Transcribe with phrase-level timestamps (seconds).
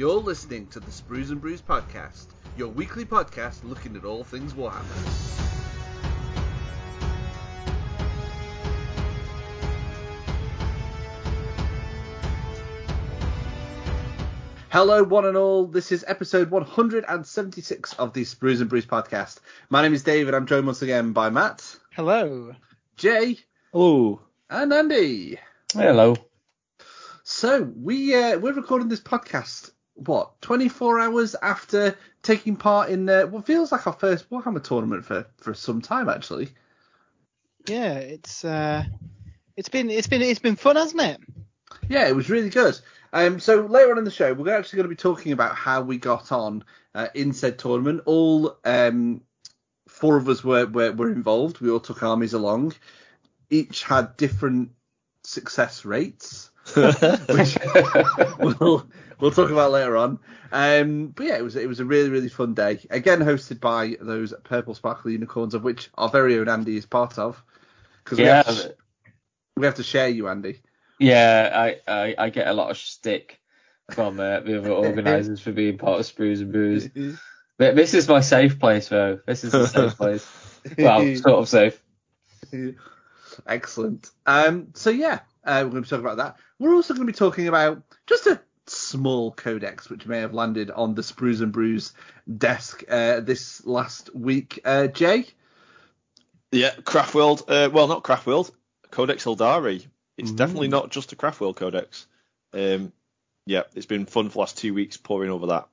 [0.00, 4.54] You're listening to the Sprues and Brews podcast, your weekly podcast looking at all things
[4.54, 4.80] Warhammer.
[14.70, 15.66] Hello, one and all.
[15.66, 19.40] This is episode 176 of the Sprues and Brews podcast.
[19.68, 20.32] My name is David.
[20.32, 22.56] I'm joined once again by Matt, Hello.
[22.96, 23.36] Jay,
[23.70, 24.22] Hello.
[24.48, 25.38] and Andy.
[25.74, 26.16] Hello.
[27.22, 33.22] So we uh, we're recording this podcast what 24 hours after taking part in uh,
[33.24, 36.48] what feels like our first Warhammer tournament for for some time actually.
[37.66, 38.84] Yeah, it's uh,
[39.56, 41.20] it's been it's been it's been fun, hasn't it?
[41.88, 42.78] Yeah, it was really good.
[43.12, 45.82] Um, so later on in the show, we're actually going to be talking about how
[45.82, 46.64] we got on
[46.94, 48.02] uh, in said tournament.
[48.06, 49.22] All um,
[49.88, 51.60] four of us were, were were involved.
[51.60, 52.74] We all took armies along.
[53.50, 54.70] Each had different
[55.24, 56.49] success rates,
[57.28, 57.58] which
[58.60, 58.86] we'll
[59.20, 60.18] we'll talk about later on.
[60.52, 62.80] Um, but yeah, it was it was a really really fun day.
[62.90, 67.18] Again, hosted by those purple sparkly unicorns, of which our very own Andy is part
[67.18, 67.42] of.
[68.04, 68.74] Because yeah, we, have to-
[69.56, 70.60] we have to share you, Andy.
[70.98, 71.50] yeah.
[71.54, 73.40] I, I, I get a lot of stick
[73.90, 76.88] from uh, the other organisers for being part of Sprues and Brews.
[77.58, 79.20] But this is my safe place, though.
[79.26, 80.26] This is a safe place.
[80.78, 81.82] Well, sort of safe.
[83.46, 84.10] Excellent.
[84.26, 86.36] Um, so yeah, uh, we're going to be talking about that.
[86.58, 90.70] We're also going to be talking about just a small codex which may have landed
[90.70, 91.92] on the Sprues and Brews
[92.38, 94.60] desk uh, this last week.
[94.64, 95.26] Uh, Jay,
[96.52, 97.42] Yeah, Craft World.
[97.48, 98.50] Uh, well, not Craft World.
[98.90, 99.86] Codex Aeldari.
[100.16, 100.36] It's Ooh.
[100.36, 102.06] definitely not just a Craft World Codex.
[102.52, 102.92] Um,
[103.46, 105.68] yeah, it's been fun for the last two weeks pouring over that.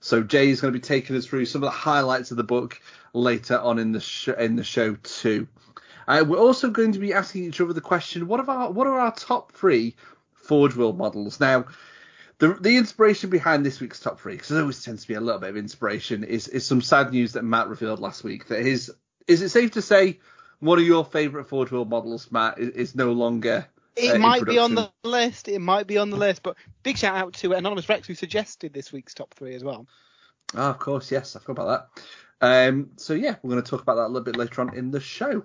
[0.00, 2.42] so Jay is going to be taking us through some of the highlights of the
[2.44, 2.80] book
[3.12, 5.46] later on in the sh- in the show too.
[6.08, 8.86] Uh, we're also going to be asking each other the question: What are our what
[8.86, 9.96] are our top three
[10.34, 11.40] Forge World models?
[11.40, 11.66] Now,
[12.38, 15.20] the the inspiration behind this week's top three, because there always tends to be a
[15.20, 18.48] little bit of inspiration, is is some sad news that Matt revealed last week.
[18.48, 18.90] That his
[19.26, 20.18] is it safe to say
[20.60, 24.20] one of your favourite Forge World models, Matt, is, is no longer It uh, in
[24.20, 25.48] might be on the list.
[25.48, 26.42] It might be on the list.
[26.42, 29.86] But big shout out to Anonymous Rex who suggested this week's top three as well.
[30.54, 32.68] Oh, of course, yes, I forgot about that.
[32.68, 34.90] Um, so yeah, we're going to talk about that a little bit later on in
[34.90, 35.44] the show.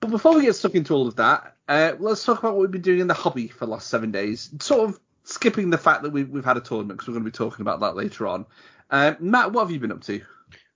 [0.00, 2.70] But before we get stuck into all of that, uh, let's talk about what we've
[2.70, 4.50] been doing in the hobby for the last seven days.
[4.60, 7.30] Sort of skipping the fact that we've, we've had a tournament because we're going to
[7.30, 8.46] be talking about that later on.
[8.90, 10.20] Uh, Matt, what have you been up to?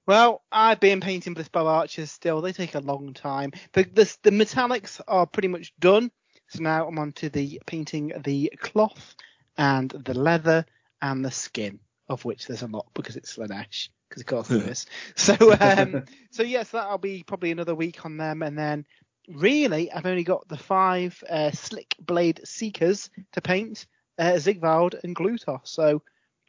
[0.06, 2.40] Well, I've been painting Blissbarb Archers still.
[2.40, 3.52] They take a long time.
[3.72, 6.12] The, the the metallics are pretty much done.
[6.48, 9.16] So now I'm on to the painting the cloth
[9.58, 10.64] and the leather
[11.02, 14.70] and the skin, of which there's a lot because it's Slaanesh, because of course there
[14.70, 14.86] is.
[15.16, 18.86] So um, so yes, that'll be probably another week on them, and then
[19.28, 23.86] really I've only got the five uh, slick blade seekers to paint,
[24.18, 25.68] uh, Sigvald and Glutos.
[25.68, 26.02] So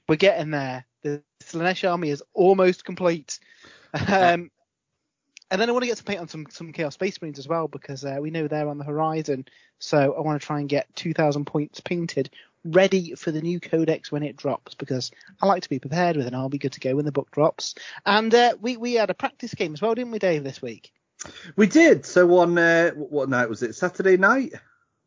[0.07, 0.85] we're getting there.
[1.03, 3.39] The Slaanesh army is almost complete.
[3.93, 4.51] Um,
[5.49, 7.47] and then I want to get to paint on some some Chaos Space Marines as
[7.47, 9.45] well because uh, we know they're on the horizon.
[9.79, 12.29] So I want to try and get 2,000 points painted,
[12.63, 16.27] ready for the new Codex when it drops because I like to be prepared with
[16.27, 17.75] an be good to go when the book drops.
[18.05, 20.91] And uh, we we had a practice game as well, didn't we, Dave, this week?
[21.55, 22.05] We did.
[22.05, 23.75] So on uh, what night was it?
[23.75, 24.53] Saturday night.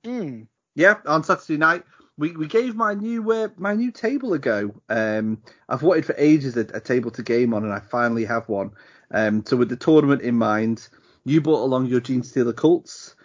[0.04, 0.42] Hmm.
[0.74, 1.84] Yeah, on Saturday night,
[2.16, 4.74] we, we gave my new uh, my new table a go.
[4.88, 8.48] Um, I've wanted for ages a, a table to game on, and I finally have
[8.48, 8.72] one.
[9.10, 10.88] Um, so with the tournament in mind,
[11.24, 13.16] you brought along your Gene Stealer cults.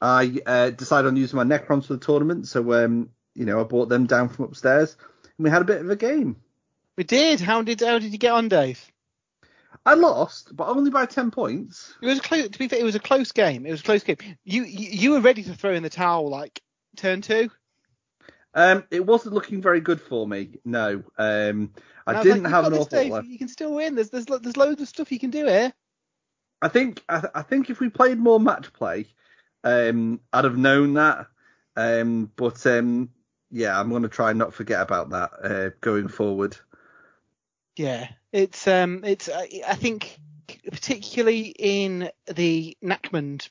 [0.00, 3.64] I uh, decided on using my Necrons for the tournament, so um, you know I
[3.64, 6.36] brought them down from upstairs, and we had a bit of a game.
[6.96, 7.40] We did.
[7.40, 8.84] How did how did you get on, Dave?
[9.84, 11.94] I lost, but only by ten points.
[12.02, 12.48] It was close.
[12.48, 13.66] To be fair, it was a close game.
[13.66, 14.16] It was a close game.
[14.44, 16.60] You you, you were ready to throw in the towel like
[16.96, 17.50] turn two.
[18.54, 20.58] Um, it wasn't looking very good for me.
[20.64, 21.72] No, um,
[22.06, 23.24] I was didn't like, have an awful Dave.
[23.26, 23.94] You can still win.
[23.94, 25.72] There's there's there's loads of stuff you can do here.
[26.62, 29.08] I think I, th- I think if we played more match play,
[29.62, 31.26] um, I'd have known that.
[31.76, 33.10] Um, but um,
[33.56, 36.58] yeah, I'm going to try and not forget about that uh, going forward.
[37.74, 40.18] Yeah, it's um, it's I I think
[40.70, 43.48] particularly in the Nachmund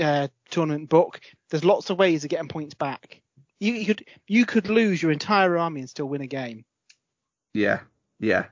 [0.00, 1.20] uh, tournament book,
[1.50, 3.22] there's lots of ways of getting points back.
[3.58, 6.64] You, you could you could lose your entire army and still win a game.
[7.52, 7.80] Yeah,
[8.20, 8.46] yeah.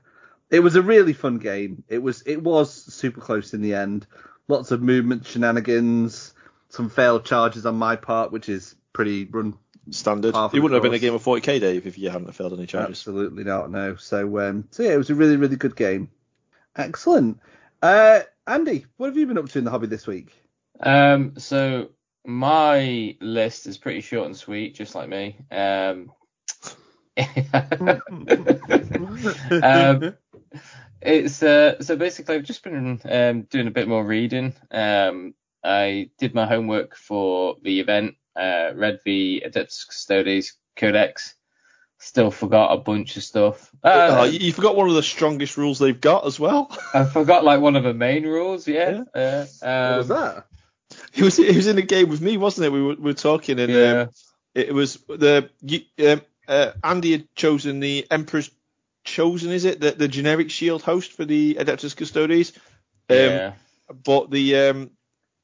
[0.49, 1.85] It was a really fun game.
[1.87, 4.05] It was it was super close in the end.
[4.49, 6.33] Lots of movement shenanigans,
[6.67, 9.57] some failed charges on my part, which is pretty run.
[9.91, 10.33] Standard.
[10.33, 12.65] Par It wouldn't have been a game of 40k, Dave, if you hadn't failed any
[12.65, 12.99] charges.
[12.99, 13.69] Absolutely not.
[13.69, 13.95] No.
[13.95, 16.09] So um, so yeah, it was a really really good game.
[16.75, 17.39] Excellent.
[17.81, 20.31] Uh, Andy, what have you been up to in the hobby this week?
[20.79, 21.89] Um, so
[22.25, 25.37] my list is pretty short and sweet, just like me.
[25.51, 26.11] Um,
[29.61, 30.15] um,
[31.01, 34.53] it's uh, so basically I've just been um, doing a bit more reading.
[34.71, 35.33] Um,
[35.63, 41.35] I did my homework for the event, uh, read the Adeptus Custodes Codex.
[41.99, 43.71] Still forgot a bunch of stuff.
[43.81, 46.69] Uh, oh, you forgot one of the strongest rules they've got as well.
[46.93, 48.67] I forgot like one of the main rules.
[48.67, 49.03] Yeah.
[49.15, 49.45] yeah.
[49.61, 50.45] Uh, what was um, that?
[51.13, 52.71] He was he was in a game with me, wasn't it?
[52.71, 54.01] We were, we were talking and yeah.
[54.01, 54.09] um,
[54.53, 55.49] it was the
[56.05, 58.51] um, uh, Andy had chosen the Emperor's
[59.03, 62.53] chosen, is it the, the generic shield host for the Adeptus Custodes?
[63.09, 63.53] Um, yeah.
[64.03, 64.91] But the um,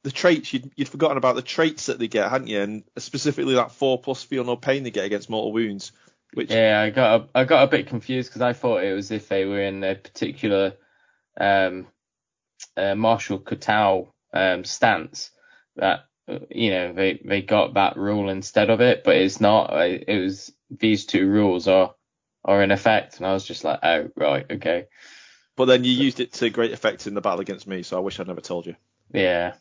[0.04, 2.62] the traits you'd, you'd forgotten about the traits that they get, hadn't you?
[2.62, 5.92] And specifically that four plus feel no pain they get against mortal wounds.
[6.34, 9.12] Which yeah, I got a, I got a bit confused because I thought it was
[9.12, 10.74] if they were in a particular
[11.40, 11.88] um,
[12.78, 15.31] uh, martial Ka'tah um, stance
[15.75, 16.06] that
[16.51, 19.74] you know they they got that rule instead of it, but it's not.
[19.74, 21.96] It was these two rules are
[22.46, 24.86] are in effect, and I was just like, oh right, okay.
[25.56, 28.01] But then you used it to great effect in the battle against me, so I
[28.01, 28.75] wish I'd never told you.
[29.12, 29.56] Yeah.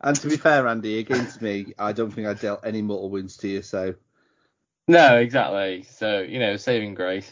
[0.00, 3.36] And to be fair, Andy, against me, I don't think I dealt any mortal wounds
[3.38, 3.94] to you, so.
[4.86, 5.84] No, exactly.
[5.90, 7.30] So you know, saving grace.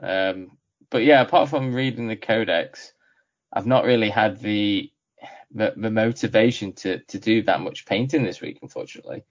[0.00, 0.56] Um,
[0.90, 2.92] but yeah, apart from reading the codex,
[3.52, 4.90] I've not really had the
[5.52, 9.24] the, the motivation to to do that much painting this week, unfortunately.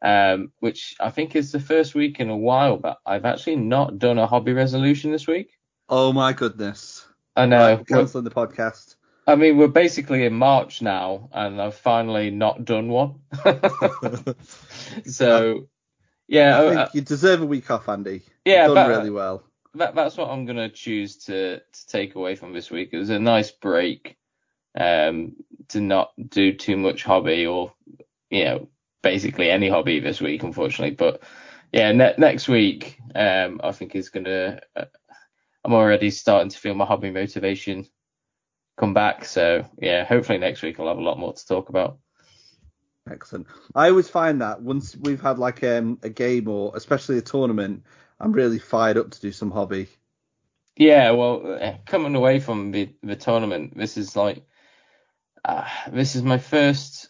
[0.00, 4.00] Um, which I think is the first week in a while that I've actually not
[4.00, 5.50] done a hobby resolution this week.
[5.88, 7.06] Oh my goodness!
[7.36, 7.74] I know.
[7.78, 8.96] I'm cancelling the podcast.
[9.26, 13.20] I mean, we're basically in March now, and I've finally not done one.
[15.06, 15.68] so,
[16.26, 18.22] yeah, I think uh, you deserve a week off, Andy.
[18.44, 19.44] Yeah, You've done really well.
[19.74, 22.90] That, that's what I'm gonna choose to to take away from this week.
[22.92, 24.18] It was a nice break
[24.78, 25.36] um,
[25.68, 27.72] to not do too much hobby or,
[28.30, 28.68] you know,
[29.02, 30.94] basically any hobby this week, unfortunately.
[30.94, 31.22] But
[31.72, 34.84] yeah, ne- next week, um, I think is going to, uh,
[35.64, 37.86] I'm already starting to feel my hobby motivation
[38.82, 39.24] come back.
[39.24, 41.98] So yeah, hopefully next week I'll have a lot more to talk about.
[43.08, 43.46] Excellent.
[43.76, 47.84] I always find that once we've had like um, a game or especially a tournament,
[48.18, 49.86] I'm really fired up to do some hobby.
[50.76, 54.42] Yeah, well, uh, coming away from the, the tournament, this is like
[55.44, 57.08] uh, this is my first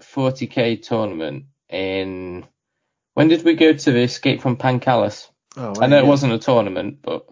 [0.00, 2.46] 40k tournament in.
[3.12, 5.28] When did we go to the Escape from Pancalis?
[5.58, 6.04] Oh, I know yeah.
[6.04, 7.26] it wasn't a tournament, but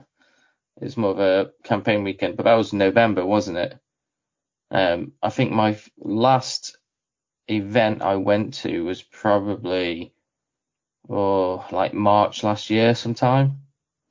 [0.81, 2.37] it was more of a campaign weekend.
[2.37, 3.79] But that was November, wasn't it?
[4.71, 6.77] Um, I think my last
[7.49, 10.13] event I went to was probably
[11.09, 13.61] oh like March last year sometime.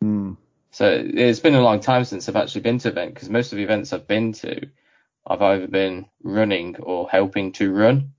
[0.04, 0.38] Mm.
[0.72, 3.52] So it's been a long time since I've actually been to an event because most
[3.52, 4.68] of the events I've been to
[5.26, 8.14] I've either been running or helping to run.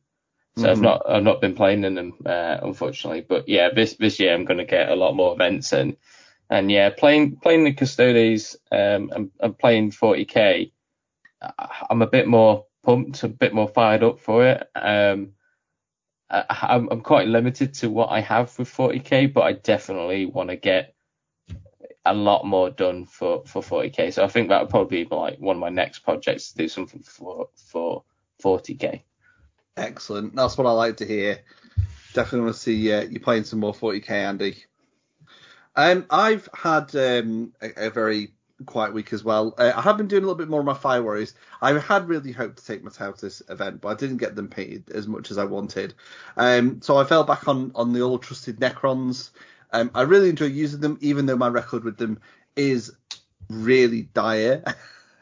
[0.57, 0.71] So mm-hmm.
[0.71, 3.27] I've not I've not been playing in them uh, unfortunately.
[3.29, 5.97] But yeah, this this year I'm going to get a lot more events and
[6.51, 10.73] and yeah, playing playing the Custodes um and, and playing 40k.
[11.91, 14.69] I'm a bit more pumped, a bit more fired up for it.
[14.75, 15.33] Um,
[16.31, 20.51] I, I'm, I'm quite limited to what I have with 40k, but I definitely want
[20.51, 20.95] to get
[22.05, 24.13] a lot more done for, for 40k.
[24.13, 26.69] So I think that would probably be like one of my next projects to do
[26.69, 28.05] something for for
[28.43, 29.03] 40k.
[29.77, 30.35] Excellent.
[30.35, 31.41] That's what I like to hear.
[32.15, 34.65] Definitely want to see uh, you playing some more 40k, Andy.
[35.79, 38.33] Um, I've had um, a, a, very
[38.67, 39.55] quiet week as well.
[39.57, 41.35] Uh, I have been doing a little bit more of my Fire Warriors.
[41.63, 44.49] I had really hoped to take my to this event, but I didn't get them
[44.49, 45.95] paid as much as I wanted.
[46.37, 49.31] Um, so I fell back on on the old trusted Necrons.
[49.73, 52.19] Um, I really enjoy using them, even though my record with them
[52.57, 52.91] is
[53.49, 54.65] really dire.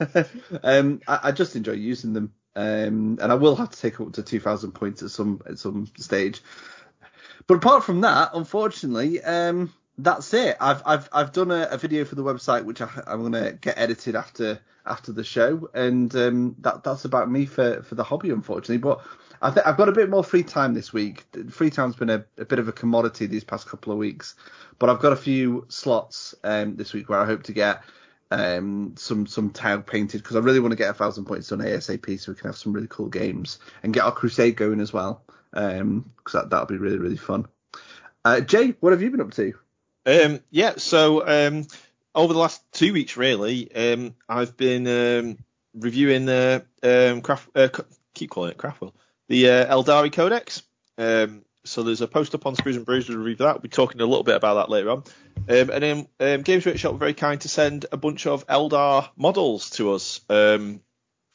[0.63, 4.15] um, I, I, just enjoy using them, um, and I will have to take up
[4.15, 6.41] to 2,000 points at some at some stage.
[7.47, 10.57] But apart from that, unfortunately, um, that's it.
[10.61, 13.79] I've I've I've done a, a video for the website which I, am gonna get
[13.79, 18.31] edited after after the show, and um, that that's about me for for the hobby,
[18.31, 18.79] unfortunately.
[18.79, 19.01] But
[19.41, 21.25] I think I've got a bit more free time this week.
[21.51, 24.35] Free time's been a, a, bit of a commodity these past couple of weeks,
[24.79, 27.83] but I've got a few slots um, this week where I hope to get
[28.31, 31.59] um, some some tile painted because I really want to get a thousand points on
[31.59, 34.93] ASAP so we can have some really cool games and get our crusade going as
[34.93, 35.23] well
[35.53, 37.47] because um, that that'll be really really fun.
[38.27, 39.55] Uh, Jay, what have you been up to?
[40.07, 41.67] Um, yeah, so um,
[42.15, 45.39] over the last two weeks, really, um, I've been um,
[45.75, 47.69] reviewing uh, um, craft, uh,
[48.15, 48.93] keep calling it Craftwell,
[49.29, 50.63] the uh, Aeldari Codex.
[50.97, 53.55] Um, so there's a post up on Screws and to review that.
[53.55, 55.03] We'll be talking a little bit about that later on.
[55.49, 59.93] And then Games Workshop were very kind to send a bunch of Eldar models to
[59.93, 60.21] us.
[60.29, 60.79] The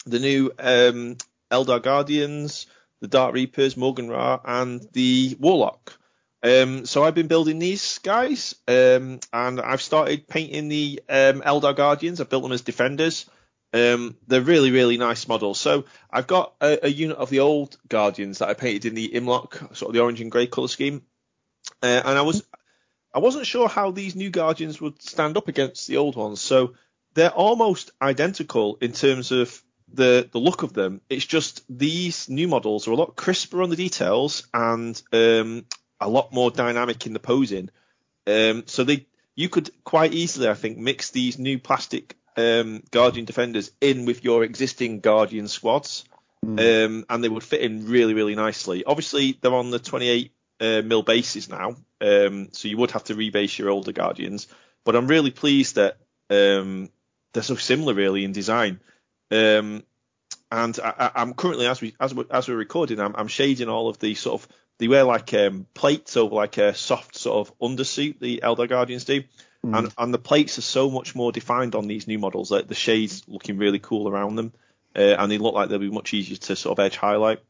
[0.05, 2.65] new Eldar Guardians,
[3.01, 5.99] the Dark Reapers, Maugan Ra, and the Warlock.
[6.43, 11.75] Um, so I've been building these guys, um, and I've started painting the um, Eldar
[11.75, 12.19] Guardians.
[12.19, 13.29] I've built them as defenders.
[13.73, 15.59] Um, they're really, really nice models.
[15.59, 19.09] So I've got a, a, unit of the old Guardians that I painted in the
[19.09, 21.03] Imlock, sort of the orange and grey colour scheme,
[21.81, 22.43] uh, and I was
[23.13, 26.41] I wasn't sure how these new Guardians would stand up against the old ones.
[26.41, 26.73] So
[27.13, 29.61] they're almost identical in terms of
[29.93, 31.01] the the look of them.
[31.09, 35.65] It's just these new models are a lot crisper on the details and um,
[36.01, 37.69] a lot more dynamic in the posing.
[38.27, 43.25] Um, so they you could quite easily, I think, mix these new plastic um, Guardian
[43.25, 46.05] defenders in with your existing Guardian squads,
[46.45, 46.59] mm.
[46.59, 48.83] um, and they would fit in really, really nicely.
[48.83, 53.15] Obviously, they're on the 28 uh, mil bases now, um, so you would have to
[53.15, 54.47] rebase your older Guardians.
[54.83, 55.97] But I'm really pleased that
[56.29, 56.89] um,
[57.33, 58.79] they're so similar, really, in design.
[59.29, 59.83] Um,
[60.51, 63.87] and I, am currently, as we as we as we're recording, I'm, I'm shading all
[63.87, 64.47] of the sort of
[64.81, 68.19] they wear like um, plates over like a soft sort of undersuit.
[68.19, 69.21] The Eldar Guardians do.
[69.63, 69.77] Mm.
[69.77, 72.49] And, and the plates are so much more defined on these new models.
[72.49, 74.53] Like the shades looking really cool around them,
[74.95, 77.43] uh, and they look like they'll be much easier to sort of edge highlight.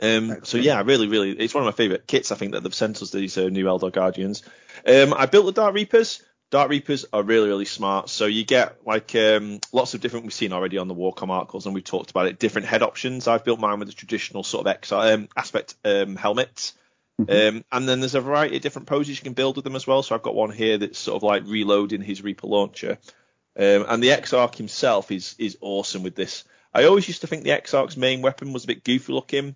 [0.00, 2.32] Um, so yeah, really, really, it's one of my favourite kits.
[2.32, 4.42] I think that they've sent us these uh, new Eldar Guardians.
[4.88, 6.22] Um, I built the Dark Reapers.
[6.50, 8.08] Dark Reapers are really, really smart.
[8.08, 10.24] So you get like um, lots of different.
[10.24, 12.38] We've seen already on the Warcom articles, and we've talked about it.
[12.38, 13.26] Different head options.
[13.26, 16.74] I've built mine with the traditional sort of X um, aspect um, helmets.
[17.20, 17.56] Mm-hmm.
[17.56, 19.86] Um, and then there's a variety of different poses you can build with them as
[19.86, 20.02] well.
[20.02, 22.98] So I've got one here that's sort of like reloading his Reaper launcher.
[23.58, 26.44] Um, and the Exarch himself is is awesome with this.
[26.74, 29.54] I always used to think the Exarch's main weapon was a bit goofy looking.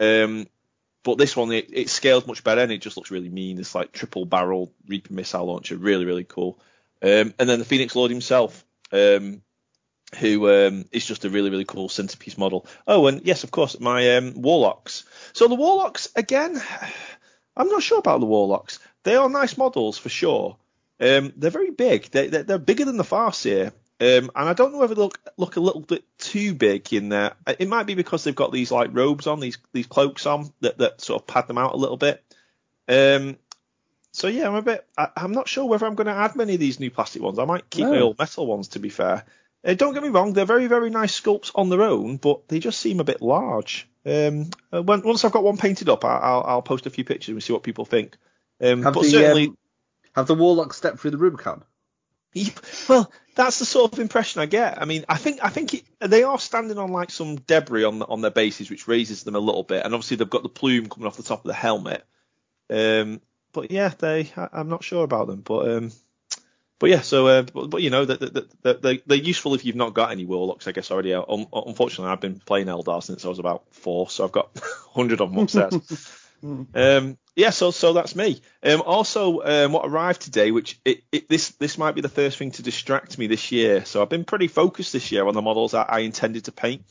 [0.00, 0.46] Um,
[1.04, 3.58] but this one, it, it scales much better and it just looks really mean.
[3.58, 5.76] It's like triple barrel Reaper missile launcher.
[5.76, 6.58] Really, really cool.
[7.02, 9.42] Um, and then the Phoenix Lord himself, um,
[10.18, 12.66] who um, is just a really, really cool centerpiece model.
[12.86, 15.04] Oh, and yes, of course, my um, Warlocks.
[15.34, 16.60] So the Warlocks, again,
[17.56, 18.78] I'm not sure about the Warlocks.
[19.02, 20.56] They are nice models for sure.
[20.98, 22.10] Um, they're very big.
[22.10, 23.72] They, they're bigger than the Farseer.
[24.00, 27.10] Um, and I don't know whether they look look a little bit too big in
[27.10, 27.34] there.
[27.46, 30.78] It might be because they've got these like robes on, these these cloaks on that,
[30.78, 32.22] that sort of pad them out a little bit.
[32.88, 33.36] Um,
[34.10, 34.84] so yeah, I'm a bit.
[34.98, 37.38] I, am not sure whether I'm going to add many of these new plastic ones.
[37.38, 37.92] I might keep no.
[37.92, 39.24] my old metal ones to be fair.
[39.64, 42.58] Uh, don't get me wrong, they're very very nice sculpts on their own, but they
[42.58, 43.88] just seem a bit large.
[44.04, 47.04] Um, uh, when, once I've got one painted up, I, will I'll post a few
[47.04, 48.16] pictures and see what people think.
[48.60, 49.58] Um, have but the, certainly, um,
[50.14, 51.64] have the Warlock stepped through the Rubicon?
[52.88, 54.80] Well, that's the sort of impression I get.
[54.80, 58.20] I mean, I think I think they are standing on like some debris on on
[58.20, 61.06] their bases, which raises them a little bit, and obviously they've got the plume coming
[61.06, 62.04] off the top of the helmet.
[62.70, 63.20] Um,
[63.52, 65.92] but yeah, they I, am not sure about them, but um,
[66.78, 69.76] but yeah, so uh, but, but, you know that they, they, they're useful if you've
[69.76, 71.14] not got any warlocks, I guess already.
[71.14, 74.50] Um, unfortunately, I've been playing Eldar since I was about four, so I've got
[74.92, 76.20] hundred of them upstairs.
[76.74, 78.40] um, yeah, so so that's me.
[78.62, 82.38] Um, also, um, what arrived today, which it, it, this this might be the first
[82.38, 83.84] thing to distract me this year.
[83.84, 86.82] So I've been pretty focused this year on the models that I intended to paint.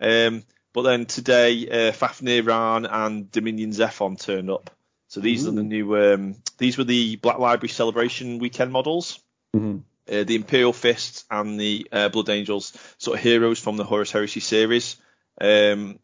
[0.00, 0.42] Um,
[0.72, 4.70] but then today, uh, Fafnir Rann and Dominion Zephon turned up.
[5.08, 5.50] So these Ooh.
[5.50, 5.96] are the new.
[5.96, 9.20] Um, these were the Black Library Celebration weekend models.
[9.54, 9.78] Mm-hmm.
[10.10, 14.10] Uh, the Imperial Fists and the uh, Blood Angels, sort of heroes from the Horus
[14.10, 14.96] Heresy series.
[15.40, 16.00] Um,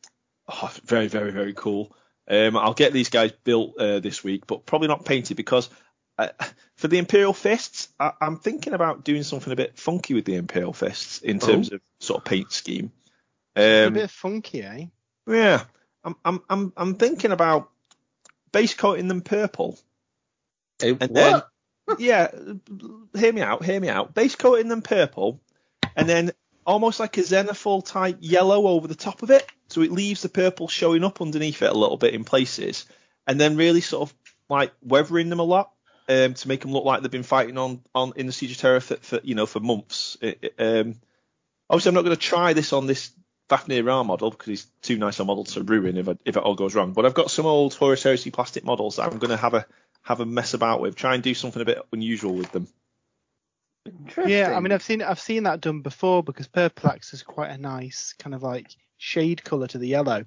[0.46, 1.96] oh, very, very, very cool.
[2.28, 5.70] Um, I'll get these guys built uh, this week, but probably not painted because
[6.18, 6.28] uh,
[6.76, 10.34] for the Imperial Fists, I, am thinking about doing something a bit funky with the
[10.34, 11.76] Imperial Fists in terms oh.
[11.76, 12.92] of sort of paint scheme.
[13.56, 14.86] Um, a bit funky, eh?
[15.26, 15.64] Yeah,
[16.04, 17.70] I'm I'm I'm I'm thinking about
[18.52, 19.78] base coating them purple.
[20.78, 21.48] Hey, and what?
[21.88, 22.30] Then, yeah,
[23.16, 24.12] hear me out, hear me out.
[24.12, 25.40] Base coating them purple,
[25.96, 26.32] and then
[26.66, 29.50] almost like a Zenithal type yellow over the top of it.
[29.68, 32.86] So it leaves the purple showing up underneath it a little bit in places,
[33.26, 34.14] and then really sort of
[34.48, 35.72] like weathering them a lot
[36.08, 38.58] um, to make them look like they've been fighting on, on in the Siege of
[38.58, 40.16] Terra for, for you know for months.
[40.20, 40.96] It, um,
[41.68, 43.12] obviously, I'm not going to try this on this
[43.48, 46.42] Fafnir Rann model because he's too nice a model to ruin if, I, if it
[46.42, 46.92] all goes wrong.
[46.92, 49.66] But I've got some old Horus Heresy plastic models that I'm going to have a
[50.02, 52.66] have a mess about with, try and do something a bit unusual with them.
[54.26, 57.58] Yeah, I mean, I've seen I've seen that done before because Perplex is quite a
[57.58, 60.24] nice kind of like shade color to the yellow.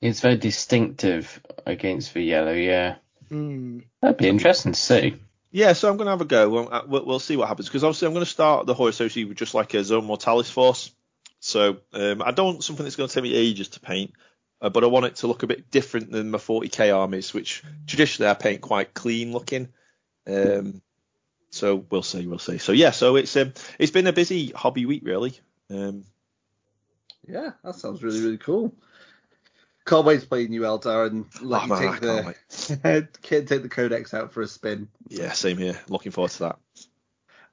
[0.00, 2.96] It's very distinctive against the yellow, yeah.
[3.30, 3.84] Mm.
[4.00, 5.16] That'd be interesting to see.
[5.50, 6.48] Yeah, so I'm going to have a go.
[6.48, 8.98] We'll, uh, we'll, we'll see what happens because obviously I'm going to start the Horus
[8.98, 10.92] Heresy with just like a Zone Mortalis force.
[11.40, 14.12] So um, I don't want something that's going to take me ages to paint,
[14.60, 17.62] uh, but I want it to look a bit different than my 40k armies, which
[17.86, 19.68] traditionally I paint quite clean looking.
[20.26, 20.82] Um,
[21.50, 22.58] so we'll see, we'll see.
[22.58, 25.38] So yeah, so it's um, it's been a busy hobby week really.
[25.70, 26.04] Um,
[27.28, 28.74] yeah, that sounds really really cool.
[29.86, 33.62] Can't wait to play new Eldar and let Oh, you man, take can't the take
[33.62, 34.88] the codex out for a spin.
[35.08, 35.78] Yeah, same here.
[35.88, 36.58] Looking forward to that.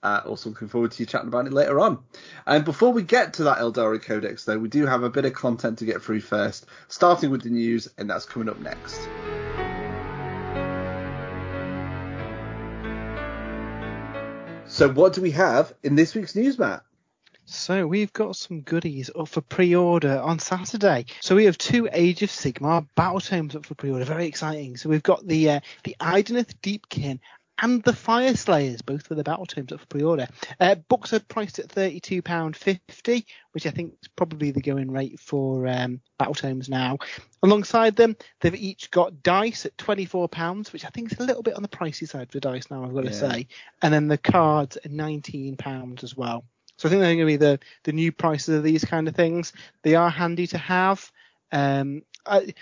[0.04, 1.98] Uh, also looking forward to you chatting about it later on.
[2.46, 5.34] And before we get to that Aeldari Codex, though, we do have a bit of
[5.34, 9.00] content to get through first, starting with the news, and that's coming up next.
[14.68, 16.84] So, what do we have in this week's news, Matt?
[17.46, 21.06] So we've got some goodies up for pre-order on Saturday.
[21.22, 24.04] So we have two Age of Sigmar battle tomes up for pre-order.
[24.04, 24.78] Very exciting.
[24.78, 27.20] So we've got the uh, the Idoneth Deepkin
[27.62, 30.28] and the Fyreslayers, both with the battle tomes up for pre-order.
[30.60, 34.92] Uh, books are priced at thirty-two pound fifty, which I think is probably the going
[34.92, 36.98] rate for um, battle tomes now.
[37.44, 41.44] Alongside them, they've each got dice at twenty-four pounds, which I think is a little
[41.44, 42.84] bit on the pricey side for dice now.
[42.84, 43.48] I've got to say,
[43.82, 46.44] and then the cards at nineteen pounds as well.
[46.78, 49.16] So I think they're going to be the, the new prices of these kind of
[49.16, 49.54] things.
[49.84, 51.12] They are handy to have.
[51.52, 52.54] Um, I,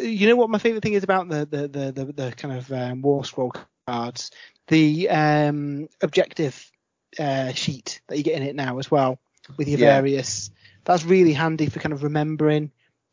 [0.00, 2.72] you know what my favourite thing is about the the the, the, the kind of
[2.72, 3.52] um, War Scroll
[3.86, 4.30] cards,
[4.68, 6.70] the um, objective
[7.18, 9.18] uh, sheet that you get in it now as well
[9.56, 9.96] with your Yeah.
[9.96, 10.50] various.
[10.84, 12.70] That's really handy for kind of remembering,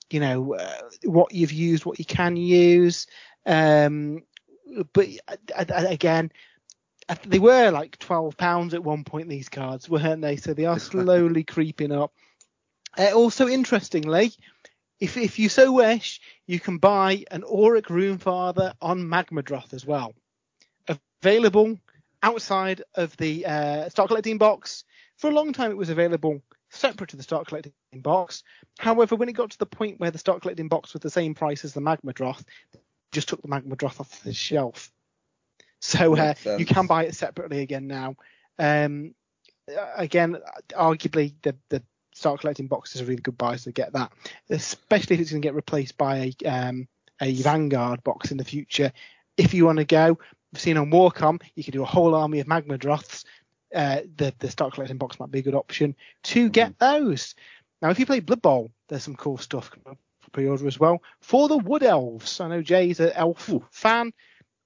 [0.09, 3.07] you know, uh, what you've used, what you can use.
[3.45, 4.23] Um,
[4.93, 6.31] but I, I, again, I th-
[7.25, 9.29] they were like twelve pounds at one point.
[9.29, 10.37] These cards weren't they?
[10.37, 12.13] So they are slowly creeping up.
[12.97, 14.31] Uh, also, interestingly,
[14.99, 20.13] if if you so wish, you can buy an Auric Runefather on Magmadroth as well.
[21.21, 21.79] Available
[22.23, 24.83] outside of the uh, start collecting box.
[25.17, 28.43] For a long time, it was available separate to the start collecting box.
[28.79, 31.35] However, when it got to the point where the start collecting box was the same
[31.35, 32.43] price as the Magmadroth,
[32.73, 32.79] they
[33.11, 34.91] just took the Magmadroth off the shelf.
[35.81, 38.15] So uh, you can buy it separately again now.
[38.57, 39.13] Um,
[39.95, 40.37] again,
[40.71, 44.11] arguably the the start collecting box is a really good buy, so get that.
[44.49, 46.87] Especially if it's going to get replaced by a um,
[47.21, 48.91] a Vanguard box in the future.
[49.37, 50.17] If you want to go,
[50.51, 53.25] we've seen on Warcom, you can do a whole army of Magmadroths.
[53.73, 57.35] Uh, the the start collecting box might be a good option to get those.
[57.81, 61.47] Now, if you play Blood Bowl, there's some cool stuff for pre-order as well for
[61.47, 62.39] the Wood Elves.
[62.39, 64.13] I know Jay's an elf fan.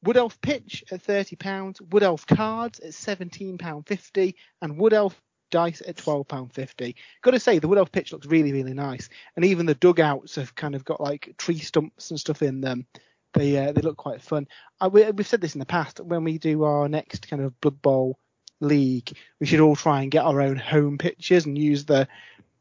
[0.04, 4.94] Wood Elf pitch at thirty pounds, Wood Elf cards at seventeen pound fifty, and Wood
[4.94, 6.96] Elf dice at twelve pound fifty.
[7.22, 10.36] Got to say the Wood Elf pitch looks really really nice, and even the dugouts
[10.36, 12.86] have kind of got like tree stumps and stuff in them.
[13.34, 14.48] They uh, they look quite fun.
[14.80, 17.60] I, we, we've said this in the past when we do our next kind of
[17.62, 18.18] Blood Bowl
[18.62, 22.08] league, we should all try and get our own home pitches and use the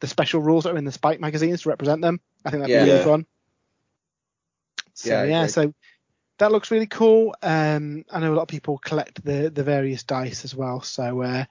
[0.01, 2.21] the special rules that are in the Spike magazines to represent them.
[2.45, 2.85] I think that'd Yeah.
[2.85, 3.27] be really fun.
[4.95, 5.75] So Yeah, yeah, so
[6.39, 7.35] that looks really cool.
[7.43, 11.23] Um, I know a lot of people collect the the various dice as well, so
[11.23, 11.45] uh,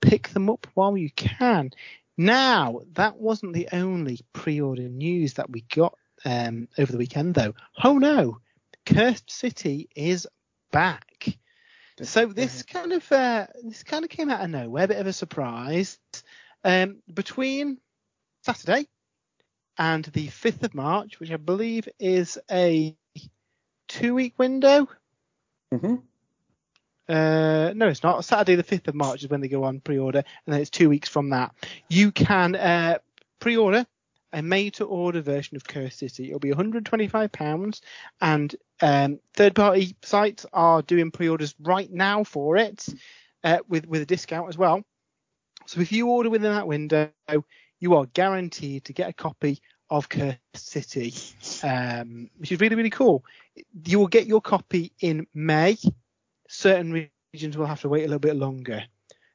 [0.00, 1.70] pick them up while you can.
[2.16, 7.54] Now that wasn't the only pre-order news that we got um, over the weekend, though.
[7.82, 8.38] Oh no,
[8.86, 10.26] Cursed City is
[10.70, 11.38] back.
[12.02, 15.06] So this kind of uh, this kind of came out of nowhere, a bit of
[15.06, 15.98] a surprise.
[16.64, 17.78] Um, between
[18.42, 18.88] Saturday
[19.78, 22.96] and the 5th of March, which I believe is a
[23.94, 24.88] two-week window.
[25.72, 25.94] Mm-hmm.
[27.08, 28.24] Uh, no, it's not.
[28.24, 30.88] Saturday, the 5th of March is when they go on pre-order, and then it's two
[30.88, 31.54] weeks from that.
[31.88, 32.98] You can uh,
[33.38, 33.86] pre-order
[34.32, 36.26] a made-to-order version of Cursed City.
[36.26, 37.82] It'll be 125 pounds,
[38.20, 42.84] and um, third-party sites are doing pre-orders right now for it
[43.44, 44.82] uh, with with a discount as well.
[45.66, 47.10] So if you order within that window,
[47.78, 49.60] you are guaranteed to get a copy
[49.96, 51.14] of Cursed City,
[51.62, 53.24] um, which is really really cool.
[53.86, 55.78] You will get your copy in May.
[56.48, 58.84] Certain regions will have to wait a little bit longer.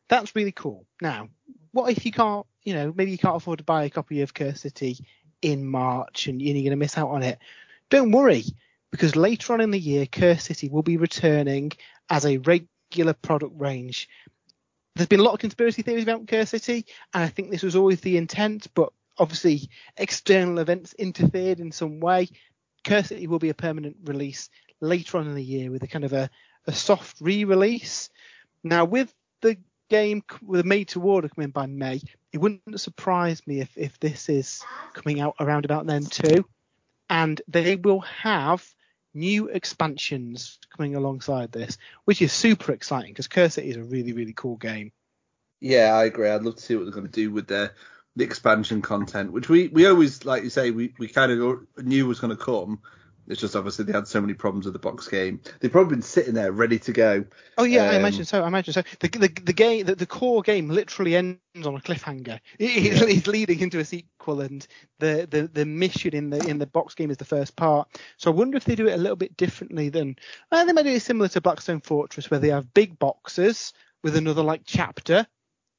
[0.09, 0.85] That's really cool.
[1.01, 1.29] Now,
[1.71, 4.33] what if you can't, you know, maybe you can't afford to buy a copy of
[4.33, 4.97] Cursed City
[5.41, 7.39] in March and you're going to miss out on it?
[7.89, 8.43] Don't worry,
[8.91, 11.71] because later on in the year, Cursed City will be returning
[12.09, 14.09] as a regular product range.
[14.95, 17.75] There's been a lot of conspiracy theories about Cursed City, and I think this was
[17.75, 22.29] always the intent, but obviously external events interfered in some way.
[22.83, 24.49] Cursed City will be a permanent release
[24.81, 26.29] later on in the year with a kind of a,
[26.65, 28.09] a soft re-release.
[28.63, 29.57] Now, with the
[29.89, 32.01] game with a made to order coming by May,
[32.31, 36.45] it wouldn't surprise me if, if this is coming out around about then too.
[37.09, 38.65] And they will have
[39.13, 44.13] new expansions coming alongside this, which is super exciting because Cursed City is a really,
[44.13, 44.91] really cool game.
[45.59, 46.29] Yeah, I agree.
[46.29, 47.71] I'd love to see what they're going to do with the
[48.19, 52.05] the expansion content, which we, we always like you say we, we kind of knew
[52.05, 52.79] was going to come.
[53.27, 55.39] It's just obviously they had so many problems with the box game.
[55.59, 57.25] They've probably been sitting there ready to go.
[57.59, 58.43] Oh yeah, I Um, imagine so.
[58.43, 58.81] I imagine so.
[58.99, 62.39] The the, the game, the, the core game, literally ends on a cliffhanger.
[62.59, 64.65] It, it's, it's leading into a sequel, and
[64.97, 67.87] the, the, the mission in the in the box game is the first part.
[68.17, 70.15] So I wonder if they do it a little bit differently than.
[70.51, 74.15] Well, they might do it similar to Blackstone Fortress, where they have big boxes with
[74.15, 75.27] another like chapter,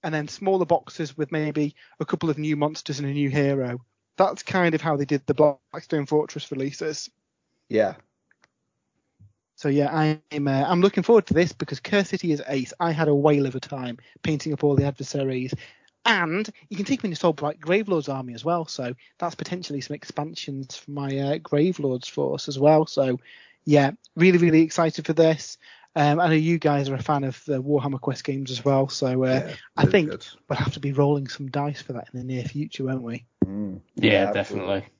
[0.02, 3.80] and then smaller boxes with maybe a couple of new monsters and a new hero.
[4.16, 7.10] That's kind of how they did the Blackstone Fortress releases.
[7.68, 7.94] Yeah.
[9.60, 12.72] So yeah, I'm uh, I'm looking forward to this because Cursed City is ace.
[12.80, 15.52] I had a whale of a time painting up all the adversaries,
[16.06, 18.64] and you can take me into Soulblight Gravelord's army as well.
[18.64, 22.86] So that's potentially some expansions for my uh, Gravelord's force as well.
[22.86, 23.20] So
[23.66, 25.58] yeah, really really excited for this.
[25.96, 28.88] Um, I know you guys are a fan of the Warhammer Quest games as well,
[28.88, 30.26] so uh, yeah, I think good.
[30.48, 33.26] we'll have to be rolling some dice for that in the near future, won't we?
[33.44, 33.81] Mm.
[33.96, 34.68] Yeah, absolutely.
[34.68, 34.94] definitely.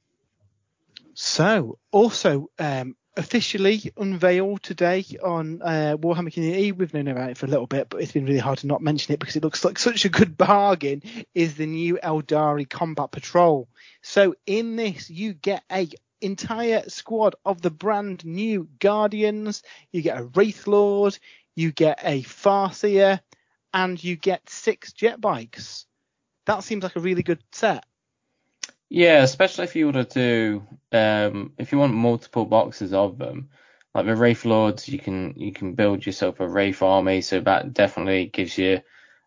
[1.14, 7.46] So, also um, officially unveiled today on uh, Warhammer Community, we've known about it for
[7.46, 9.64] a little bit, but it's been really hard to not mention it because it looks
[9.64, 11.03] like such a good bargain.
[11.35, 13.68] Is the new Aeldari Combat Patrol?
[14.03, 15.88] So, in this, you get a
[16.20, 19.62] entire squad of the brand new Guardians.
[19.92, 21.18] You get a Wraith Lord,
[21.54, 23.20] you get a Farseer,
[23.72, 25.87] and you get six jet bikes.
[26.46, 27.85] That seems like a really good set.
[28.88, 33.50] Yeah, especially if you were to do, um, if you want multiple boxes of them,
[33.94, 37.72] like the Wraith Lords, you can you can build yourself a Wraith army, so that
[37.72, 38.80] definitely gives you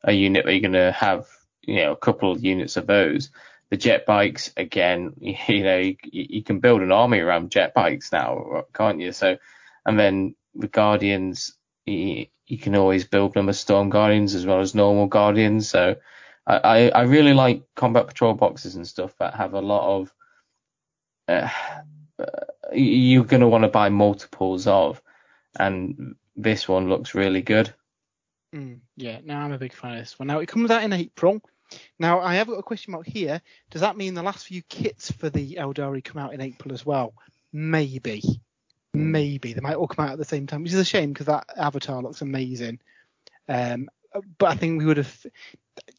[0.04, 1.28] a unit where you're going to have,
[1.62, 3.30] you know, a couple of units of those.
[3.74, 8.12] The jet bikes, again, you know, you, you can build an army around jet bikes
[8.12, 9.12] now, can't you?
[9.14, 9.38] So,
[9.84, 11.58] and then the Guardians,
[11.88, 15.70] you, you can always build them as Storm Guardians as well as normal Guardians.
[15.70, 15.96] So,
[16.46, 20.14] I, I, really like combat patrol boxes and stuff that have a lot of.
[21.28, 21.50] Uh,
[22.74, 25.02] you're going to want to buy multiples of,
[25.58, 27.74] and this one looks really good.
[28.54, 30.28] Mm, yeah, no, I'm a big fan of this one.
[30.28, 31.42] Now it comes out in April.
[32.00, 33.42] Now I have got a question mark here.
[33.70, 36.86] Does that mean the last few kits for the Aeldari come out in April as
[36.86, 37.14] well?
[37.52, 38.22] Maybe,
[38.94, 41.28] maybe they might all come out at the same time, which is a shame because
[41.28, 42.80] that avatar looks amazing.
[43.48, 43.90] Um,
[44.38, 45.26] but I think we would have,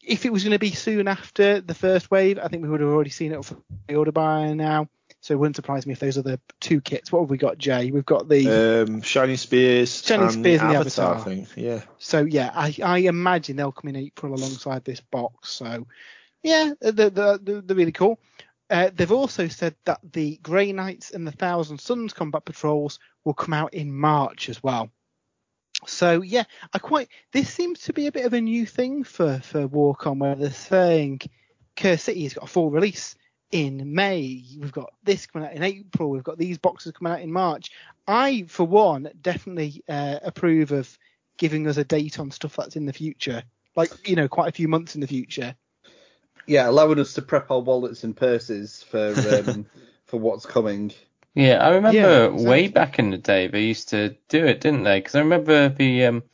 [0.02, 2.80] if it was going to be soon after the first wave, I think we would
[2.80, 3.56] have already seen it for
[3.88, 4.88] the order by now.
[5.24, 7.10] So it wouldn't surprise me if those are the two kits.
[7.10, 7.90] What have we got, Jay?
[7.90, 10.04] We've got the Um, Shining Spears.
[10.04, 11.24] Shining and Spears and the Avatar, Avatar.
[11.24, 11.46] thing.
[11.56, 11.80] Yeah.
[11.96, 15.48] So yeah, I, I imagine they'll come in April alongside this box.
[15.48, 15.86] So
[16.42, 18.20] yeah, they're, they're, they're really cool.
[18.68, 23.32] Uh, they've also said that the Grey Knights and the Thousand Suns combat patrols will
[23.32, 24.90] come out in March as well.
[25.86, 29.38] So yeah, I quite this seems to be a bit of a new thing for
[29.38, 31.22] for Warcom where they're saying
[31.76, 33.16] Cursed City has got a full release
[33.54, 34.42] in May.
[34.58, 36.10] We've got this coming out in April.
[36.10, 37.70] We've got these boxes coming out in March.
[38.06, 40.98] I, for one, definitely uh, approve of
[41.38, 43.44] giving us a date on stuff that's in the future,
[43.76, 45.54] like you know, quite a few months in the future.
[46.48, 49.66] Yeah, allowing us to prep our wallets and purses for um,
[50.06, 50.92] for what's coming.
[51.36, 54.82] Yeah, I remember Yeah, way back in the day they used to do it, didn't
[54.82, 54.98] they?
[54.98, 56.24] Because I remember the um,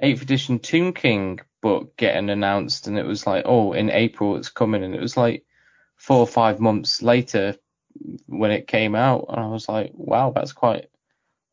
[0.00, 4.50] 8th edition Tomb King book getting announced, and it was like, oh, in April it's
[4.50, 5.44] coming, and it was like
[6.00, 7.54] four or five months later
[8.26, 10.86] when it came out, and I was like, wow, that's quite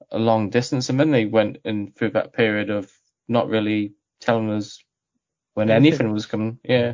[0.09, 0.89] a long distance.
[0.89, 2.89] And then they went in through that period of
[3.27, 4.81] not really telling us
[5.53, 5.93] when Anything.
[5.93, 6.59] anything was coming.
[6.63, 6.93] Yeah.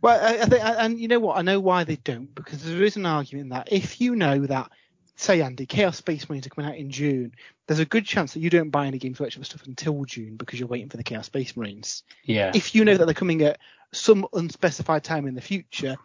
[0.00, 1.38] Well, I, I think, and you know what?
[1.38, 4.70] I know why they don't because there is an argument that if you know that,
[5.16, 7.32] say, Andy, Chaos Space Marines are coming out in June,
[7.66, 10.60] there's a good chance that you don't buy any Games Workshop stuff until June because
[10.60, 12.04] you're waiting for the Chaos Space Marines.
[12.22, 12.52] Yeah.
[12.54, 13.58] If you know that they're coming at
[13.92, 15.96] some unspecified time in the future,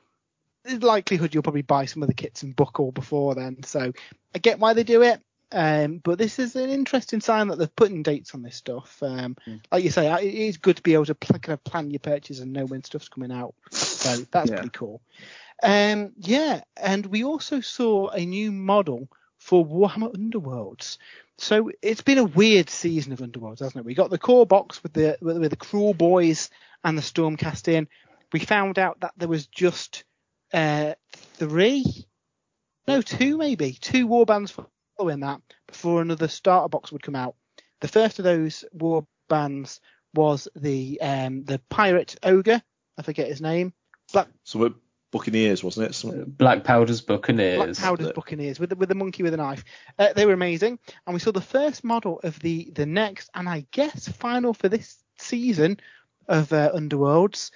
[0.77, 3.63] the likelihood you'll probably buy some of the kits and book all before then.
[3.63, 3.91] So
[4.35, 5.21] I get why they do it.
[5.51, 9.01] Um, but this is an interesting sign that they're putting dates on this stuff.
[9.01, 9.35] Um,
[9.71, 11.99] Like you say, it is good to be able to pl- kind of plan your
[11.99, 13.55] purchase and know when stuff's coming out.
[13.71, 14.57] So that's Yeah.
[14.57, 15.01] pretty cool.
[15.63, 20.97] Um, yeah, and we also saw a new model for Warhammer Underworlds.
[21.39, 23.85] So it's been a weird season of Underworlds, hasn't it?
[23.85, 26.49] We got the core box with the with, with the Cruel Boys
[26.83, 27.87] and the Stormcast in.
[28.33, 30.03] We found out that there was just
[30.53, 32.07] uh, three,
[32.87, 34.53] no, two maybe, two war bands
[34.97, 37.35] following that before another starter box would come out.
[37.81, 39.79] The first of those war bands
[40.13, 42.61] was the um, the pirate ogre.
[42.97, 43.73] I forget his name.
[44.11, 44.73] Black So we're
[45.11, 45.93] Buccaneers, wasn't it?
[45.93, 47.55] Some, Black Powder's Buccaneers.
[47.55, 47.79] Black Buccaneers.
[47.79, 49.63] Powder's Buccaneers with the, with the monkey with a knife.
[49.97, 53.47] Uh, they were amazing, and we saw the first model of the the next and
[53.49, 55.79] I guess final for this season
[56.27, 57.51] of uh, Underworlds,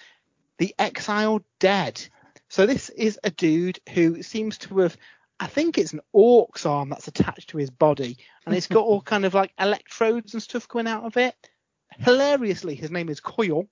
[0.58, 2.08] the Exiled Dead.
[2.54, 4.96] So this is a dude who seems to have
[5.40, 9.02] I think it's an orc's arm that's attached to his body, and it's got all
[9.14, 11.34] kind of like electrodes and stuff coming out of it.
[11.98, 13.68] Hilariously, his name is Coil,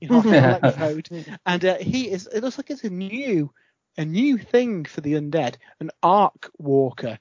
[0.00, 1.08] you know, electrode,
[1.44, 2.28] and uh, he is.
[2.28, 3.52] It looks like it's a new,
[3.98, 7.18] a new thing for the undead, an arc walker,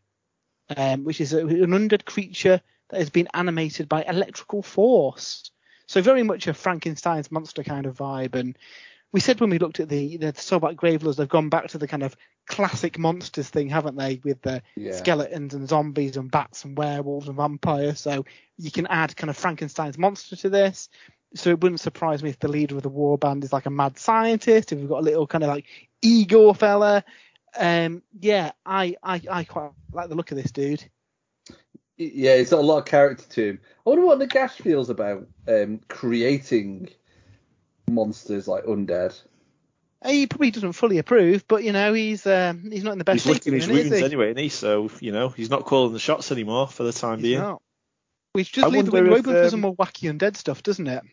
[0.78, 5.50] um, which is a, an undead creature that has been animated by electrical force.
[5.88, 8.56] So very much a Frankenstein's monster kind of vibe, and
[9.12, 11.88] we said when we looked at the the Soulblight Gravelords, they've gone back to the
[11.88, 12.16] kind of
[12.48, 14.20] classic monsters thing, haven't they?
[14.24, 14.92] With the Yeah.
[14.94, 18.00] skeletons and zombies and bats and werewolves and vampires.
[18.00, 18.26] So
[18.58, 20.90] you can add kind of Frankenstein's monster to this.
[21.36, 23.72] So it wouldn't surprise me if the leader of the war band is like a
[23.72, 24.72] mad scientist.
[24.72, 25.66] If we've got a little kind of like
[26.02, 27.04] Igor fella.
[27.58, 30.84] Um, yeah, I, I I quite like the look of this dude.
[31.98, 33.60] Yeah, he's got a lot of character to him.
[33.86, 36.90] I wonder what Nagash feels about um, creating
[37.90, 39.20] monsters like undead.
[40.06, 43.26] He probably doesn't fully approve, but you know he's um, he's not in the best
[43.26, 44.06] He's licking his at the is wounds he?
[44.06, 47.18] anyway, and he so you know he's not calling the shots anymore for the time
[47.18, 47.40] He's being.
[47.40, 47.62] not.
[48.34, 50.38] Which just I leaves the wonder window if, open for some um, more wacky undead
[50.38, 51.04] stuff, doesn't it?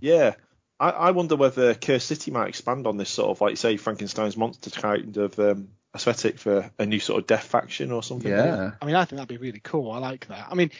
[0.00, 0.34] Yeah.
[0.78, 3.76] I, I wonder whether Cursed City might expand on this sort of, like you say,
[3.78, 8.30] Frankenstein's monster kind of um, aesthetic for a new sort of death faction or something.
[8.30, 8.72] Yeah.
[8.82, 9.90] I mean, I think that'd be really cool.
[9.90, 10.48] I like that.
[10.50, 10.70] I mean,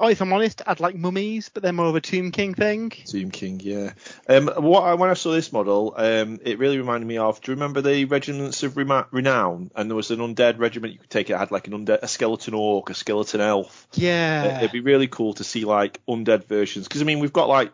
[0.00, 2.90] if I'm honest, I'd like mummies, but they're more of a Tomb King thing.
[2.90, 3.92] Tomb King, yeah.
[4.28, 7.40] Um, what I, when I saw this model, um, it really reminded me of.
[7.40, 9.70] Do you remember the regiments of renown?
[9.74, 11.30] And there was an undead regiment you could take.
[11.30, 13.88] It had like an undead, a skeleton orc, a skeleton elf.
[13.94, 14.58] Yeah.
[14.58, 17.72] It'd be really cool to see like undead versions because I mean we've got like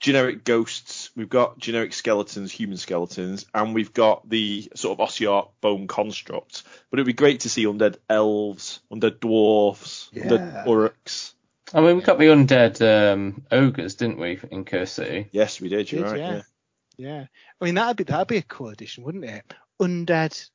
[0.00, 5.48] generic ghosts, we've got generic skeletons, human skeletons, and we've got the sort of ossiarch
[5.60, 6.62] bone constructs.
[6.90, 10.26] But it'd be great to see undead elves, undead dwarfs, Yeah.
[10.26, 10.66] undead.
[11.74, 12.80] I mean, we got the undead
[13.12, 15.28] um, ogres, didn't we, in Cursed City?
[15.32, 15.90] Yes, we did.
[15.90, 16.18] You're Did, right.
[16.18, 16.32] yeah.
[16.34, 16.42] Yeah.
[16.98, 17.26] Yeah.
[17.60, 19.54] I mean, that'd be that'd be a cool addition, wouldn't it?
[19.80, 20.50] Undead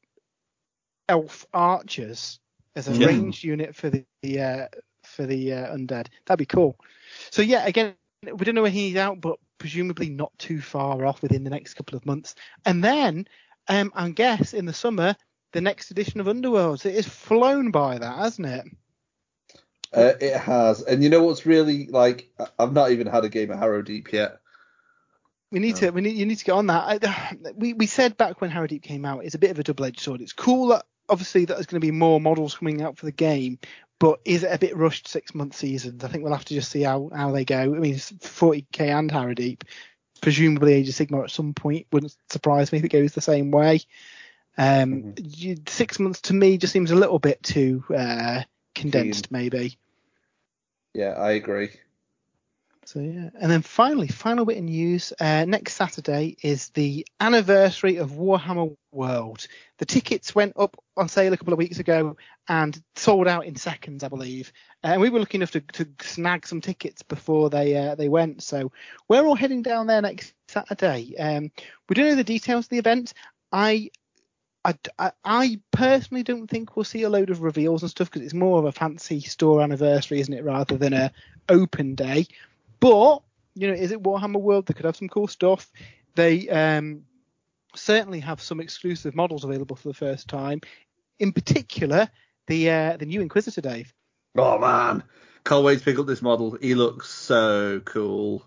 [1.08, 2.40] elf archers
[2.76, 3.08] as a Yeah.
[3.08, 4.06] ranged unit for the
[4.40, 4.68] uh,
[5.06, 6.08] for the uh, undead.
[6.26, 6.78] That'd be cool.
[7.30, 11.22] So yeah, again, we don't know when he's out, but presumably not too far off
[11.22, 12.36] within the next couple of months.
[12.66, 13.28] And then,
[13.68, 15.16] um, I guess in the summer,
[15.54, 16.86] the next edition of Underworlds.
[16.86, 18.66] It is flown by that, hasn't it?
[19.94, 22.30] Uh, it has, and you know what's really like?
[22.58, 24.40] I've not even had a game of Harrow Deep yet.
[25.52, 25.92] We need to.
[25.92, 26.16] We need.
[26.16, 27.04] You need to get on that.
[27.06, 29.64] I, we we said back when Harrow Deep came out, it's a bit of a
[29.64, 30.22] double-edged sword.
[30.22, 33.12] It's cool that obviously that there's going to be more models coming out for the
[33.12, 33.60] game,
[34.00, 36.00] but is it a bit rushed six-month season?
[36.04, 37.60] I think we'll have to just see how how they go.
[37.60, 39.64] I mean, 40k and Harrow Deep,
[40.22, 41.86] presumably Age of Sigmar at some point.
[41.92, 43.82] Wouldn't surprise me if it goes the same way.
[44.58, 48.42] Um, you, six months to me just seems a little bit too uh,
[48.74, 49.78] condensed, maybe.
[50.94, 51.70] Yeah, I agree.
[52.86, 55.14] So yeah, and then finally, final bit of news.
[55.20, 59.48] Uh, next Saturday is the anniversary of Warhammer World.
[59.78, 62.18] The tickets went up on sale a couple of weeks ago
[62.50, 64.52] and sold out in seconds, I believe.
[64.84, 68.10] Uh, and we were lucky enough to, to snag some tickets before they uh, they
[68.10, 68.44] went.
[68.44, 68.72] So
[69.08, 71.16] we're all heading down there next Saturday.
[71.18, 71.52] Um,
[71.88, 73.14] we don't know the details of the event.
[73.52, 73.92] I
[74.66, 78.34] I, I, personally don't think we'll see a load of reveals and stuff because it's
[78.34, 81.12] more of a fancy store anniversary, isn't it, rather than a
[81.50, 82.28] open day.
[82.80, 83.22] But
[83.56, 84.66] you know, is it Warhammer World?
[84.66, 85.70] They could have some cool stuff.
[86.16, 87.04] They um,
[87.76, 90.62] certainly have some exclusive models available for the first time.
[91.20, 92.10] In particular,
[92.48, 93.94] the uh, the new Inquisitor, Dave.
[94.38, 95.04] Oh man,
[95.44, 96.58] can't wait to pick up this model.
[96.60, 98.46] He looks so cool,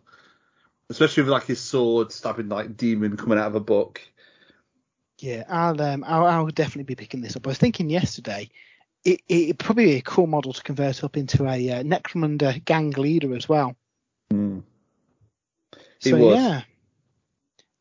[0.89, 4.01] especially with like his sword stabbing like demon coming out of a book.
[5.19, 7.47] Yeah, I'll um, I'll, I'll definitely be picking this up.
[7.47, 8.51] I was thinking yesterday,
[9.05, 12.91] it it'd probably be a cool model to convert up into a uh, Necromunda gang
[12.91, 13.77] leader as well.
[16.01, 16.37] He so would.
[16.37, 16.63] yeah,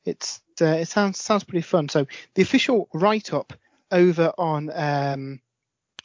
[0.05, 1.89] it's uh, it sounds sounds pretty fun.
[1.89, 3.53] So the official write up
[3.91, 5.41] over on um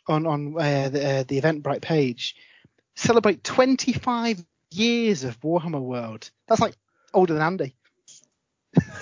[0.08, 2.34] on on uh, the uh, the Eventbrite page
[2.96, 6.30] celebrate 25 years of Warhammer World.
[6.46, 6.74] That's like
[7.14, 7.74] older than Andy.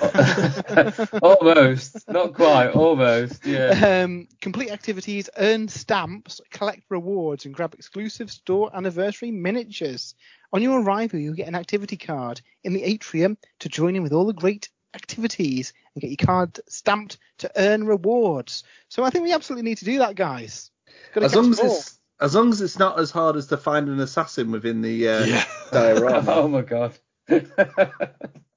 [1.22, 3.44] almost, not quite, almost.
[3.44, 4.02] Yeah.
[4.04, 10.14] Um, complete activities, earn stamps, collect rewards, and grab exclusive store anniversary miniatures.
[10.52, 14.12] On your arrival, you'll get an activity card in the atrium to join in with
[14.12, 18.64] all the great activities and get your card stamped to earn rewards.
[18.88, 20.70] So I think we absolutely need to do that, guys.
[21.14, 24.00] As long as it's as long as it's not as hard as to find an
[24.00, 25.44] assassin within the uh, Yeah.
[25.70, 26.32] diorama.
[26.32, 26.98] oh my god.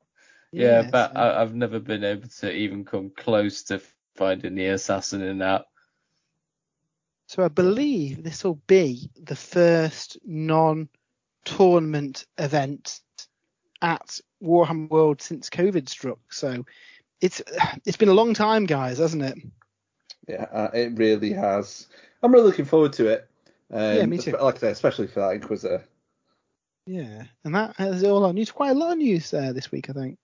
[0.52, 3.82] yeah, Yeah, but so- I, I've never been able to even come close to
[4.16, 5.66] finding the assassin in that.
[7.28, 13.00] So I believe this will be the first non-tournament event
[13.82, 16.20] at Warhammer World since COVID struck.
[16.34, 16.66] So
[17.22, 17.42] it's
[17.86, 19.38] it's been a long time, guys, hasn't it?
[20.28, 21.88] Yeah, uh, it really has.
[22.22, 23.30] I'm really looking forward to it.
[23.72, 24.32] Um, Yeah, me too.
[24.32, 25.86] Like I say, especially for that Inquisitor.
[26.86, 28.52] Yeah, and that is all our news.
[28.52, 30.18] Quite a lot of news uh, this week, I think.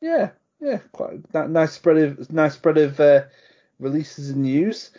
[0.00, 0.30] Yeah,
[0.60, 3.24] yeah, quite that nice spread of nice spread of uh,
[3.78, 4.90] releases and news.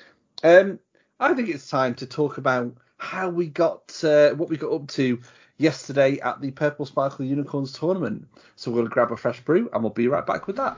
[0.44, 0.80] Um,
[1.20, 4.88] I think it's time to talk about how we got uh, what we got up
[4.90, 5.20] to
[5.58, 8.28] yesterday at the Purple Sparkle Unicorns tournament.
[8.56, 10.78] So we're to grab a fresh brew and we'll be right back with that.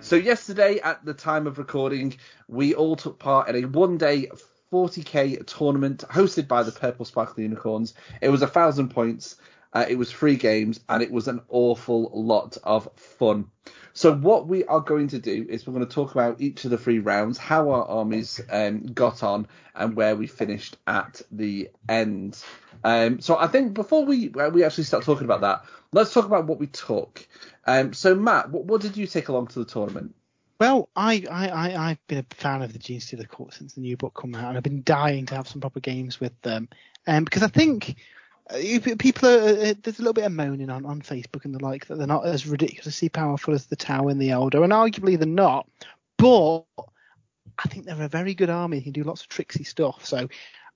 [0.00, 2.16] So yesterday, at the time of recording,
[2.48, 4.28] we all took part in a one-day
[4.72, 7.92] 40k tournament hosted by the Purple Sparkly Unicorns.
[8.22, 9.36] It was a thousand points.
[9.74, 13.46] Uh, it was free games, and it was an awful lot of fun.
[13.94, 16.70] So what we are going to do is we're going to talk about each of
[16.70, 21.70] the three rounds, how our armies um, got on, and where we finished at the
[21.88, 22.42] end.
[22.84, 26.24] Um, so I think before we uh, we actually start talking about that, let's talk
[26.24, 27.26] about what we took.
[27.66, 30.14] Um, so Matt, what, what did you take along to the tournament?
[30.62, 33.80] Well, I, I, I, I've been a fan of the Gene Stealer Cult since the
[33.80, 36.68] new book came out, and I've been dying to have some proper games with them.
[37.04, 37.96] Um, because I think
[38.48, 38.58] uh,
[38.96, 41.88] people are, uh, there's a little bit of moaning on, on Facebook and the like
[41.88, 45.26] that they're not as ridiculously powerful as the Tower and the Eldar, and arguably they're
[45.26, 45.68] not.
[46.16, 46.62] But
[47.58, 48.76] I think they're a very good army.
[48.76, 50.06] They can do lots of tricksy stuff.
[50.06, 50.28] So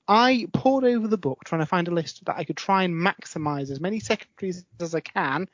[0.08, 2.92] I poured over the book trying to find a list that I could try and
[2.92, 5.46] maximize as many secondaries as I can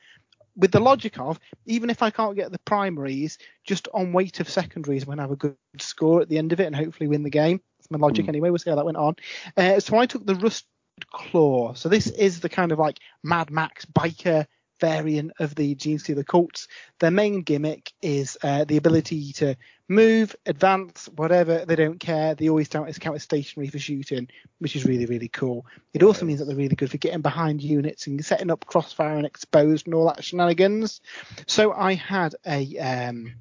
[0.57, 4.49] with the logic of even if I can't get the primaries, just on weight of
[4.49, 7.09] secondaries, I'm going to have a good score at the end of it and hopefully
[7.09, 7.61] win the game.
[7.79, 8.31] That's my logic Hmm.
[8.31, 8.51] anyway.
[8.51, 9.17] We'll see how that went on.
[9.57, 10.67] Uh, so I took the Rust
[11.11, 11.75] Claw.
[11.75, 14.47] So this is the kind of like Mad Max biker
[14.83, 16.67] variant of the Gene Stealer cults.
[16.99, 19.57] Their main gimmick is uh, the ability to
[19.89, 21.65] move, advance, whatever.
[21.65, 22.35] They don't care.
[22.35, 25.65] They always count as count as stationary for shooting, which is really really cool.
[25.95, 29.17] It also means that they're really good for getting behind units and setting up crossfire
[29.17, 31.01] and exposed and all that shenanigans.
[31.47, 33.35] So I had a um,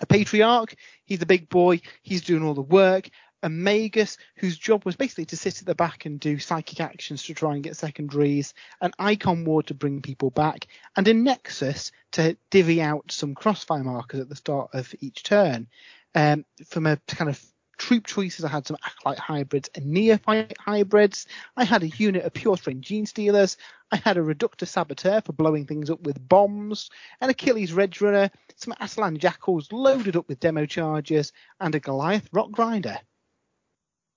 [0.00, 0.74] a patriarch.
[1.04, 1.82] He's the big boy.
[2.02, 3.10] He's doing all the work.
[3.42, 7.22] A magus, whose job was basically to sit at the back and do psychic actions
[7.24, 8.52] to try and get secondaries.
[8.80, 14.20] An Iconward to bring people back, and a Nexos to divvy out some crossfire markers
[14.20, 15.68] at the start of each turn.
[16.14, 17.42] Um, from a kind of
[17.80, 21.26] troop choices, I had some acolyte hybrids and neophyte hybrids.
[21.56, 23.56] I had a unit of pure strain gene stealers.
[23.90, 28.74] I had a Reductus Saboteur for blowing things up with bombs, an Achilles Ridgerunner, some
[28.80, 32.98] Atalan Jackals loaded up with demo charges, and a Goliath Rock Grinder.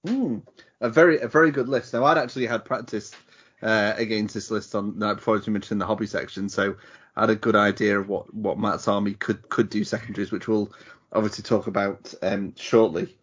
[0.05, 0.39] Hmm,
[0.81, 1.93] a very a very good list.
[1.93, 3.11] Now I'd actually had practice
[3.61, 6.75] uh, against this list on night before as you mentioned the hobby section, so
[7.15, 10.47] I had a good idea of what what Matt's army could could do secondaries, which
[10.47, 10.71] we'll
[11.11, 13.15] obviously talk about um, shortly.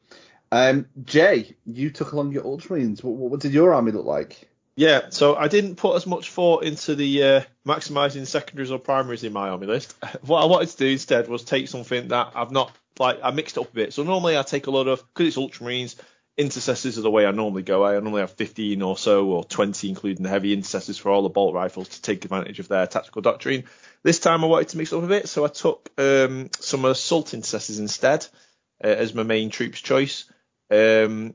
[0.52, 3.04] Um, Jay, you took along your Ultramarines.
[3.04, 4.48] What, what did your army look like?
[4.76, 9.24] Yeah, so I didn't put as much thought into the uh, maximising secondaries or primaries
[9.24, 9.94] in my army list.
[10.22, 13.56] What I wanted to do instead was take something that I've not like I mixed
[13.56, 13.92] it up a bit.
[13.92, 15.96] So normally I take a lot of because it's Ultramarines.
[16.40, 17.84] Intercessors are the way I normally go.
[17.84, 21.28] I normally have 15 or so, or 20, including the heavy intercessors for all the
[21.28, 23.64] bolt rifles to take advantage of their tactical doctrine.
[24.02, 27.34] This time I wanted to mix up a bit, so I took um, some assault
[27.34, 28.26] intercessors instead
[28.82, 30.32] uh, as my main troops choice.
[30.70, 31.34] Um,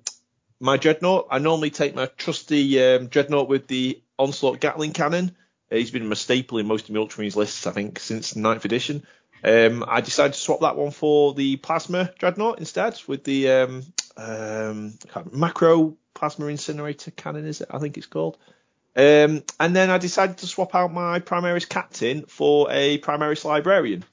[0.59, 5.35] my dreadnought, I normally take my trusty um, dreadnought with the onslaught Gatling cannon.
[5.71, 8.39] Uh, he's been a staple in most of my Ultramarines lists, I think, since the
[8.39, 9.05] 9th edition.
[9.43, 13.83] Um, I decided to swap that one for the plasma dreadnought instead with the um,
[14.17, 14.97] um,
[15.31, 17.67] macro plasma incinerator cannon, is it?
[17.71, 18.37] I think it's called.
[18.95, 24.05] Um, and then I decided to swap out my Primaris captain for a Primaris librarian.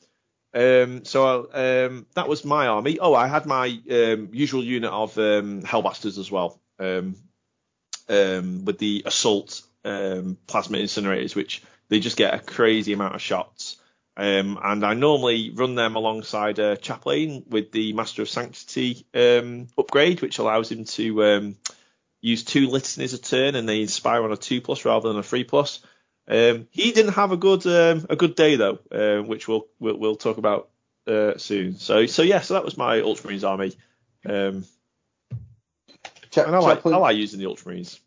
[0.54, 2.98] Um, so um, that was my army.
[2.98, 7.16] Oh, I had my um, usual unit of um, Hellblasters as well, um,
[8.08, 13.78] with the assault plasma incinerators, which they just get a crazy amount of shots.
[14.16, 19.68] Um, and I normally run them alongside a chaplain with the Master of Sanctity um,
[19.78, 21.56] upgrade, which allows him to um,
[22.20, 25.22] use two litanies a turn, and they inspire on a two plus rather than a
[25.22, 25.80] three plus.
[26.28, 29.98] Um, he didn't have a good um, a good day though, uh, which we'll, we'll
[29.98, 30.68] we'll talk about
[31.06, 31.76] uh, soon.
[31.76, 33.72] So so yeah, so that was my Ultramarines army.
[34.24, 34.64] Um,
[36.30, 37.98] Cha- and I like, I like using the Ultramarines.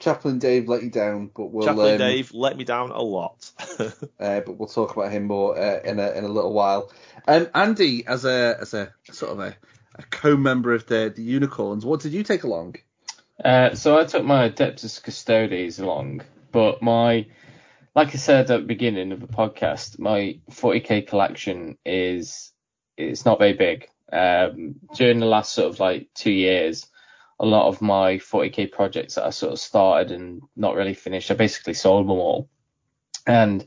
[0.00, 3.50] Chaplain Dave let you down, but we'll Chaplain um, Dave let me down a lot.
[3.78, 6.90] uh, but we'll talk about him more uh, in a in a little while.
[7.28, 9.56] Um, Andy, as a as a sort of a,
[9.94, 12.76] a co-member of the the Unicorns, what did you take along?
[13.44, 16.22] Uh, so I took my Adeptus Custodes along,
[16.52, 17.26] but my,
[17.94, 22.52] like I said at the beginning of the podcast, my 40k collection is
[22.96, 23.88] it's not very big.
[24.12, 26.86] Um, during the last sort of like two years,
[27.40, 31.30] a lot of my 40k projects that I sort of started and not really finished,
[31.30, 32.50] I basically sold them all.
[33.26, 33.66] And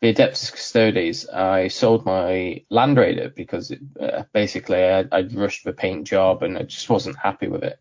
[0.00, 5.64] the Adeptus Custodes, I sold my Land Raider because it, uh, basically I, I'd rushed
[5.64, 7.80] the paint job and I just wasn't happy with it.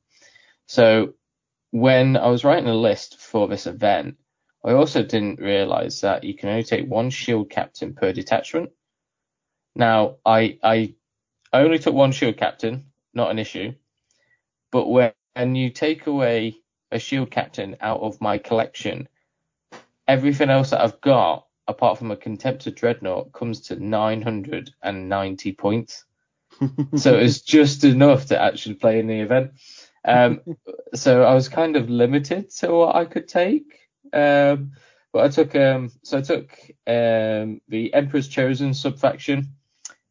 [0.66, 1.14] So
[1.70, 4.18] when I was writing a list for this event,
[4.66, 8.72] I also didn't realize that you can only take one shield captain per detachment.
[9.76, 10.96] Now, I, I
[11.54, 13.76] only took one shield captain, not an issue.
[14.72, 15.14] But when
[15.58, 16.58] you take away
[16.92, 19.08] a shield captain out of my collection,
[20.08, 26.06] everything else that I've got apart from a Contemptor Dreadnought, comes to 990 points.
[26.96, 29.52] so it's just enough to actually play in the event.
[30.06, 30.42] Um,
[30.96, 33.80] so I was kind of limited to what I could take.
[34.14, 34.72] Um,
[35.12, 36.52] but I took um, so I took
[36.86, 39.50] um, the Emperor's Chosen subfaction,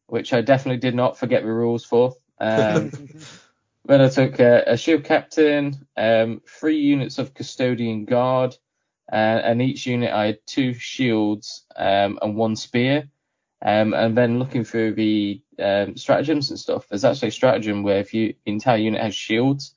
[0.07, 2.15] which I definitely did not forget the rules for.
[3.87, 8.53] Then I took a, a shield captain, um, three units of custodian guard,
[9.09, 13.09] uh, and each unit I had two shields um, and one spear.
[13.65, 17.99] Um, and then looking through the um, stratagems and stuff, there's actually a stratagem where
[17.99, 19.73] if you the entire unit has shields,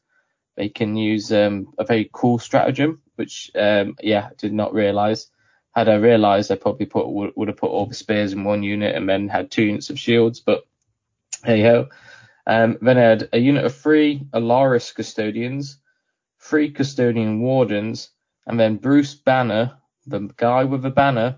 [0.56, 5.28] they can use um, a very cool stratagem, which um, yeah, I did not realise.
[5.72, 8.64] Had I realised, I probably put would, would, have put all the spears in one
[8.64, 10.40] unit and then had two units of shields.
[10.40, 10.64] But
[11.44, 11.88] hey ho.
[12.50, 15.78] Um, then I had a unit of three Allarus custodians,
[16.40, 18.10] three custodian wardens,
[18.44, 19.78] and then Bruce Banner,
[20.08, 21.36] the guy with the banner,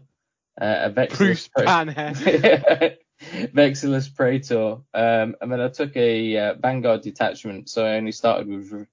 [0.58, 2.14] uh, Bruce Pra- Banner.
[3.54, 8.48] Vexillus Praetor, um, and then I took a uh, Vanguard detachment, so I only started
[8.48, 8.86] with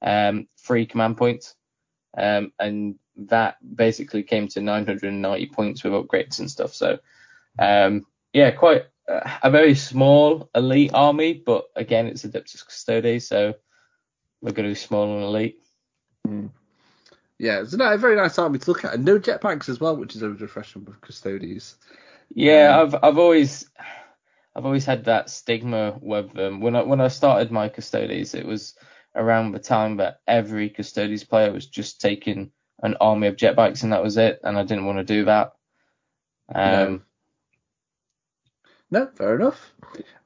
[0.00, 1.56] um, three command points,
[2.16, 6.72] um, and that basically came to 990 points with upgrades and stuff.
[6.72, 7.00] So,
[7.58, 13.54] um, yeah, quite a very small elite army, but again, it's Adeptus Custodes, so
[14.40, 15.58] we're going to be small and elite.
[16.26, 16.50] Mm.
[17.38, 20.14] Yeah, it's a very nice army to look at, and no jetpacks as well, which
[20.14, 21.76] is a refreshing with Custodes.
[22.34, 23.68] Yeah, um, I've I've always
[24.54, 26.60] I've always had that stigma with them.
[26.60, 28.74] When I when I started my Custodes, it was
[29.14, 32.50] around the time that every Custodes player was just taking
[32.82, 35.52] an army of jetbikes and that was it, and I didn't want to do that.
[36.54, 37.00] Um, no.
[38.94, 39.72] No fair enough.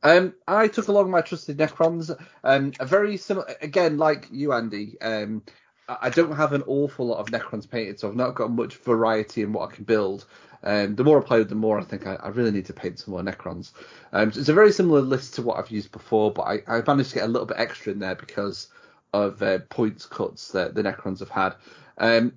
[0.02, 2.16] Um, I took along my trusted Necrons.
[2.44, 5.00] Um, a very similar, again, like you, Andy.
[5.00, 5.42] Um,
[5.88, 9.42] I don't have an awful lot of Necrons painted, so I've not got much variety
[9.42, 10.26] in what I can build.
[10.62, 12.72] Um, the more I play with, the more I think I, I really need to
[12.72, 13.72] paint some more Necrons.
[14.12, 16.82] Um, so it's a very similar list to what I've used before, but I, I
[16.86, 18.68] managed to get a little bit extra in there because
[19.14, 21.54] of uh, points cuts that the Necrons have had.
[21.96, 22.32] Um,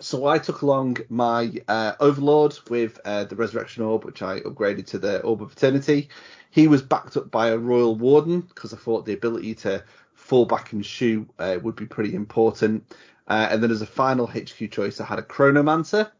[0.00, 4.86] so I took along my uh, Overlord with uh, the Resurrection Orb, which I upgraded
[4.88, 6.08] to the Orb of Eternity.
[6.50, 9.82] He was backed up by a Royal Warden because I thought the ability to
[10.14, 12.84] fall back and shoot uh, would be pretty important.
[13.26, 16.10] Uh, and then as a final HQ choice, I had a Chronomancer.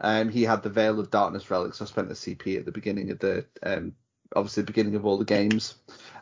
[0.00, 1.78] Um, he had the Veil of Darkness relics.
[1.78, 3.94] So I spent a CP at the beginning of the, um,
[4.34, 5.74] obviously the beginning of all the games.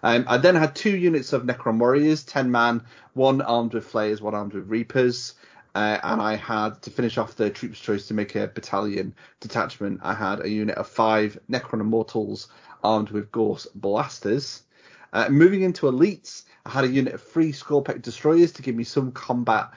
[0.02, 2.82] Um, I then had two units of Necron Warriors, 10 man,
[3.14, 5.34] one armed with Flayers, one armed with Reapers.
[5.74, 10.00] Uh, and I had to finish off the troops choice to make a battalion detachment.
[10.02, 12.48] I had a unit of five Necron Immortals
[12.84, 14.62] armed with Gauss Blasters.
[15.12, 18.84] Uh, moving into elites, I had a unit of three Skorpekh destroyers to give me
[18.84, 19.70] some combat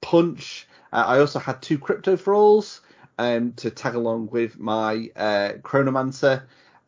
[0.00, 0.68] punch.
[0.92, 2.80] Uh, I also had two Crypto Thralls
[3.18, 6.42] um, to tag along with my uh, Chronomancer.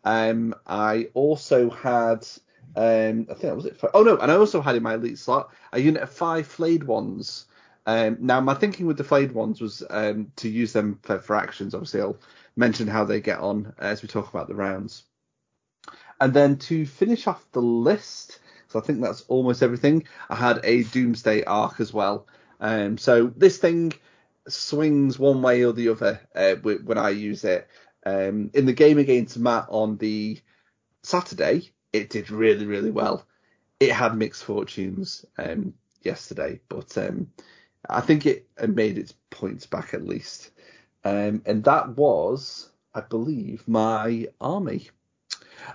[0.05, 2.27] Um, I also had,
[2.77, 3.77] um, I think that was it.
[3.77, 6.47] For, oh no, and I also had in my elite slot a unit of five
[6.47, 7.47] Flayed Ones.
[7.87, 11.37] Um, now my thinking with the Flayed Ones was um, to use them for, for
[11.37, 11.75] actions.
[11.75, 12.19] Obviously, I'll
[12.57, 15.05] mention how they get on as we talk about the rounds.
[16.21, 20.07] And then to finish off the list, so I think that's almost everything.
[20.31, 22.29] I had a Doomsday Ark as well.
[22.61, 23.93] Um, so this thing
[24.47, 27.69] swings one way or the other uh, when I use it.
[28.05, 30.41] Um, in the game against Matt on the
[31.03, 33.27] Saturday, it did really, really well.
[33.81, 37.29] It had mixed fortunes um, yesterday, but um,
[37.89, 40.51] I think it made its points back at least.
[41.05, 44.89] Um, and that was, I believe, my army.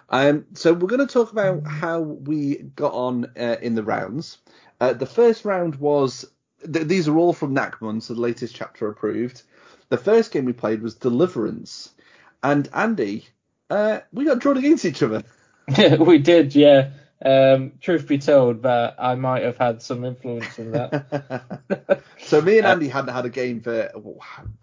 [0.10, 4.38] Um, so we're going to talk about how we got on uh, in the rounds.
[4.80, 6.26] Uh, the first round was
[6.72, 9.44] th- these are all from Nachmund, so the latest chapter approved.
[9.90, 11.94] The first game we played was Deliverance,
[12.44, 13.28] and Andy,
[13.70, 15.24] uh, we got drawn against each other.
[16.00, 16.92] we did, yeah.
[17.26, 22.02] Um, truth be told, that I might have had some influence in that.
[22.20, 23.90] so me and Andy hadn't had a game for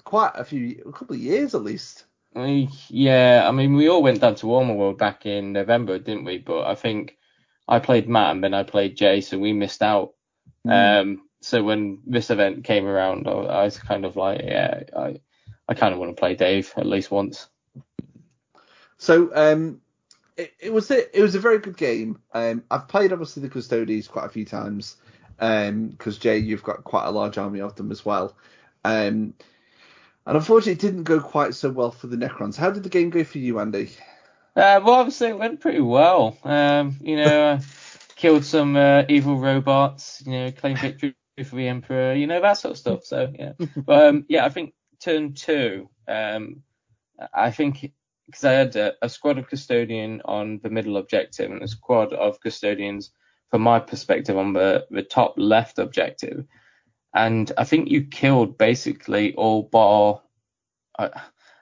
[0.05, 2.05] quite a few, a couple of years at least.
[2.37, 6.39] Yeah, I mean, we all went down to Warhammer World back in November, didn't we?
[6.39, 7.17] But I think
[7.69, 10.15] I played Matt and then I played Jay, so we missed out.
[10.67, 11.01] Mm.
[11.01, 15.21] Um, so when this event came around, I, I was kind of like, yeah, I,
[15.69, 17.49] I kind of want to play Dave at least once.
[18.99, 19.81] So um,
[20.37, 22.19] it, it was a, it was a very good game.
[22.33, 24.97] Um, I've played obviously the custodians quite a few times
[25.37, 28.37] because um, Jay, you've got quite a large army of them as well.
[28.85, 29.35] Um,
[30.27, 32.57] and unfortunately, it didn't go quite so well for the Necrons.
[32.57, 33.91] How did the game go for you, Andy?
[34.57, 36.39] Uh, well, obviously it went pretty well.
[36.45, 37.59] Um, you know,
[38.17, 40.23] killed some uh, evil robots.
[40.25, 41.15] You know, claimed victory
[41.45, 42.15] for the Emperor.
[42.15, 43.05] You know that sort of stuff.
[43.05, 45.91] So yeah, but um, yeah, I think turn two.
[46.09, 46.63] Um,
[47.33, 47.93] I think
[48.27, 52.13] because I had a, a, squad of custodian on the middle objective and a squad
[52.13, 53.11] of custodians
[53.51, 56.45] from my perspective on the, the top left objective.
[57.15, 60.23] And I think you killed basically all bar.
[60.99, 61.11] I,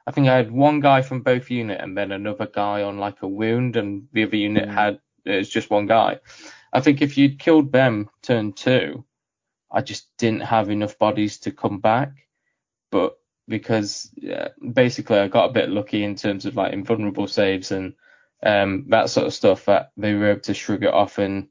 [0.06, 3.22] I think I had one guy from both unit and then another guy on like
[3.22, 4.72] a wound, and the other unit mm.
[4.72, 6.18] had was just one guy.
[6.72, 9.04] I think if you'd killed them turn two,
[9.70, 12.12] I just didn't have enough bodies to come back.
[12.90, 13.16] But
[13.49, 17.95] because yeah, basically I got a bit lucky in terms of like invulnerable saves and
[18.43, 21.49] um, that sort of stuff that they were able to shrug it off and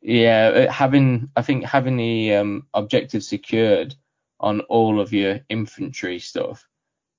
[0.00, 3.94] yeah, having I think having the um, objective secured
[4.40, 6.66] on all of your infantry stuff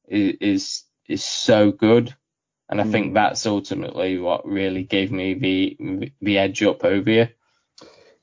[0.07, 2.15] is is, is so good,
[2.69, 2.91] and I mm.
[2.91, 3.13] think hmm.
[3.15, 7.27] that's ultimately what really gave me the the edge up over you.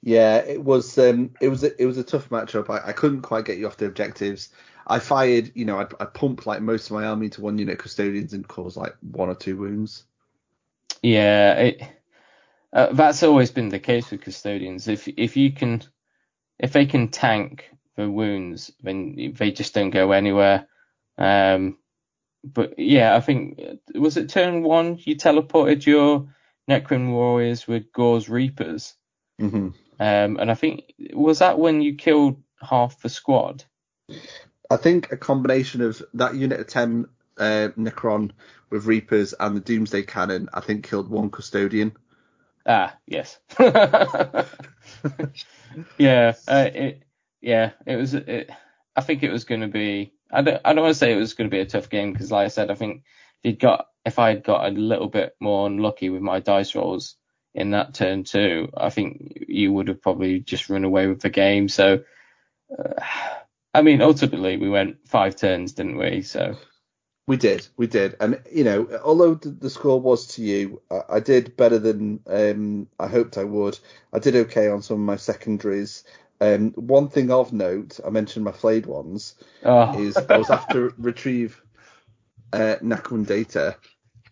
[0.03, 2.71] Yeah, it was um, it was a, it was a tough matchup.
[2.71, 4.49] I, I couldn't quite get you off the objectives.
[4.87, 7.79] I fired, you know, I, I pumped like most of my army to one unit
[7.79, 10.05] custodians and caused like one or two wounds.
[11.03, 11.83] Yeah, it,
[12.73, 14.87] uh, that's always been the case with custodians.
[14.89, 15.83] If if you can,
[16.59, 20.69] if they can tank the wounds, then they just don't go anywhere.
[21.19, 21.79] Um,
[22.45, 23.61] but yeah, I think
[23.95, 26.29] was it turn one you teleported your
[26.71, 28.95] Necron warriors with Gauss Reapers.
[29.41, 29.69] Mm-hmm.
[29.99, 33.65] Um, and I think was that when you killed half the squad.
[34.71, 37.07] I think a combination of that unit of 10
[37.39, 38.33] uh, Necron
[38.71, 41.93] with Reapers and the Doomsday Cannon, I think killed one custodian.
[42.67, 43.39] Ah, yes.
[45.99, 47.03] yeah, uh, it,
[47.41, 48.15] yeah, it was.
[48.15, 48.51] It,
[48.97, 50.13] I think it was going to be.
[50.33, 50.61] I don't.
[50.65, 52.47] I don't want to say it was going to be a tough game because, like
[52.47, 53.05] I said, I think
[53.45, 56.75] if would got if I had got a little bit more unlucky with my dice
[56.75, 57.15] rolls
[57.55, 61.31] in that turn too, I think you would have probably just run away with the
[61.31, 61.69] game.
[61.69, 62.03] So.
[62.77, 63.01] Uh,
[63.77, 66.23] I mean, ultimately we went five turns, didn't we?
[66.23, 66.57] So
[67.27, 71.21] we did, we did, and you know, although the, score was to you, I, I
[71.21, 73.79] did better than um, I hoped I would.
[74.15, 76.05] I did okay on some of my secondaries.
[76.41, 80.01] Um, one thing of note, I mentioned my flayed ones, oh.
[80.01, 81.61] is I was after retrieve
[82.55, 83.77] uh, data,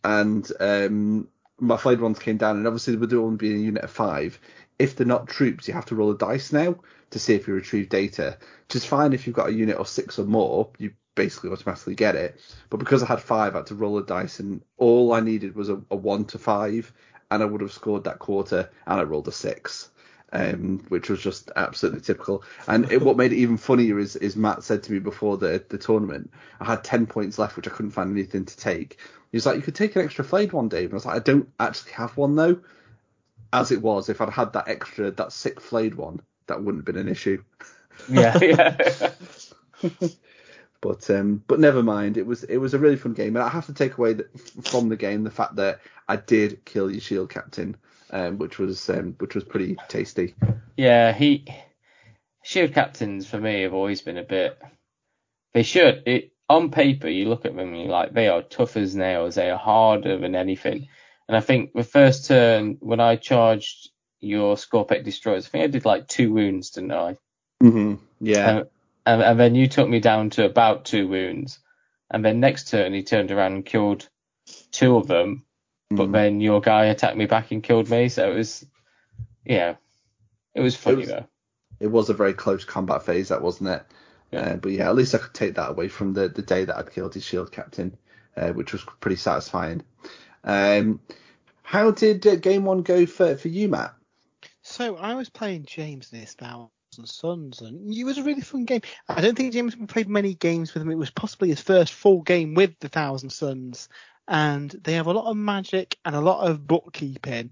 [0.05, 1.29] and um,
[1.59, 4.39] my flayed ones came down, and obviously with the one being a unit of five,
[4.79, 6.77] if they're not troops, you have to roll a dice now
[7.11, 9.89] to see if you retrieve data, which is fine if you've got a unit of
[9.89, 12.41] six or more, you basically automatically get it.
[12.70, 15.55] But because I had five, I had to roll a dice, and all I needed
[15.55, 16.93] was a, a one to five,
[17.31, 19.91] and I would have scored that quarter, and I rolled a six.
[20.33, 22.43] Um, which was just absolutely typical.
[22.66, 25.64] And it, what made it even funnier is, is Matt said to me before the,
[25.68, 28.99] the tournament, I had 10 points left, which I couldn't find anything to take.
[29.31, 30.87] He was like, you could take an extra flayed one, Dave.
[30.87, 32.59] And I was like, I don't actually have one though.
[33.55, 36.95] As it was, if I'd had that extra, that sick flayed one, that wouldn't have
[36.95, 37.43] been an issue.
[38.09, 39.99] Yeah, yeah.
[40.81, 42.17] but um, but never mind.
[42.17, 44.29] It was it was a really fun game, and I have to take away the,
[44.65, 47.77] from the game the fact that I did kill your shield captain,
[48.11, 50.35] um, which was um, which was pretty tasty.
[50.77, 51.47] Yeah, he
[52.43, 54.61] shield captains for me have always been a bit.
[55.53, 56.03] They should.
[56.07, 59.37] It on paper, you look at them and you're like, they are tough as nails.
[59.37, 60.89] They are harder than anything.
[61.29, 63.91] And I think the first turn when I charged
[64.25, 65.47] your Skorpekh destroyers.
[65.47, 67.16] I think I did like two wounds, didn't I?
[67.62, 67.95] Mm-hmm.
[68.20, 68.51] Yeah.
[68.51, 68.66] And,
[69.07, 71.59] and, and, then you took me down to about two wounds.
[72.11, 74.09] And then next turn he turned around and killed
[74.70, 75.45] two of them.
[75.93, 75.97] Mm-hmm.
[75.97, 78.09] But then your guy attacked me back and killed me.
[78.09, 78.64] So it was,
[79.45, 79.77] yeah,
[80.55, 81.27] it was funny it was, though.
[81.81, 83.83] It was a very close combat phase, that wasn't it?
[84.33, 84.41] Yeah.
[84.41, 86.77] Uh, but yeah, at least I could take that away from the, the day that
[86.77, 87.97] I'd killed his shield captain,
[88.37, 89.83] uh, which was pretty satisfying.
[90.45, 91.01] Um,
[91.63, 93.95] how did uh, game one go for, for you, Matt?
[94.63, 96.71] So I was playing James this Thousand
[97.05, 98.83] Sons, and it was a really fun game.
[99.09, 100.91] I don't think James played many games with him.
[100.91, 103.89] It was possibly his first full game with the Thousand Sons,
[104.29, 107.51] and they have a lot of magic and a lot of bookkeeping.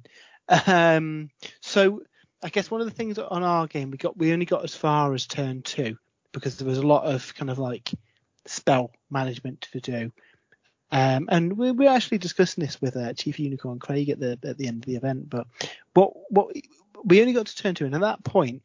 [0.67, 1.31] Um,
[1.61, 2.03] so
[2.43, 4.75] I guess one of the things on our game we got we only got as
[4.75, 5.97] far as turn two
[6.33, 7.91] because there was a lot of kind of like
[8.47, 10.13] spell management to do.
[10.93, 14.59] Um, and we're, we're actually discussing this with uh, Chief Unicorn Craig at the at
[14.59, 15.31] the end of the event.
[15.31, 15.47] But
[15.95, 16.55] what what
[17.03, 18.63] we only got to turn two, and at that point,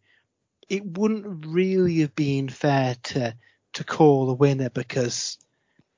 [0.68, 3.34] it wouldn't really have been fair to
[3.74, 5.38] to call a winner because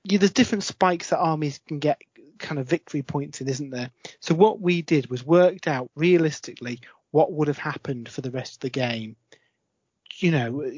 [0.04, 2.00] yeah, there's different spikes that armies can get
[2.38, 3.90] kind of victory points in, isn't there?
[4.20, 6.80] So what we did was worked out realistically
[7.12, 9.16] what would have happened for the rest of the game.
[10.18, 10.70] You know,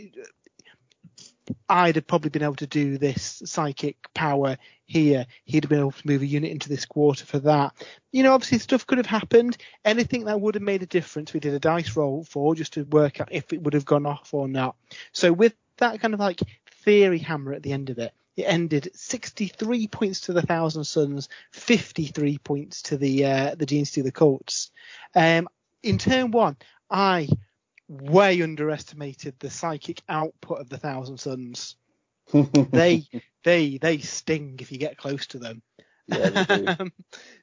[1.67, 4.57] I'd have probably been able to do this psychic power
[4.91, 5.25] here.
[5.45, 7.73] He'd have been able to move a unit into this quarter for that.
[8.11, 9.57] You know, obviously stuff could have happened.
[9.85, 12.83] Anything that would have made a difference, we did a dice roll for just to
[12.83, 14.75] work out if it would have gone off or not.
[15.13, 16.41] So with that kind of like
[16.83, 21.29] theory hammer at the end of it, it ended 63 points to the Thousand Sons,
[21.51, 24.71] 53 points to the uh, the Genestealer Cults.
[25.15, 25.47] Um,
[25.83, 26.57] in turn one,
[26.89, 27.27] I
[27.87, 31.75] way underestimated the psychic output of the Thousand Sons.
[32.71, 33.03] They
[33.43, 35.61] they they sting if you get close to them.
[36.07, 36.91] Yeah, Um,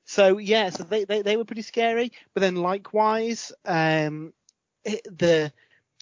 [0.04, 2.12] so yeah, so they, they they were pretty scary.
[2.34, 4.32] But then likewise, um,
[4.84, 5.52] it, the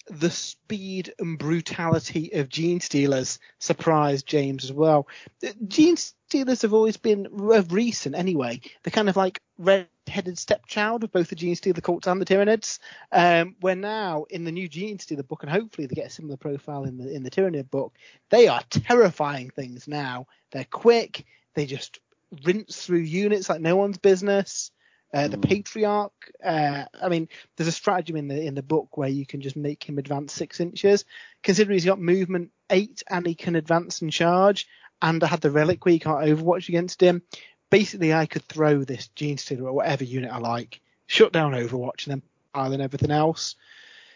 [0.08, 5.08] the speed and brutality of Gene Stealers surprised James as well.
[5.44, 8.60] Uh, Gene Stealers have always been of recent anyway.
[8.82, 12.78] They're kind of like red-headed stepchild of both the Gene Stealer cults and the Tyranids.
[13.10, 16.36] Um, where now in the new Gene Stealer book, and hopefully they get a similar
[16.36, 17.94] profile in the in the Tyranid book,
[18.30, 20.26] they are terrifying things now.
[20.52, 21.24] They're quick.
[21.54, 21.98] They just
[22.44, 24.70] rinse through units like no one's business.
[25.14, 25.48] Uh, the Mm.
[25.48, 26.32] patriarch.
[26.44, 29.56] Uh, I mean, there's a stratagem in the in the book where you can just
[29.56, 31.04] make him advance six inches.
[31.42, 34.66] Considering he's got movement eight and he can advance and charge,
[35.00, 37.22] and I had the relic where you can't Overwatch against him.
[37.70, 42.06] Basically, I could throw this Gene Stealer or whatever unit I like, shut down Overwatch,
[42.06, 43.54] and then pile in everything else.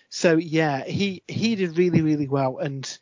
[0.08, 2.98] So yeah, he he did really really well, and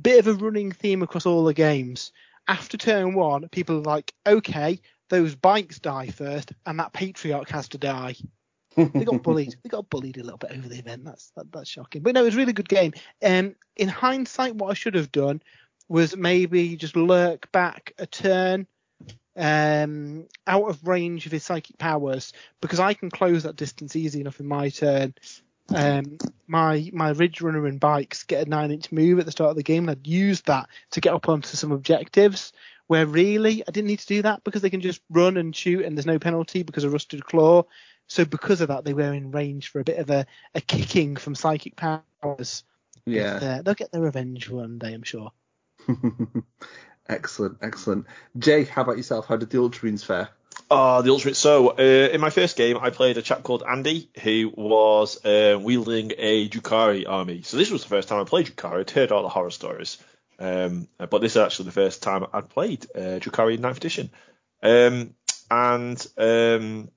[0.00, 2.12] bit of a running theme across all the games.
[2.46, 4.80] After turn one, people are like, okay,
[5.12, 8.16] those bikes die first, and that patriarch has to die.
[8.74, 9.54] They got bullied.
[9.62, 11.04] They got bullied a little bit over the event.
[11.04, 12.00] That's that, that's shocking.
[12.00, 12.94] But no, it was a really good game.
[13.22, 15.42] Um, in hindsight, what I should have done
[15.86, 18.66] was maybe just lurk back a turn,
[19.36, 22.32] um, out of range of his psychic powers,
[22.62, 25.12] because I can close that distance easy enough in my turn.
[25.74, 29.50] Um, my my Ridge Runner and bikes get a nine inch move at the start
[29.50, 32.54] of the game, and I'd use that to get up onto some objectives.
[32.92, 35.82] Where really I didn't need to do that because they can just run and shoot,
[35.82, 37.62] and there's no penalty because of Rusted Claw.
[38.06, 41.16] So because of that, they were in range for a bit of a, a kicking
[41.16, 42.64] from psychic powers.
[43.06, 43.38] yeah.
[43.38, 45.32] But, uh, they'll get their revenge one day, I'm sure.
[47.08, 48.04] excellent, excellent.
[48.36, 49.24] Jay, how about yourself?
[49.24, 50.28] How did the Ultramarines fare?
[50.70, 51.36] Oh, the ultimate.
[51.36, 55.58] So, uh, in my first game, I played a chap called Andy who was uh,
[55.58, 57.40] wielding a Drukhari army.
[57.40, 58.80] So this was the first time I played Drukhari.
[58.80, 59.96] I'd heard all the horror stories,
[60.42, 64.10] um, but this is actually the first time I'd played uh, in 9th edition.
[64.60, 65.14] Um,
[65.50, 66.90] and um,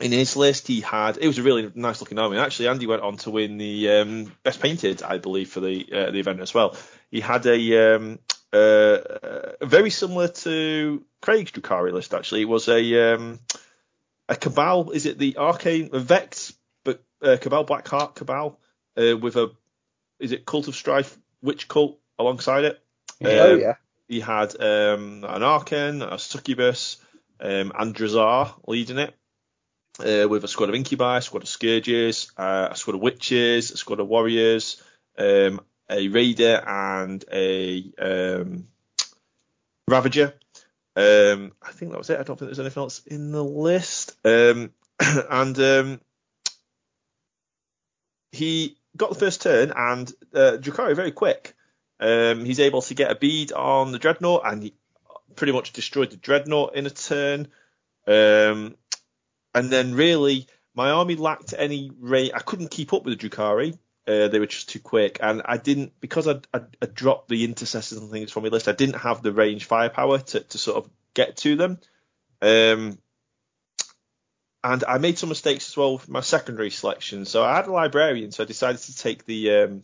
[0.00, 2.38] in his list, he had it was a really nice looking army.
[2.38, 6.10] Actually, Andy went on to win the um, best painted, I believe, for the uh,
[6.10, 6.76] the event as well.
[7.10, 8.18] He had a um,
[8.52, 12.14] uh, uh, very similar to Craig's Drukhari list.
[12.14, 13.40] Actually, it was a um,
[14.28, 14.90] a Cabal.
[14.90, 16.52] Is it the Arcane Vex,
[16.84, 18.60] but uh, Cabal Blackheart Cabal
[18.96, 19.50] uh, with a
[20.18, 22.81] is it Cult of Strife Wych Cult alongside it?
[23.24, 23.74] Oh Um, yeah.
[24.08, 26.98] He had um, an Archon, a Succubus,
[27.40, 29.14] um, and Drazhar leading it.
[29.98, 33.74] Uh, with a squad of Incubi, a squad of Scourges, uh, a squad of Wyches,
[33.74, 34.82] a squad of Warriors,
[35.18, 35.60] um,
[35.90, 38.68] a Raider, and a um,
[39.86, 40.34] Ravager.
[40.96, 42.18] Um, I think that was it.
[42.18, 44.16] I don't think there's anything else in the list.
[44.24, 46.00] Um, and um,
[48.32, 51.54] he got the first turn, and uh, Drukhari very quick.
[52.02, 54.74] Um, he's able to get a bead on the Dreadnought, and he
[55.36, 57.46] pretty much destroyed the Dreadnought in a turn.
[58.08, 58.76] Um,
[59.54, 62.32] and then really, my army lacked any rate.
[62.34, 63.78] I couldn't keep up with the Drukari.
[64.06, 67.98] Uh, they were just too quick, and I didn't because I I dropped the intercessors
[67.98, 68.66] and things from my list.
[68.66, 71.78] I didn't have the range firepower to, to sort of get to them.
[72.40, 72.98] Um,
[74.64, 77.26] and I made some mistakes as well with my secondary selection.
[77.26, 79.82] So I had a librarian, so I decided to take the um,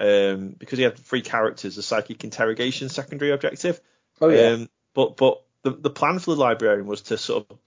[0.00, 3.80] um, because he had three characters, the psychic interrogation secondary objective.
[4.20, 4.50] Oh yeah.
[4.50, 7.58] Um, but but the the plan for the librarian was to sort of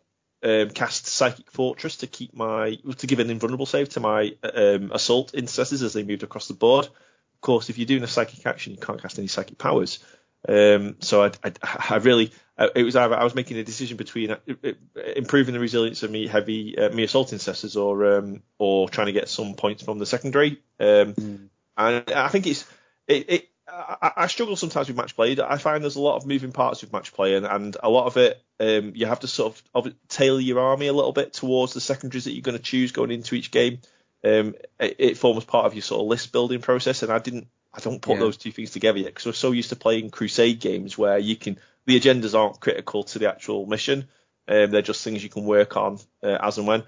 [0.44, 4.92] um, cast Psychic Fortress to keep my to give an invulnerable save to my um,
[4.92, 6.86] assault intercessors as they moved across the board.
[6.86, 10.00] Of course, if you're doing a psychic action, you can't cast any psychic powers.
[10.48, 11.52] Um, so I, I,
[11.92, 14.72] I really uh, it was either I was making a decision between uh, uh,
[15.16, 19.14] improving the resilience of me heavy uh, me assault intercessors or um, or trying to
[19.14, 20.62] get some points from the secondary.
[20.80, 21.50] Um, Mm.
[21.90, 22.66] And I think it's
[23.08, 25.38] it, it I, I struggle sometimes with match play.
[25.40, 28.08] I find there's a lot of moving parts with match play, and, and a lot
[28.08, 31.74] of it um, you have to sort of, tailor your army a little bit towards
[31.74, 33.80] the secondaries that you're going to choose going into each game.
[34.24, 37.48] Um, it, it forms part of your sort of list building process, and I didn't,
[37.74, 38.20] I don't put Yeah.
[38.20, 41.36] those two things together yet because we're so used to playing Crusade games where you
[41.36, 44.08] can the agendas aren't critical to the actual mission.
[44.48, 46.84] Um, they're just things you can work on uh, as and when.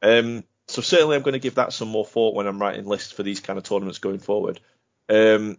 [0.00, 3.12] Um, so certainly I'm going to give that some more thought when I'm writing lists
[3.12, 4.60] for these kind of tournaments going forward.
[5.08, 5.58] Um,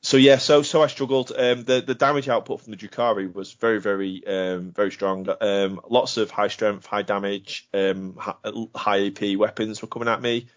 [0.00, 1.32] so yeah, so so I struggled.
[1.36, 5.26] Um, the the damage output from the Drukhari was very very um, very strong.
[5.40, 8.16] Um, lots of high strength, high damage, um,
[8.74, 10.48] high AP weapons were coming at me.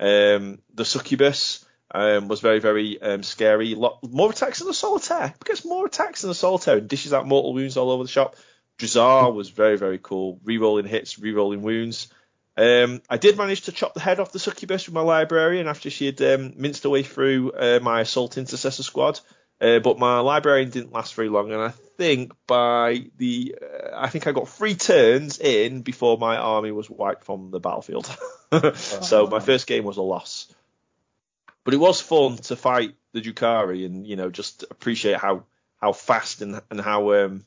[0.00, 3.74] Um, the Succubus was very very scary.
[3.74, 5.32] Lot, more attacks than the Solitaire.
[5.44, 8.36] Gets more attacks than the Solitaire and dishes out mortal wounds all over the shop.
[8.78, 10.40] Drazhar was very very cool.
[10.44, 12.08] Rerolling hits, rerolling wounds.
[12.58, 15.90] Um, I did manage to chop the head off the succubus with my librarian after
[15.90, 19.20] she had um, minced her way through uh, my assault intercessor squad.
[19.60, 24.08] Uh, but my librarian didn't last very long, and I think by the uh, I
[24.08, 28.06] think I got three turns in before my army was wiped from the battlefield.
[28.76, 30.52] so my first game was a loss.
[31.64, 35.44] But it was fun to fight the Drukhari and you know just appreciate how
[35.80, 37.44] how fast and and how um,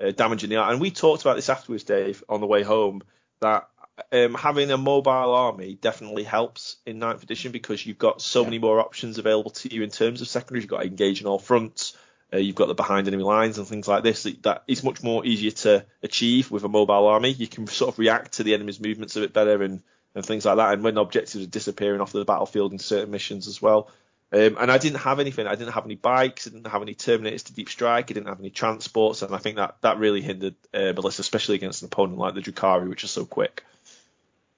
[0.00, 0.70] uh, damaging they are.
[0.70, 3.02] And we talked about this afterwards, Dave, on the way home
[3.40, 3.68] that
[4.12, 8.46] um, having a mobile army definitely helps in ninth edition because you've got so yeah.
[8.46, 10.64] many more options available to you in terms of secondaries.
[10.64, 11.96] You've got to engage in all fronts.
[12.32, 14.24] Uh, you've got the behind enemy lines and things like this.
[14.24, 17.30] That, that is much more easier to achieve with a mobile army.
[17.30, 19.82] You can sort of react to the enemy's movements a bit better and,
[20.14, 20.74] and things like that.
[20.74, 23.90] And when objectives are disappearing off the battlefield in certain missions as well.
[24.32, 25.46] Um, and I didn't have anything.
[25.46, 26.48] I didn't have any bikes.
[26.48, 28.10] I didn't have any Terminators to deep strike.
[28.10, 29.22] I didn't have any transports.
[29.22, 32.40] And I think that, that really hindered uh, Melissa, especially against an opponent like the
[32.40, 33.64] Drukhari, which are so quick.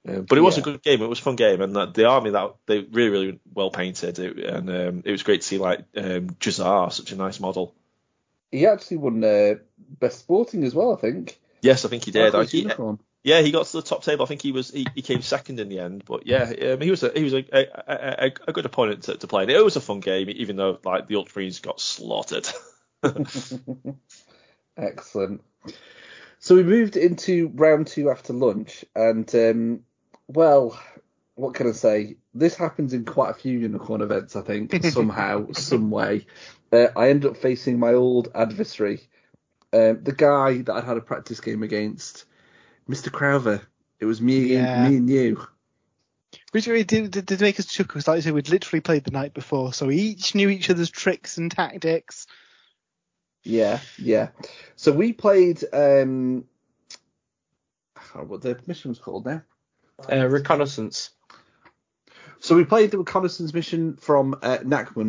[0.07, 0.61] Um, but it was yeah.
[0.61, 1.03] a good game.
[1.03, 4.39] It was a fun game, and the army that they really, really well painted, it,
[4.39, 7.75] and um, it was great to see like um, Drazhar, such a nice model.
[8.51, 11.39] He actually won uh, best sporting as well, I think.
[11.61, 12.35] Yes, I think he did.
[12.35, 12.71] I, he,
[13.25, 14.25] yeah, he got to the top table.
[14.25, 16.91] I think he was he, he came second in the end, but yeah, um, he
[16.91, 17.67] was a, he was a, a,
[18.27, 19.43] a, a good opponent to, to, play.
[19.43, 22.49] And it was a fun game, even though like the Ultramarines got slaughtered.
[24.77, 25.43] Excellent.
[26.39, 29.81] So we moved into round two after lunch, and um,
[30.29, 30.79] well,
[31.35, 32.17] what can I say?
[32.35, 36.27] This happens in quite a few unicorn events, I think, somehow, some way.
[36.71, 39.01] Uh, I end up facing my old adversary,
[39.73, 42.27] um, the guy that I'd had a practice game against,
[42.89, 43.11] Mr.
[43.11, 43.63] Crowther.
[44.01, 44.85] It was me, yeah.
[44.85, 45.47] and, me and you.
[46.53, 49.05] Which really did, did, did make us chuckle because, like I said, we'd literally played
[49.05, 52.27] the night before, so we each knew each other's tricks and tactics.
[53.43, 54.29] Yeah, yeah.
[54.77, 55.65] So we played.
[55.73, 56.45] Um,
[58.15, 59.43] what the mission was called now?
[60.11, 61.11] Uh, reconnaissance.
[62.41, 64.59] So we played the reconnaissance mission from uh,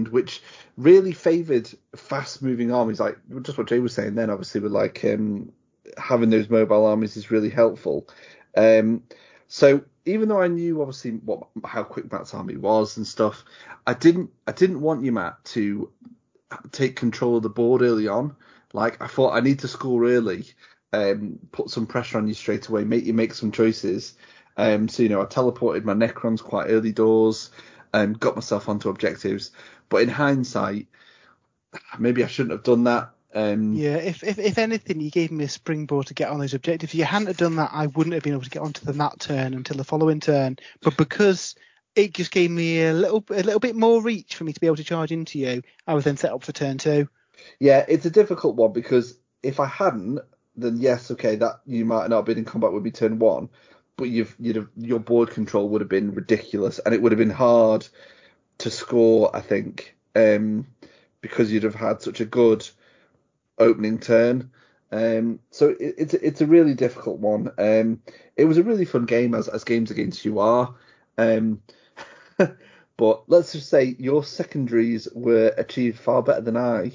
[0.10, 0.42] which
[0.78, 4.16] really favoured fast-moving armies, like just what Jay was saying.
[4.16, 5.52] Then, obviously, with like um,
[5.98, 8.08] having those mobile armies is really helpful.
[8.58, 9.04] Um,
[9.48, 13.44] so even though I knew obviously what how quick Matt's army was and stuff,
[13.86, 15.92] I didn't I didn't want you Matt to
[16.72, 18.36] take control of the board early on.
[18.74, 20.46] Like I thought I need to score early,
[20.94, 24.16] um, put some pressure on you straight away, make you make some choices.
[24.60, 27.50] Um, so you know, I teleported my Necrons quite early doors
[27.94, 29.52] and got myself onto objectives.
[29.88, 30.88] But in hindsight,
[31.98, 33.12] maybe I shouldn't have done that.
[33.34, 36.54] Um, yeah, if, if if anything, you gave me a springboard to get on those
[36.54, 36.94] objectives.
[36.94, 38.98] If you hadn't have done that, I wouldn't have been able to get onto them
[38.98, 40.58] that turn until the following turn.
[40.82, 41.56] But because
[41.96, 44.68] it just gave me a little a little bit more reach for me to be
[44.68, 47.08] able to charge into you, I was then set up for turn two.
[47.60, 50.20] Yeah, it's a difficult one because if I hadn't,
[50.58, 53.48] then yes, okay, that you might not have been in combat with me turn one
[54.00, 57.20] but you've you'd have, your board control would have been ridiculous, and it would have
[57.20, 57.86] been hard
[58.60, 59.36] to score.
[59.36, 60.66] I think um,
[61.20, 62.68] because you'd have had such a good
[63.60, 64.52] opening turn.
[64.92, 67.52] Um, so it, it's it's a really difficult one.
[67.58, 68.02] Um,
[68.38, 70.74] it was a really fun game as as games against you are.
[71.18, 71.62] Um,
[72.98, 76.94] but let's just say your secondaries were achieved far better than I.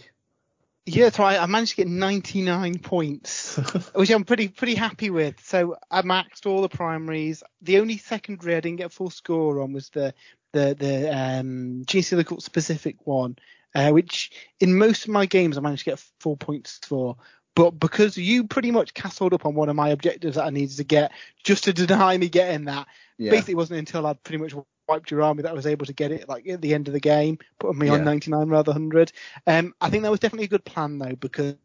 [0.86, 3.56] Yeah, so I, I, managed to get 99 points,
[3.94, 5.40] which I'm pretty pretty happy with.
[5.42, 7.42] So I maxed all the primaries.
[7.62, 10.12] The only secondary I didn't get a full score on was the
[10.52, 13.36] the the um, GC the specific one,
[13.74, 14.30] uh, which
[14.60, 17.16] in most of my games I managed to get full points for.
[17.56, 20.76] But because you pretty much castled up on one of my objectives that I needed
[20.76, 21.12] to get
[21.44, 23.30] just to deny me getting that, yeah.
[23.30, 24.54] basically it wasn't until I'd pretty much
[24.88, 26.94] wiped your army that I was able to get it like at the end of
[26.94, 27.94] the game, putting me yeah.
[27.94, 29.12] on 99 rather 100.
[29.46, 31.56] Um, I think that was definitely a good plan though because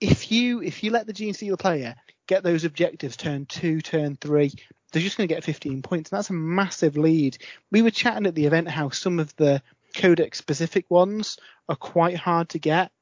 [0.00, 1.94] if you if you let the GC the player
[2.26, 4.52] get those objectives turn two, turn three,
[4.92, 7.38] they're just going to get 15 points, and that's a massive lead.
[7.70, 9.62] We were chatting at the event how some of the
[9.96, 11.38] codex specific ones
[11.68, 12.92] are quite hard to get.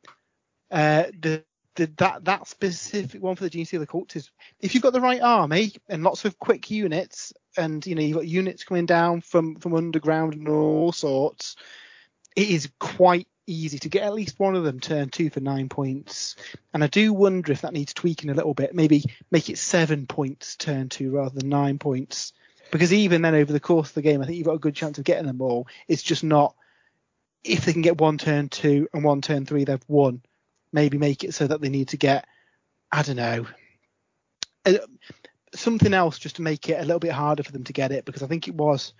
[0.70, 1.44] Uh, the
[1.76, 4.92] the, that that specific one for the GC of the Cult is if you've got
[4.92, 8.86] the right army and lots of quick units, and you know you've got units coming
[8.86, 11.57] down from from underground and all sorts,
[12.36, 15.68] it is quite easy to get at least one of them turn two for nine
[15.68, 16.36] points.
[16.72, 18.74] And I do wonder if that needs tweaking a little bit.
[18.74, 22.32] Maybe make it seven points turn two rather than nine points.
[22.70, 24.74] Because even then, over the course of the game, I think you've got a good
[24.74, 25.68] chance of getting them all.
[25.86, 26.55] It's just not
[27.44, 30.22] if they can get one turn two and one turn three, they've won.
[30.72, 32.26] Maybe make it so that they need to get,
[32.90, 33.46] I don't know,
[35.55, 38.05] something else just to make it a little bit harder for them to get it.
[38.05, 38.92] Because I think it was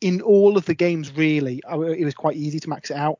[0.00, 3.18] in all of the games really, it was quite easy to max it out.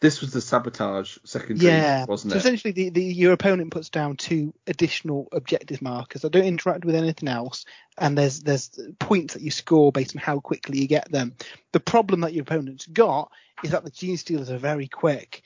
[0.00, 2.06] This was the sabotage second yeah.
[2.06, 2.34] wasn't it?
[2.34, 2.40] so it?
[2.40, 6.94] essentially, the, the your opponent puts down two additional objective markers that don't interact with
[6.94, 7.66] anything else,
[7.98, 11.34] and there's there's points that you score based on how quickly you get them.
[11.72, 13.30] The problem that your opponent's got
[13.62, 15.42] is that the Genestealers are very quick,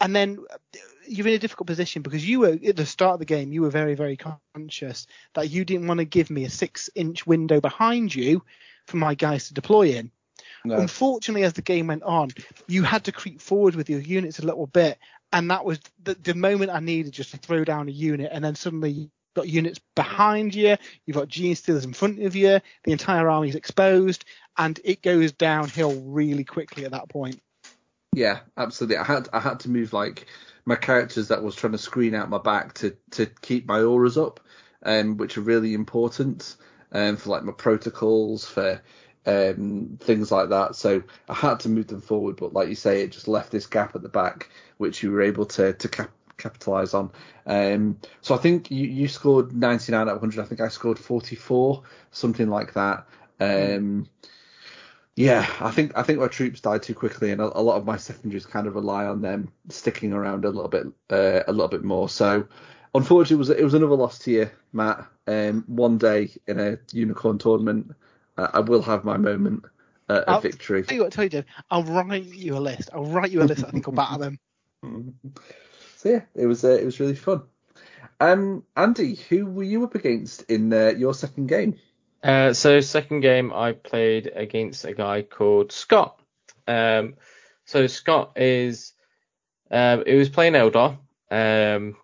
[0.00, 3.18] and then uh, you're in a difficult position because you were at the start of
[3.18, 4.18] the game you were very very
[4.54, 8.42] conscious that you didn't want to give me a six inch window behind you
[8.88, 10.10] for my guys to deploy in.
[10.64, 10.76] No.
[10.76, 12.30] Unfortunately, as the game went on,
[12.66, 14.98] you had to creep forward with your units a little bit,
[15.32, 18.44] and that was the, the moment I needed just to throw down a unit, and
[18.44, 20.76] then suddenly you've got units behind you,
[21.06, 24.24] you've got Genestealers in front of you, the entire army is exposed,
[24.56, 27.40] and it goes downhill really quickly at that point.
[28.18, 28.96] Yeah, absolutely.
[28.96, 30.26] I had I had to move like
[30.64, 34.18] my characters that was trying to screen out my back to to keep my auras
[34.18, 34.40] up,
[34.82, 36.56] um, which are really important
[36.90, 38.82] um, for like my protocols for
[39.24, 40.74] um, things like that.
[40.74, 43.68] So I had to move them forward, but like you say, it just left this
[43.68, 47.12] gap at the back, which you were able to to cap- capitalize on.
[47.46, 50.42] Um, so I think you, you scored 99 out of 100.
[50.42, 53.06] I think I scored 44, something like that.
[53.38, 54.08] Um,
[55.18, 57.84] yeah, I think I think our troops died too quickly, and a, a lot of
[57.84, 61.66] my secondaries kind of rely on them sticking around a little bit uh, a little
[61.66, 62.08] bit more.
[62.08, 62.46] So
[62.94, 65.04] unfortunately, it was it was another loss to you, Matt.
[65.26, 67.96] Um, one day in a unicorn tournament,
[68.36, 69.64] uh, I will have my moment
[70.08, 70.84] uh, of I'll victory.
[70.84, 72.90] Tell you what, tell you, Jeff, I'll write you a list.
[72.94, 73.64] I'll write you a list.
[73.64, 74.38] I think I'll batter them.
[75.96, 77.42] So yeah, it was uh, it was really fun.
[78.20, 81.76] Um, Andy, who were you up against in uh, your second game?
[82.22, 86.20] Uh, so second game I played against a guy called Scott.
[86.66, 87.14] Um,
[87.64, 88.92] so Scott is,
[89.70, 90.98] um, it was playing Eldar,
[91.30, 91.96] um,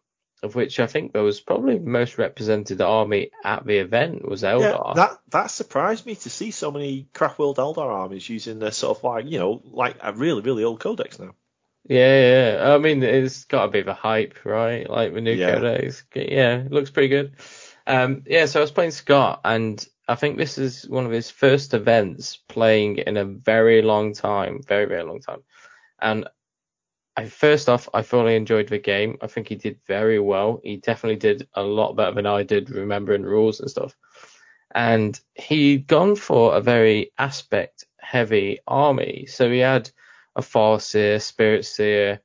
[0.42, 4.42] of which I think there was probably the most represented army at the event was
[4.42, 8.70] Yeah, that that surprised me to see so many Craft World Eldar armies using their
[8.70, 11.34] sort of like you know like a really really old codex now.
[11.88, 12.74] Yeah, yeah.
[12.74, 14.88] I mean, it's got a bit of a hype, right?
[14.88, 15.54] Like the new Yeah.
[15.54, 16.04] codex.
[16.14, 17.36] Yeah, it looks pretty good.
[17.86, 21.30] Um, yeah, so I was playing Scott, and I think this is one of his
[21.30, 25.42] first events playing in a very long time, very, very long time.
[26.00, 26.28] And
[27.16, 29.16] I first off, I thoroughly enjoyed the game.
[29.22, 30.60] I think he did very well.
[30.62, 33.96] He definitely did a lot better than I did remembering rules and stuff.
[34.74, 39.26] And he'd gone for a very aspect heavy army.
[39.26, 39.90] So he had
[40.36, 42.20] a Farseer, Spirit Seer,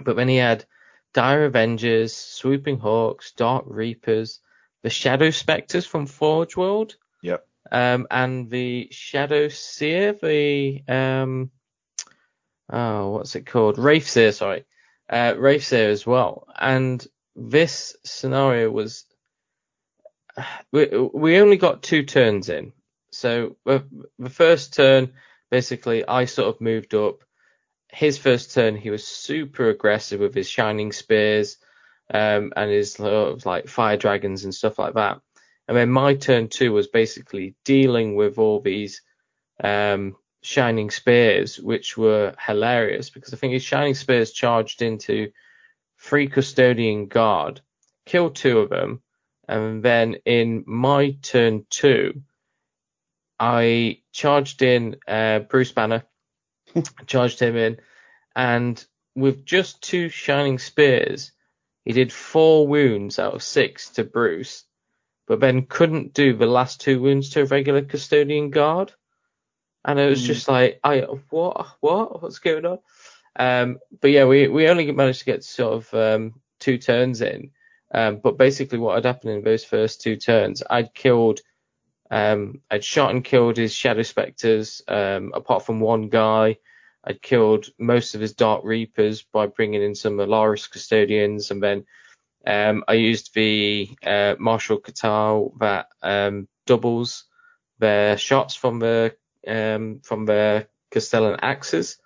[0.00, 0.64] but then he had
[1.12, 4.40] Dire Avengers, Swooping Hawks, Dark Reapers,
[4.86, 7.44] the Shadow Spectres from Forge World, Yep.
[7.72, 11.50] um, and the Shadow Seer, the um,
[12.70, 13.78] oh, what's it called?
[13.78, 14.64] Wraith Seer, sorry,
[15.10, 16.46] uh, Wraith Seer as well.
[16.56, 19.06] And this scenario was
[20.70, 22.72] we we only got two turns in.
[23.10, 23.82] So the
[24.20, 25.14] the first turn,
[25.50, 27.24] basically, I sort of moved up.
[27.90, 31.56] His first turn, he was super aggressive with his shining spears
[32.12, 35.20] um, and his sort of like fire dragons and stuff like that.
[35.68, 39.02] And then my turn two was basically dealing with all these
[39.62, 45.32] um, shining spears, which were hilarious because I think his shining spears charged into
[45.98, 47.60] three custodian guard,
[48.04, 49.02] killed two of them,
[49.48, 52.22] and then in my turn two,
[53.38, 56.04] I charged in uh, Bruce Banner,
[57.06, 57.78] charged him in,
[58.34, 58.84] and
[59.14, 61.32] with just two shining spears,
[61.86, 64.64] he did four wounds out of six to Bruce,
[65.28, 68.92] but then couldn't do the last two wounds to a regular custodian guard.
[69.84, 70.26] And it was Hmm.
[70.26, 72.80] just like, I what what what's going on?
[73.38, 77.52] Um, but yeah, we we only managed to get sort of um, two turns in.
[77.94, 81.40] Um, but basically, what had happened in those first two turns, I'd killed,
[82.10, 86.58] um, I'd shot and killed his shadow specters, um, apart from one guy.
[87.06, 91.84] I'd killed most of his Dark Reapers by bringing in some Allarus custodians, and then
[92.46, 97.24] um, I used the uh, Martial Ka'tah that um, doubles
[97.78, 101.98] their shots from the um, from their Castellan axes.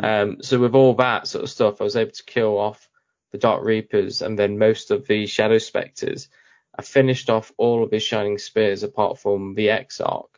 [0.00, 2.88] Um, so with all that sort of stuff, I was able to kill off
[3.32, 6.28] the Dark Reapers and then most of the Shadow Spectres.
[6.76, 10.30] I finished off all of his Shining Spears apart from the Exarch.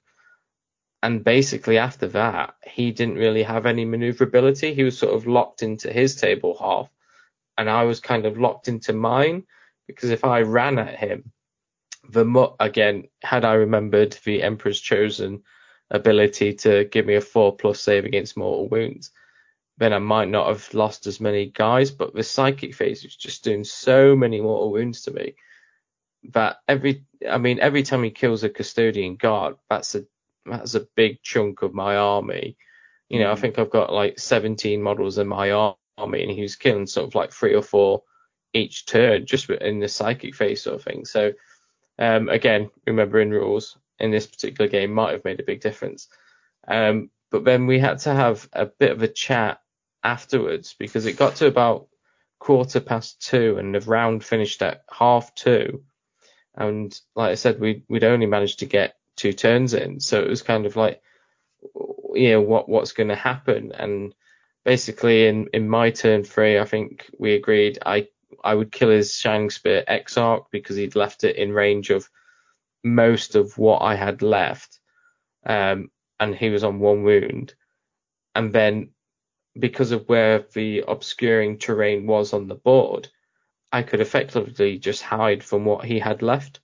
[1.02, 4.74] And basically after that, he didn't really have any maneuverability.
[4.74, 6.90] He was sort of locked into his table half,
[7.56, 9.44] and I was kind of locked into mine
[9.86, 11.32] because if I ran at him,
[12.08, 15.42] the again, had I remembered the Emperor's Chosen
[15.90, 19.10] ability to give me a four plus save against mortal wounds,
[19.78, 21.90] then I might not have lost as many guys.
[21.90, 25.34] But the psychic phase was just doing so many mortal wounds to me
[26.32, 30.04] that every, I mean, every time he kills a custodian guard, that's a
[30.50, 32.56] that's a big chunk of my army.
[33.08, 33.32] You know, mm.
[33.32, 37.08] I think I've got like 17 models in my army, and he was killing sort
[37.08, 38.02] of like three or four
[38.52, 41.04] each turn just in the psychic phase sort of thing.
[41.04, 41.32] So
[41.98, 46.08] um, again, remembering rules in this particular game might have made a big difference.
[46.66, 49.60] Um, but then we had to have a bit of a chat
[50.02, 51.88] afterwards because it got to about
[52.38, 55.84] quarter past two and the round finished at half two.
[56.54, 60.00] And like I said, we, we'd only managed to get two turns in.
[60.00, 61.02] So it was kind of like,
[62.14, 63.72] you know, what, what's going to happen?
[63.72, 64.14] And
[64.64, 68.08] basically in, in my turn three, I think we agreed I,
[68.42, 72.08] I would kill his Shining Spear Exarch because he'd left it in range of
[72.82, 74.80] most of what I had left.
[75.44, 77.54] Um, and he was on one wound.
[78.34, 78.90] And then
[79.58, 83.08] because of where the obscuring terrain was on the board,
[83.72, 86.60] I could effectively just hide from what he had left.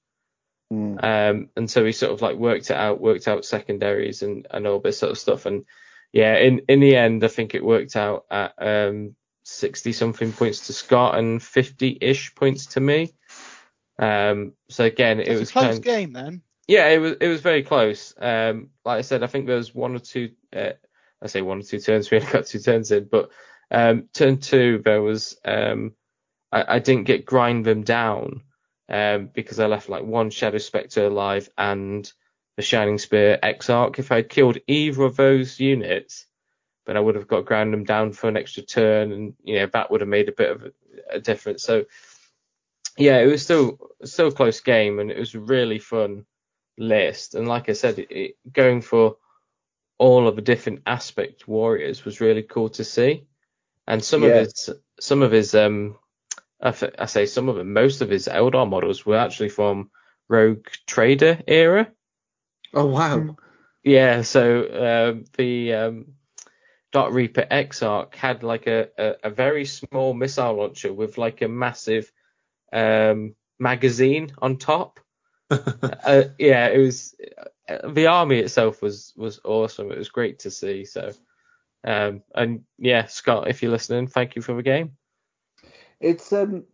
[0.73, 1.03] Mm.
[1.03, 4.67] Um, and so he sort of like worked it out, worked out secondaries and, and
[4.67, 5.47] all this sort of stuff.
[5.47, 5.65] And
[6.13, 9.15] yeah, in, in the end, I think it worked out at um,
[9.45, 13.13] 60 something points to Scott and 50 ish points to me.
[13.99, 16.43] Um, so again, it was a close kind of, game then.
[16.69, 18.13] Yeah, it was it was very close.
[18.19, 20.33] Um, like I said, I think there was one or two.
[20.55, 20.73] Uh,
[21.23, 22.11] I say one or two turns.
[22.11, 23.31] We only got two turns in, but
[23.71, 25.93] um, turn two there was um,
[26.53, 28.43] I, I didn't get grind them down
[28.89, 32.11] um, because I left like one Shadow Spectre alive and
[32.57, 33.99] the Shining Spear Exarch.
[33.99, 36.27] If I had killed either of those units,
[36.87, 39.67] then I would have got ground them down for an extra turn, and you know
[39.73, 40.73] that would have made a bit of a,
[41.17, 41.63] a difference.
[41.63, 41.85] So
[42.97, 46.25] yeah, it was still still a close game, and it was a really fun
[46.79, 47.35] list.
[47.35, 49.17] And like I said, it, it, going for
[49.99, 53.25] all of the different aspect warriors was really cool to see.
[53.87, 54.29] And some yeah.
[54.31, 54.71] of his
[55.01, 55.97] some of his um
[56.61, 59.91] I, th- I say some of them, most of his Eldar models were actually from
[60.29, 61.91] Rogue Trader era.
[62.75, 63.37] Oh wow!
[63.85, 66.07] Yeah, so uh, the um,
[66.93, 71.49] Dark Reaper Exarch had like a, a, a, very small missile launcher with like a
[71.49, 72.11] massive
[72.73, 74.99] um, magazine on top.
[75.51, 77.15] uh, yeah, it was
[77.69, 79.93] uh, the army itself was was awesome.
[79.93, 80.85] It was great to see.
[80.85, 81.13] So,
[81.85, 84.97] um, and yeah, Scott, if you're listening, thank you for the game.
[86.01, 86.65] It's um,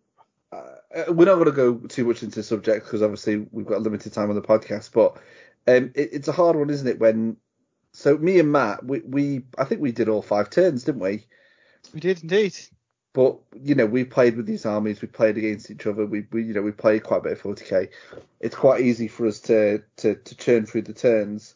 [0.52, 3.82] uh, we're not going to go too much into the subject because obviously we've got
[3.82, 5.16] limited time on the podcast, but
[5.66, 7.00] um, it, it's a hard one, isn't it?
[7.00, 7.36] When
[7.92, 11.24] so me and Matt, we, we I think we did all five turns, didn't we?
[11.94, 12.56] We did indeed.
[13.14, 16.44] But you know, we played with these armies, we played against each other, we, we
[16.44, 17.88] you know we played quite a bit of 40k.
[18.40, 21.54] It's quite easy for us to to to churn through the turns.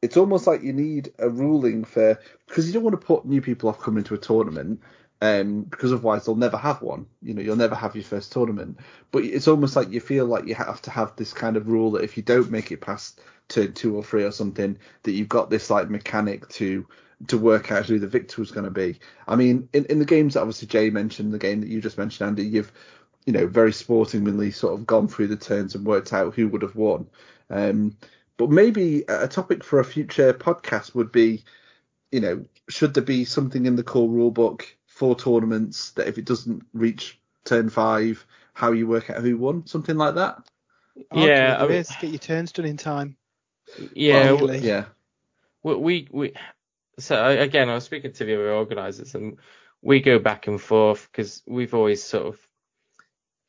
[0.00, 3.40] It's almost like you need a ruling for because you don't want to put new
[3.40, 4.80] people off coming to a tournament
[5.22, 7.06] um, because otherwise they'll never have one.
[7.22, 8.80] You know, you'll never have your first tournament.
[9.12, 11.92] But it's almost like you feel like you have to have this kind of rule
[11.92, 15.28] that if you don't make it past turn two or three or something, that you've
[15.28, 16.84] got this like mechanic to
[17.28, 18.98] to work out who the victor was going to be.
[19.28, 21.98] I mean, in, in the games that obviously Jay mentioned, the game that you just
[21.98, 22.72] mentioned, Andy, you've
[23.24, 26.62] you know very sportingly sort of gone through the turns and worked out who would
[26.62, 27.06] have won.
[27.48, 27.96] Um,
[28.38, 31.44] but maybe a topic for a future podcast would be,
[32.10, 34.64] you know, should there be something in the core rulebook
[35.02, 39.66] four tournaments that if it doesn't reach turn five, how you work out who won,
[39.66, 40.48] something like that.
[41.12, 43.16] Yeah, I mean, get your turns done in time.
[43.94, 44.84] Yeah, well, yeah.
[45.64, 46.34] We we
[47.00, 49.38] so again, I was speaking to the other organisers, and
[49.80, 52.48] we go back and forth because we've always sort of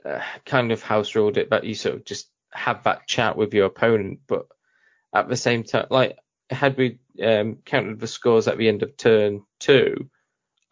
[0.03, 3.53] uh, kind of house ruled it, that you sort of just have that chat with
[3.53, 4.47] your opponent, but
[5.13, 6.17] at the same time, like
[6.49, 10.09] had we um, counted the scores at the end of turn two,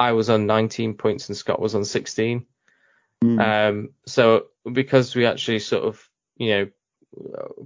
[0.01, 2.47] I was on 19 points and Scott was on 16.
[3.23, 3.69] Mm.
[3.69, 6.67] Um, so because we actually sort of, you know,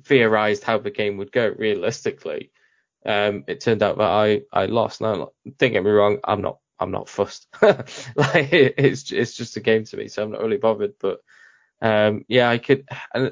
[0.04, 2.52] theorized how the game would go realistically,
[3.06, 5.00] um, it turned out that I, I lost.
[5.00, 7.48] Now, don't get me wrong, I'm not, I'm not fussed.
[7.62, 10.96] like it, it's, it's just a game to me, so I'm not really bothered.
[11.00, 11.20] But,
[11.82, 13.32] um, yeah, I could, and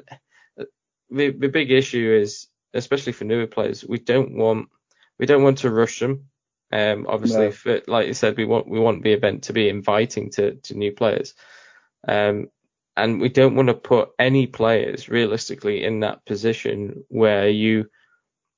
[1.10, 4.70] the, the big issue is, especially for newer players, we don't want,
[5.18, 6.30] we don't want to rush them.
[6.72, 7.50] Um, obviously, no.
[7.52, 10.74] for, like you said, we want we want the event to be inviting to to
[10.74, 11.34] new players,
[12.06, 12.48] um,
[12.96, 17.86] and we don't want to put any players realistically in that position where you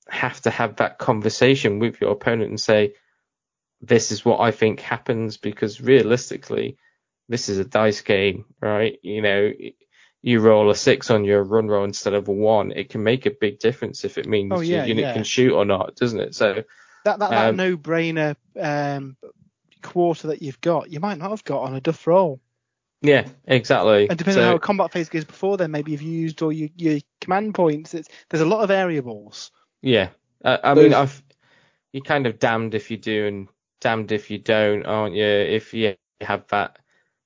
[0.09, 2.94] have to have that conversation with your opponent and say,
[3.80, 6.76] this is what I think happens because realistically,
[7.28, 8.98] this is a dice game, right?
[9.02, 9.52] You know,
[10.22, 13.26] you roll a six on your run roll instead of a one, it can make
[13.26, 15.12] a big difference if it means Oh, yeah, your unit yeah.
[15.12, 16.34] can shoot or not, doesn't it?
[16.34, 16.64] So
[17.07, 19.16] That that, that Um, no-brainer um,
[19.80, 22.40] quarter that you've got, you might not have got on a duff roll.
[23.00, 24.09] yeah, exactly.
[24.09, 26.52] And depending so, on how a combat phase goes before then, maybe you've used all
[26.52, 27.94] your, your command points.
[27.94, 29.52] It's, there's a lot of variables.
[29.82, 30.09] Yeah,
[30.44, 31.22] uh, I mean, I've
[31.92, 33.48] you're kind of damned if you do and
[33.80, 35.24] damned if you don't, aren't you?
[35.24, 36.78] If you have that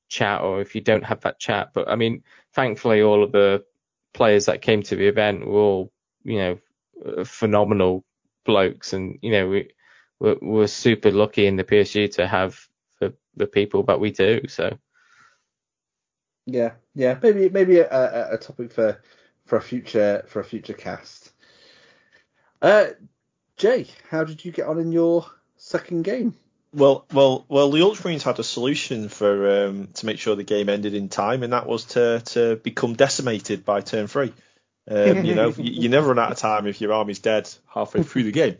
[0.08, 1.70] chat or if you don't have that chat.
[1.72, 2.22] But I mean,
[2.52, 3.64] thankfully, all of the
[4.12, 5.92] players that came to the event were all,
[6.24, 6.58] you know,
[7.06, 8.04] uh, phenomenal
[8.44, 9.70] blokes, and you know, we
[10.18, 12.58] we're, we're super lucky in the PSU to have
[13.00, 14.42] the the people that we do.
[14.48, 14.78] So
[16.46, 19.00] Yeah, yeah, maybe maybe a, a, a topic for
[19.46, 21.32] for a future for a future cast.
[22.62, 22.88] Uh,
[23.56, 25.26] Jay, how did you get on in your
[25.56, 26.34] second game?
[26.72, 27.70] Well, well, well.
[27.70, 31.42] The Ultramarines had a solution for um, to make sure the game ended in time,
[31.42, 34.32] and that was to to become decimated by turn three.
[34.88, 38.02] Um, you know, you, you never run out of time if your army's dead halfway
[38.02, 38.56] through the game.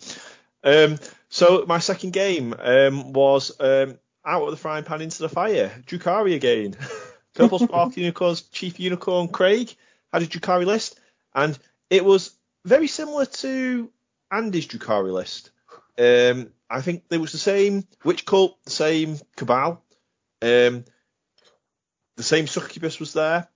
[0.62, 0.98] Um,
[1.28, 5.70] so my second game um, was um, out of the frying pan into the fire.
[5.86, 6.76] Drukhari again.
[7.34, 9.74] Purple Spark Unicorns Chief Unicorn Craig
[10.12, 10.98] had a Drukhari list,
[11.34, 11.58] and
[11.88, 12.32] it was
[12.64, 13.90] very similar to
[14.30, 15.50] Andy's Drukari list.
[15.98, 19.82] Um, I think there was the same Wych Cult, the same cabal,
[20.42, 20.84] um,
[22.16, 23.48] the same succubus was there.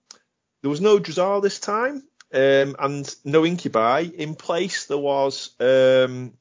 [0.62, 2.02] There was no Drazhar this time,
[2.32, 4.86] um, and no incubi in place.
[4.86, 6.34] There was um,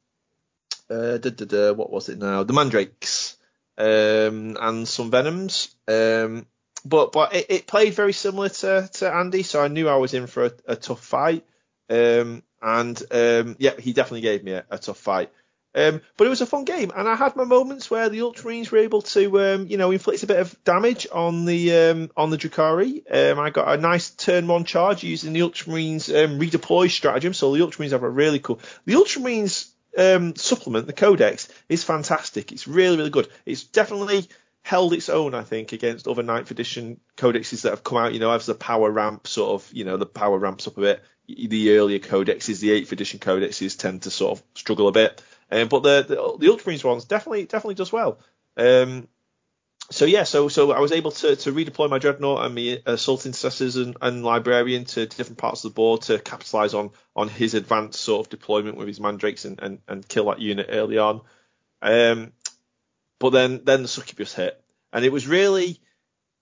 [0.89, 2.43] uh, da, da, da, what was it now?
[2.43, 3.37] The mandrakes
[3.77, 5.75] um, and some venoms.
[5.87, 6.45] Um,
[6.85, 10.13] but but it, it played very similar to, to Andy, so I knew I was
[10.13, 11.45] in for a, a tough fight.
[11.89, 15.31] Um, and um, yeah, he definitely gave me a, a tough fight.
[15.75, 18.69] Um, but it was a fun game, and I had my moments where the Ultramarines
[18.69, 22.29] were able to, um, you know, inflict a bit of damage on the um, on
[22.29, 23.03] the Drukhari.
[23.11, 27.33] Um, I got a nice turn one charge using the Ultramarines um, redeploy stratagem.
[27.33, 28.59] So the Ultramarines have a really cool.
[28.85, 32.51] The Ultramarines um, supplement, the Codex, is fantastic.
[32.51, 33.29] It's really really good.
[33.45, 34.27] It's definitely
[34.61, 38.13] held its own, I think, against other ninth edition codexes that have come out.
[38.13, 40.81] You know, as the power ramp sort of, you know, the power ramps up a
[40.81, 41.03] bit.
[41.27, 45.21] The earlier codexes, the eighth edition codexes, tend to sort of struggle a bit.
[45.51, 48.19] Um, but the, the the Ultramarines ones definitely definitely does well.
[48.57, 49.07] Um,
[49.91, 53.25] so yeah, so so I was able to, to redeploy my dreadnought and my assault
[53.25, 57.53] intercessors and, and librarian to different parts of the board to capitalise on on his
[57.53, 61.21] advanced sort of deployment with his mandrakes and, and, and kill that unit early on.
[61.81, 62.31] Um,
[63.19, 64.59] but then then the succubus hit,
[64.93, 65.79] and it was really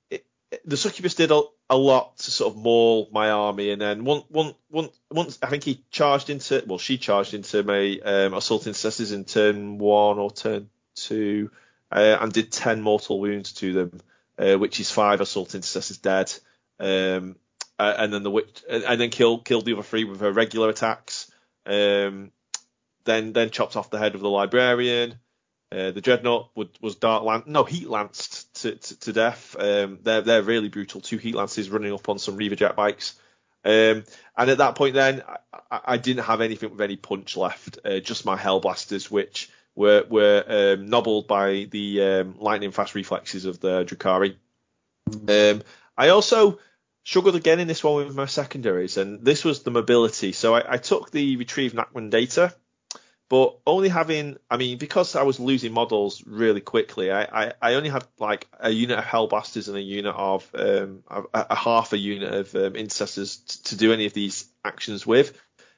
[0.10, 0.26] it,
[0.64, 4.22] the succubus did a, a lot to sort of maul my army, and then one
[4.30, 8.68] one one once I think he charged into well she charged into my um, assault
[8.68, 11.52] intercessors in turn one or turn two,
[11.92, 14.02] uh, and did ten mortal wounds to them,
[14.38, 16.34] uh, which is five assault intercessors dead.
[16.80, 17.36] Um,
[17.78, 21.32] and then the witch, and then killed killed the other three with her regular attacks.
[21.66, 22.32] Um,
[23.06, 25.16] then then chopped off the head of the librarian.
[25.72, 29.56] Uh, the dreadnought would, was dark lan- no heat lanced to, to, to death.
[29.58, 31.02] Um, they're they're really brutal.
[31.02, 33.16] Two heat lances running up on some Reaver jet bikes.
[33.64, 34.04] Um,
[34.38, 35.24] and at that point, then
[35.70, 37.80] I, I, didn't have anything with any punch left.
[37.86, 43.46] Uh, just my hellblasters, which were were um, nobbled by the um, lightning fast reflexes
[43.46, 44.36] of the Drukhari.
[45.28, 45.62] Um,
[45.98, 46.60] I also
[47.04, 50.32] struggled again in this one with my secondaries, and this was the mobility.
[50.32, 52.56] So I, I took the retrieve Nachmund data,
[53.32, 57.74] but only having, I mean, because I was losing models really quickly, I, I, I
[57.76, 61.94] only had like a unit of Hellblasters and a unit of, um, a, a half
[61.94, 65.32] a unit of um, intercessors t- to do any of these actions with.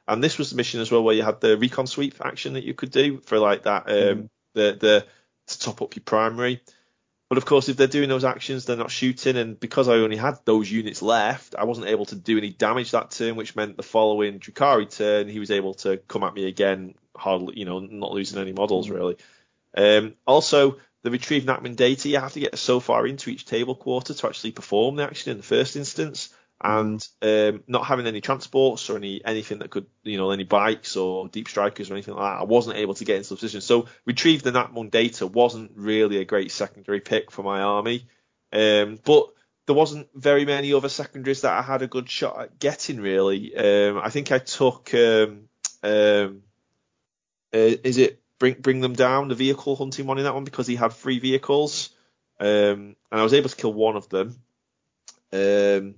[0.07, 2.63] And this was the mission as well where you had the recon sweep action that
[2.63, 5.05] you could do for like that, um, the, the,
[5.45, 6.59] to top up your primary.
[7.29, 10.17] But of course, if they're doing those actions, they're not shooting, and because I only
[10.17, 13.77] had those units left, I wasn't able to do any damage that turn, which meant
[13.77, 17.79] the following Drukhari turn, he was able to come at me again, hardly, you know,
[17.79, 19.17] not losing any models really.
[19.75, 23.75] Um, also, the retrieve Nachmund data, you have to get so far into each table
[23.75, 26.29] quarter to actually perform the action in the first instance,
[26.61, 30.95] and um, not having any transports or any anything that could, you know, any bikes
[30.95, 33.59] or deep strikers or anything like that, I wasn't able to get into the position.
[33.59, 38.07] So retrieve the Nachmund data wasn't really a great secondary pick for my army,
[38.53, 39.27] um, but
[39.65, 43.55] there wasn't very many other secondaries that I had a good shot at getting really.
[43.55, 45.49] Um, I think I took, um,
[45.81, 46.43] um,
[47.53, 50.67] uh, is it bring bring them down the vehicle hunting one in that one because
[50.67, 51.89] he had three vehicles,
[52.39, 54.35] um, and I was able to kill one of them.
[55.31, 55.95] Um,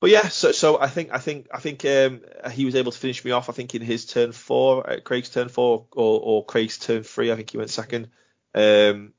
[0.00, 2.20] but yeah, so so I think I think I think um,
[2.52, 3.48] he was able to finish me off.
[3.48, 7.32] I think in his turn four, uh, Craig's turn four, or, or Craig's turn three.
[7.32, 8.08] I think he went second.
[8.54, 9.12] Um,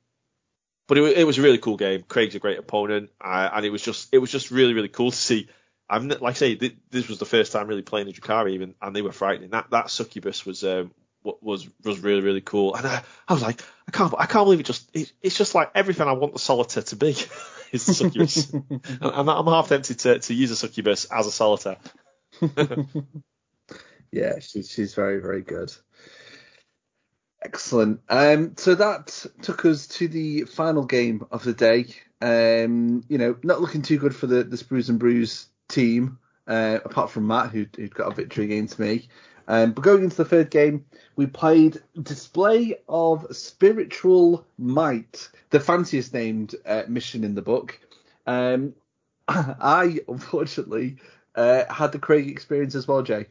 [0.87, 2.03] but it, it was a really cool game.
[2.07, 5.11] Craig's a great opponent, uh, and it was just it was just really really cool
[5.11, 5.49] to see.
[5.89, 8.75] I'm like I say, th- this was the first time really playing the Drukhari even,
[8.81, 9.51] and they were frightening.
[9.51, 10.91] That that succubus was um,
[11.41, 14.59] was was really really cool, and I, I was like, I can't I can't believe
[14.59, 17.15] it just it, it's just like everything I want the solitaire to be
[17.71, 21.31] is the succubus, and, and I'm half tempted to, to use a succubus as a
[21.31, 21.77] solitaire.
[24.11, 25.71] yeah, she's she's very very good.
[27.43, 28.01] Excellent.
[28.09, 31.85] Um, so that took us to the final game of the day.
[32.19, 36.17] Um, you know, not looking too good for the the Sprues and Brews team,
[36.47, 39.07] uh, apart from Matt, who who got a victory against me.
[39.47, 46.13] Um, but going into the third game, we played Display of Spiritual Might, the fanciest
[46.13, 47.79] named uh, mission in the book.
[48.25, 48.73] Um,
[49.27, 50.97] I, unfortunately,
[51.35, 53.27] uh, had the Craig experience as well, Jay.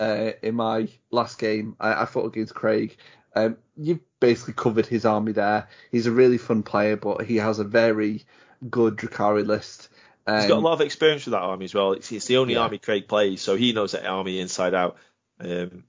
[0.00, 2.96] Uh, in my last game, I, I fought against Craig.
[3.34, 5.68] Um, you've basically covered his army there.
[5.90, 8.24] He's a really fun player, but he has a very
[8.70, 9.88] good Drukhari list.
[10.26, 11.92] Um, He's got a lot of experience with that army as well.
[11.92, 12.60] It's, it's the only yeah.
[12.60, 14.96] army Craig plays, so he knows that army inside out.
[15.40, 15.84] Um,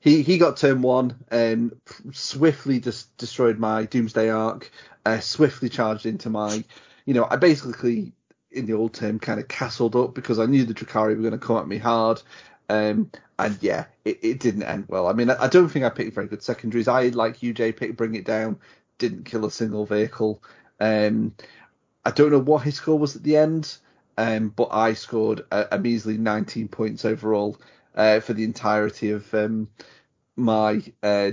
[0.00, 1.74] he he got turn one and
[2.12, 4.70] swiftly just destroyed my Doomsday Ark.
[5.04, 6.64] Uh, swiftly charged into my,
[7.04, 8.12] you know, I basically
[8.50, 11.32] in the old term kind of castled up because I knew the Drukhari were going
[11.32, 12.22] to come at me hard.
[12.68, 15.06] Um, and yeah, it, it didn't end well.
[15.06, 16.88] I mean, I, I, don't think I picked very good secondaries.
[16.88, 18.58] I, like UJ, picked Bring It Down,
[18.98, 20.42] didn't kill a single vehicle.
[20.80, 21.34] Um,
[22.04, 23.76] I don't know what his score was at the end,
[24.16, 27.56] um, but I scored a, a measly 19 points overall
[27.96, 29.68] uh, for the entirety of um,
[30.36, 31.32] my uh,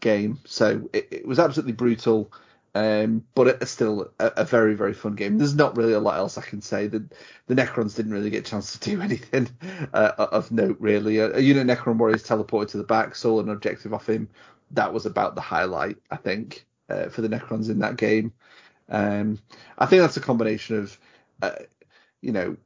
[0.00, 0.38] game.
[0.44, 2.32] So it, it, was absolutely brutal,
[2.74, 5.38] um, but it's still a, a, very very fun game.
[5.38, 6.86] There's not really a lot else I can say.
[6.86, 7.04] The
[7.46, 9.48] the Necrons didn't really get a chance to do anything
[9.92, 11.18] uh, of note really.
[11.18, 14.28] A, a unit Necron warriors teleported to the back, stole an objective off him.
[14.72, 18.32] That was about the highlight I think uh, for the Necrons in that game.
[18.88, 19.38] Um,
[19.78, 20.98] I think that's a combination of,
[21.40, 21.52] uh,
[22.20, 22.56] you know,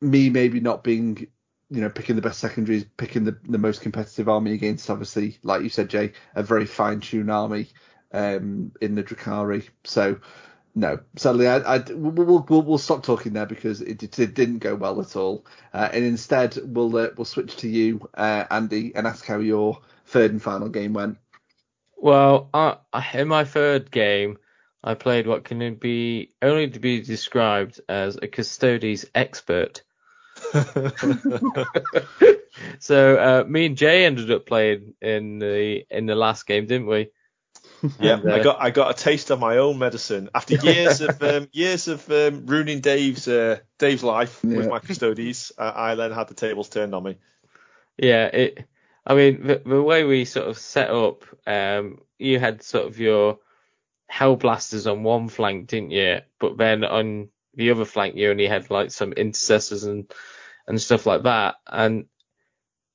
[0.00, 1.26] me maybe not being
[1.70, 5.62] you know, picking the best secondaries, picking the, the most competitive army against, obviously, like
[5.62, 7.68] you said, Jay, a very fine tuned army
[8.12, 9.68] um, in the Drukhari.
[9.84, 10.18] So,
[10.74, 14.74] no, sadly, I, I we'll, we'll, we'll stop talking there because it, it didn't go
[14.74, 15.46] well at all.
[15.72, 19.80] Uh, and instead, we'll uh, we'll switch to you, uh, Andy, and ask how your
[20.06, 21.18] third and final game went.
[21.96, 22.50] Well,
[23.14, 24.38] in my third game,
[24.82, 29.82] I played what can be only to be described as a Custodes expert.
[32.78, 36.86] so uh, me and Jay ended up playing in the in the last game, didn't
[36.86, 37.10] we?
[37.98, 41.00] Yeah, and, uh, I got I got a taste of my own medicine after years
[41.00, 44.58] of um, years of um, ruining Dave's uh, Dave's life yeah.
[44.58, 45.52] with my Custodes.
[45.56, 47.16] Uh, I then had the tables turned on me.
[47.96, 48.66] Yeah, it.
[49.06, 52.98] I mean, the, the way we sort of set up, um, you had sort of
[52.98, 53.38] your
[54.12, 56.20] Hellblasters on one flank, didn't you?
[56.38, 60.10] But then on the other flank, you only had like some intercessors and
[60.66, 61.56] and stuff like that.
[61.66, 62.06] And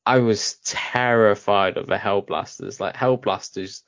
[0.05, 2.79] I was terrified of the Hellblasters.
[2.79, 3.81] Like Hellblasters,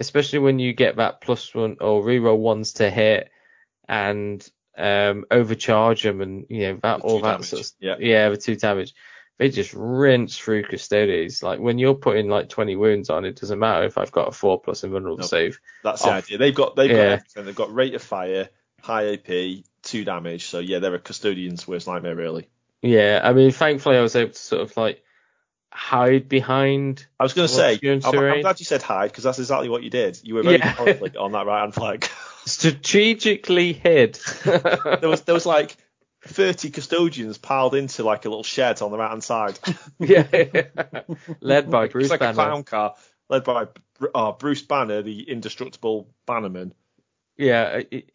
[0.00, 3.30] especially when you get that plus one or reroll ones to hit
[3.88, 8.36] and um, overcharge them and you know that all that sort of, yeah yeah the
[8.36, 8.94] two damage.
[9.38, 11.42] They just rinse through Custodes.
[11.42, 14.30] Like when you're putting like 20 wounds on, it doesn't matter if I've got a
[14.30, 15.28] four plus invulnerable nope.
[15.28, 15.58] save.
[15.82, 16.38] That's the idea.
[16.38, 16.96] They've got they've yeah.
[16.96, 17.44] got everything.
[17.46, 18.50] They've got rate of fire,
[18.82, 20.46] high AP, two damage.
[20.46, 22.48] So yeah, they're a custodian's worst nightmare really.
[22.82, 25.02] Yeah, I mean, thankfully I was able to sort of like
[25.70, 27.06] hide behind.
[27.18, 29.82] I was going to say, I'm, I'm, glad you said hide because that's exactly what
[29.82, 30.20] you did.
[30.22, 30.74] You were very yeah.
[31.18, 32.10] on that right hand flank.
[32.44, 34.18] Strategically hid.
[34.44, 35.76] there was there was like
[36.24, 39.58] 30 custodians piled into like a little shed on the right hand side.
[40.00, 40.26] yeah,
[41.40, 42.32] led by Bruce it's like Banner.
[42.32, 42.94] a clown car
[43.28, 43.66] led by
[44.14, 46.74] uh, Bruce Banner, the indestructible bannerman.
[47.36, 48.10] Yeah, it,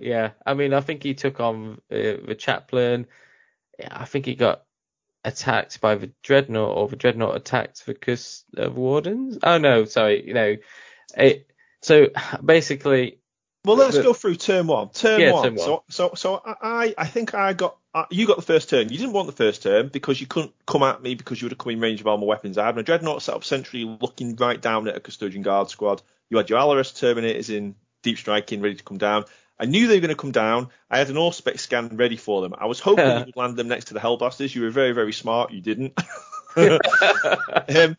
[0.00, 0.30] yeah.
[0.44, 3.06] I mean, I think he took on uh, the chaplain.
[3.90, 4.64] I think he got
[5.24, 9.38] attacked by the dreadnought, or the dreadnought attacked the Cus uh, wardens.
[9.42, 10.56] Oh no, sorry, you know,
[11.16, 11.48] it.
[11.80, 12.08] So
[12.44, 13.18] basically,
[13.64, 14.90] well, let's go through turn one.
[14.90, 15.44] Turn, yeah, one.
[15.44, 15.64] turn one.
[15.64, 17.76] So, so, so I, I think I got.
[17.94, 18.88] Uh, you got the first turn.
[18.88, 21.52] You didn't want the first turn because you couldn't come at me because you would
[21.52, 22.58] have come in range of all my weapons.
[22.58, 26.02] I had my dreadnought set up centrally, looking right down at a custodian guard squad.
[26.28, 29.26] You had your Allarus Terminators in deep striking, ready to come down.
[29.62, 30.70] I knew they were going to come down.
[30.90, 32.52] I had an Auspex scan ready for them.
[32.58, 34.52] I was hoping you would land them next to the Hellblasters.
[34.56, 35.52] You were very, very smart.
[35.52, 35.96] You didn't.
[36.56, 37.96] um,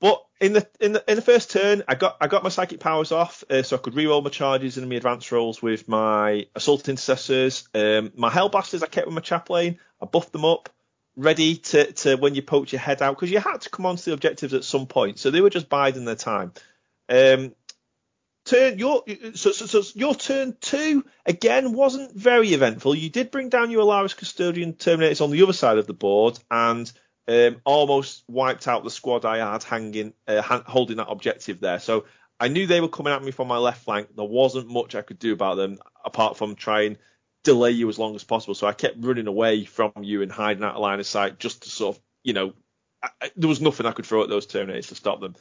[0.00, 2.80] but in the in the in the first turn, I got I got my psychic
[2.80, 6.46] powers off, uh, so I could reroll my charges and my advanced rolls with my
[6.54, 7.68] assault intercessors.
[7.74, 9.78] Um, my hellblasters I kept with my chaplain.
[10.00, 10.70] I buffed them up,
[11.16, 14.04] ready to to when you poke your head out because you had to come onto
[14.04, 16.54] the objectives at some point, so they were just biding their time.
[17.10, 17.54] Um,
[18.44, 19.04] turn your
[19.34, 22.94] so, so, so your turn two again wasn't very eventful.
[22.94, 26.38] You did bring down your Allarus Custodian Terminators on the other side of the board
[26.50, 26.90] and
[27.26, 31.78] um, almost wiped out the squad I had hanging uh, holding that objective there.
[31.78, 32.04] So
[32.38, 34.08] I knew they were coming at me from my left flank.
[34.14, 36.98] There wasn't much I could do about them apart from try and
[37.44, 38.54] delay you as long as possible.
[38.54, 41.62] So I kept running away from you and hiding out of line of sight just
[41.62, 42.52] to sort of you know
[43.02, 45.34] I, I, there was nothing I could throw at those Terminators to stop them.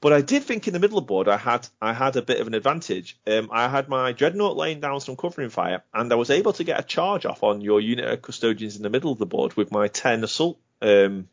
[0.00, 2.22] But I did think in the middle of the board I had I had a
[2.22, 3.18] bit of an advantage.
[3.26, 6.64] Um, I had my dreadnought laying down some covering fire, and I was able to
[6.64, 9.54] get a charge off on your unit of custodians in the middle of the board
[9.54, 11.28] with my ten assault um,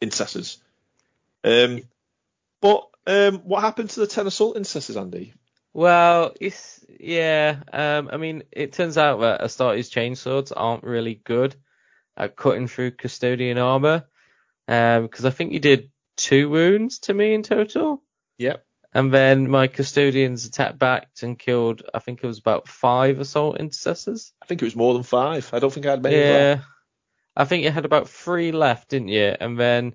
[0.00, 0.58] intercessors.
[1.44, 1.82] Um,
[2.60, 5.34] but um, what happened to the ten assault intercessors, Andy?
[5.72, 7.60] Well, it's yeah.
[7.72, 11.54] Um, I mean, it turns out that Astartes chainswords aren't really good
[12.16, 14.04] at cutting through custodian armor.
[14.66, 18.02] Because um, I think you did two wounds to me in total.
[18.36, 18.64] Yep.
[18.92, 23.58] And then my custodians attacked back and killed, I think it was about five assault
[23.58, 24.32] intercessors.
[24.42, 25.48] I think it was more than five.
[25.52, 26.60] I don't think I had many yeah.
[27.36, 29.34] I think you had about three left, didn't you?
[29.38, 29.94] And then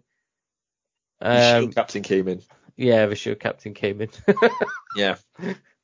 [1.22, 2.42] um, the shield captain came in.
[2.78, 4.10] Yeah, the shield captain came in.
[4.96, 5.16] yeah.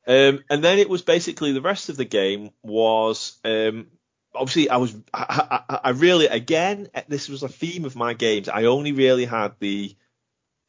[0.08, 3.88] Um, and then it was basically the rest of the game was um,
[4.34, 8.50] obviously I was I, I, I, really again this was a theme of my games.
[8.50, 9.96] I only really had the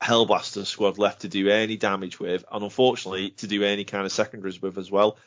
[0.02, 4.12] Hellblaster squad left to do any damage with, and unfortunately to do any kind of
[4.12, 5.18] secondaries with as well.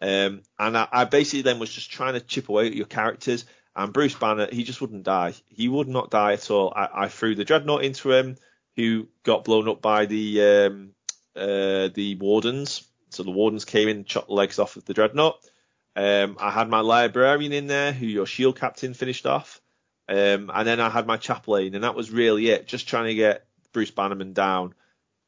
[0.00, 3.44] Um, and I, I, basically then was just trying to chip away at your characters.
[3.76, 5.34] And Bruce Banner, he just wouldn't die.
[5.48, 6.72] He would not die at all.
[6.74, 8.36] I, I threw the dreadnought into him,
[8.76, 10.90] who got blown up by the um,
[11.36, 12.86] uh, the wardens.
[13.10, 15.38] So the wardens came in and chopped the legs off of the dreadnought.
[15.94, 19.60] Um, I had my librarian in there, who your shield captain finished off.
[20.08, 22.66] Um, and then I had my chaplain, and that was really it.
[22.66, 24.74] Just trying to get Bruce Bannerman down.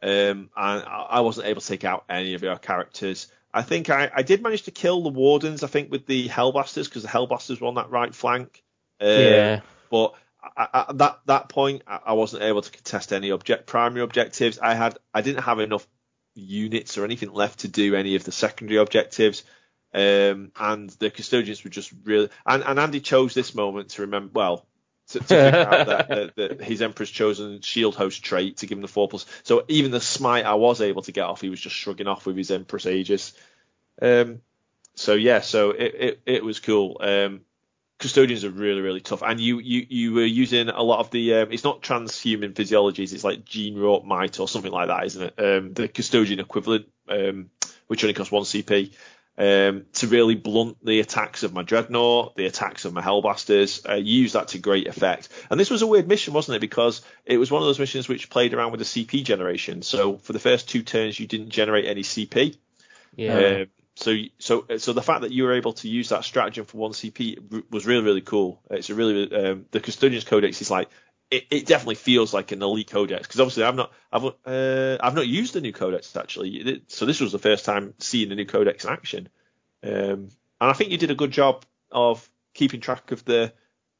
[0.02, 3.28] Um, and I wasn't able to take out any of your characters.
[3.54, 5.62] I think I, I did manage to kill the wardens.
[5.62, 8.62] I think with the Hellblasters because the Hellblasters were on that right flank.
[9.00, 9.60] Uh, yeah.
[9.90, 10.14] But
[10.56, 14.58] at that that point, I wasn't able to contest any object primary objectives.
[14.58, 15.86] I had I didn't have enough
[16.34, 19.44] units or anything left to do any of the secondary objectives.
[19.94, 24.32] Um, and the custodians were just really and, and Andy chose this moment to remember
[24.34, 24.66] well
[25.08, 28.78] to, to figure out that, that, that, his Emperor's chosen shield host trait to give
[28.78, 29.26] him the four plus.
[29.42, 32.26] So even the smite I was able to get off, he was just shrugging off
[32.26, 33.32] with his Emperor's Aegis.
[34.00, 34.40] Um,
[34.94, 36.98] so yeah, so it, it, it was cool.
[37.00, 37.40] Um,
[37.98, 41.34] custodians are really really tough, and you you you were using a lot of the
[41.34, 45.22] um, it's not transhuman physiologies, it's like gene wrought might or something like that, isn't
[45.22, 45.34] it?
[45.38, 47.50] Um, the custodian equivalent, um,
[47.86, 48.94] which only costs one CP
[49.36, 53.94] um, to really blunt the attacks of my dreadnought, the attacks of my Hellblasters, Uh,
[53.94, 55.28] use that to great effect.
[55.50, 56.60] And this was a weird mission, wasn't it?
[56.60, 59.82] Because it was one of those missions which played around with the CP generation.
[59.82, 62.56] So for the first two turns, you didn't generate any CP.
[63.16, 63.36] Yeah.
[63.36, 63.66] Um,
[63.96, 66.92] so, so, so the fact that you were able to use that stratagem for one
[66.92, 68.60] CP was really, really cool.
[68.70, 70.88] It's a really, um, the Custodian's Codex is like
[71.30, 75.14] it, it, definitely feels like an elite codex because obviously I've not I've uh, I've
[75.14, 78.46] not used the new codex actually, so this was the first time seeing the new
[78.46, 79.28] codex in action,
[79.82, 80.30] um, and
[80.60, 83.52] I think you did a good job of keeping track of the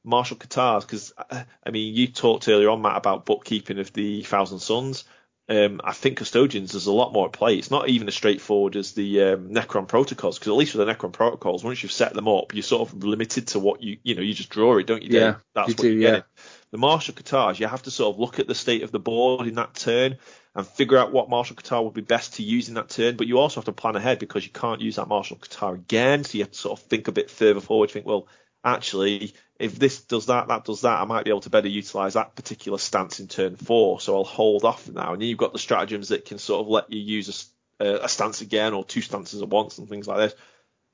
[0.05, 4.22] martial Ka'tahs because uh, I mean you talked earlier on Matt about bookkeeping of the
[4.22, 5.05] Thousand Sons.
[5.47, 7.57] Um, I think custodians there's a lot more at play.
[7.57, 10.95] It's not even as straightforward as the um, Necron protocols because at least with the
[10.95, 14.15] Necron protocols, once you've set them up, you're sort of limited to what you you
[14.15, 15.19] know you just draw it, don't you?
[15.19, 15.93] Yeah, that's you what do.
[15.93, 16.11] you Yeah.
[16.11, 16.27] get
[16.71, 19.47] the martial Ka'tahs, you have to sort of look at the state of the board
[19.47, 20.16] in that turn
[20.57, 23.16] and figure out what martial Ka'tah would be best to use in that turn.
[23.16, 26.25] But you also have to plan ahead because you can't use that martial Ka'tah again.
[26.25, 27.91] So you have to sort of think a bit further forward.
[27.91, 28.27] Think, well,
[28.65, 32.14] actually, if this does that, that does that, I might be able to better utilize
[32.14, 34.01] that particular stance in turn four.
[34.01, 35.12] So I'll hold off now.
[35.12, 38.09] And then you've got the stratagems that can sort of let you use a, a
[38.09, 40.35] stance again or two stances at once and things like this.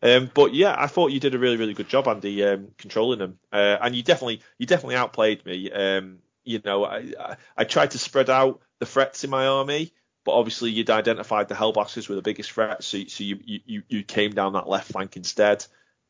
[0.02, 3.18] Um, but yeah, I thought you did a really, really good job, Andy, um, controlling
[3.18, 3.38] them.
[3.52, 5.70] Uh, and you definitely, you definitely outplayed me.
[5.70, 9.92] Um, you know, I, I, I, tried to spread out the threats in my army,
[10.24, 14.02] but obviously you'd identified the Hellblasters were the biggest threat, so, so you, you, you
[14.02, 15.66] came down that left flank instead.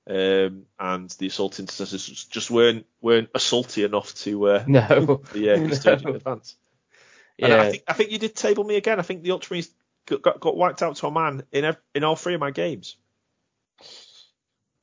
[0.08, 5.68] Um, and the assault intercessors just weren't weren't assaulty enough to uh, no the uh,
[5.68, 6.16] custodian no.
[6.16, 6.56] advance.
[7.38, 7.62] And yeah.
[7.62, 8.98] I think I think you did table me again.
[8.98, 9.70] I think the Ultramarines
[10.06, 12.96] got, got, got wiped out to a man in in all three of my games.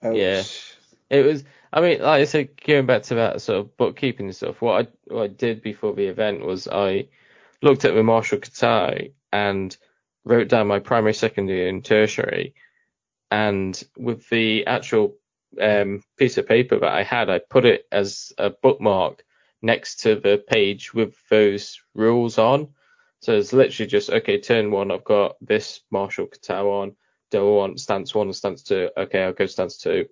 [0.03, 0.15] Ouch.
[0.15, 0.43] Yeah,
[1.09, 1.43] it was.
[1.73, 5.13] I mean, like I said, going back to that sort of bookkeeping stuff, what I
[5.13, 7.07] what I did before the event was I
[7.61, 9.75] looked at the Martial Ka'tah and
[10.23, 12.53] wrote down my primary, secondary, and tertiary.
[13.29, 15.15] And with the actual
[15.61, 19.23] um, piece of paper that I had, I put it as a bookmark
[19.61, 22.69] next to the page with those rules on.
[23.21, 24.39] So it's literally just okay.
[24.39, 26.95] Turn one, I've got this Martial Ka'tah on.
[27.31, 28.89] Do one stance one stance two?
[28.95, 30.07] Okay, I'll go stance two.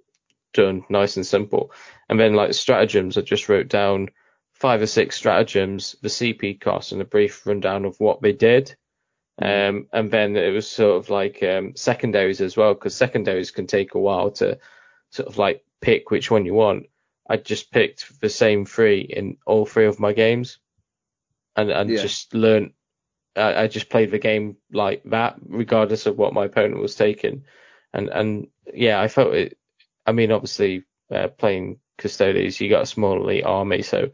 [0.53, 0.83] Done.
[0.89, 1.71] Nice and simple.
[2.09, 4.09] And then like stratagems, I just wrote down
[4.53, 8.75] five or six stratagems, the CP cost, and a brief rundown of what they did.
[9.41, 13.67] Um, and then it was sort of like um, secondaries as well, because secondaries can
[13.67, 14.59] take a while to
[15.09, 16.87] sort of like pick which one you want.
[17.29, 20.59] I just picked the same three in all three of my games,
[21.55, 22.01] and and Yeah.
[22.01, 22.73] just learned.
[23.35, 27.43] I, I just played the game like that, regardless of what my opponent was taking,
[27.93, 29.57] and and yeah, I felt it.
[30.05, 34.11] I mean, obviously, uh, playing Custodes, you got a small elite army, so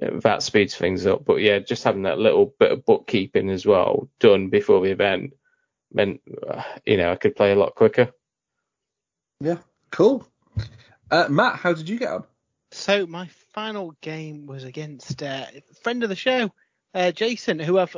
[0.00, 1.24] that speeds things up.
[1.24, 5.34] But yeah, just having that little bit of bookkeeping as well done before the event
[5.92, 8.12] meant, uh, you know, I could play a lot quicker.
[9.40, 9.58] Yeah,
[9.90, 10.26] cool.
[11.10, 12.24] Uh, Matt, how did you get on?
[12.70, 16.50] So my final game was against uh, a friend of the show,
[16.94, 17.94] uh, Jason, who I've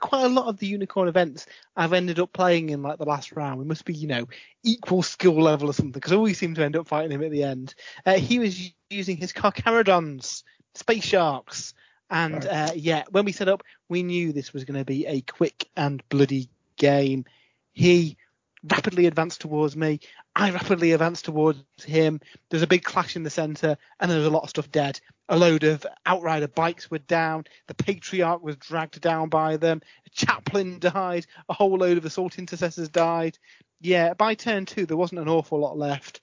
[0.00, 3.32] quite a lot of the unicorn events I've ended up playing in like the last
[3.32, 3.58] round.
[3.58, 4.28] We must be, you know,
[4.62, 7.30] equal skill level or something because I always seem to end up fighting him at
[7.30, 7.74] the end.
[8.04, 10.42] Uh, he was using his Carcharodons,
[10.74, 11.74] space sharks,
[12.10, 15.20] and uh, yeah, when we set up, we knew this was going to be a
[15.22, 17.24] quick and bloody game.
[17.72, 18.16] He
[18.64, 20.00] rapidly advanced towards me.
[20.34, 22.20] I rapidly advanced towards him.
[22.48, 25.00] There's a big clash in the centre, and there's a lot of stuff dead.
[25.28, 27.44] A load of outrider bikes were down.
[27.66, 29.82] The patriarch was dragged down by them.
[30.06, 31.26] A chaplain died.
[31.48, 33.38] A whole load of assault intercessors died.
[33.80, 36.20] Yeah, by turn two, there wasn't an awful lot left.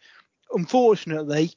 [0.51, 1.53] Unfortunately,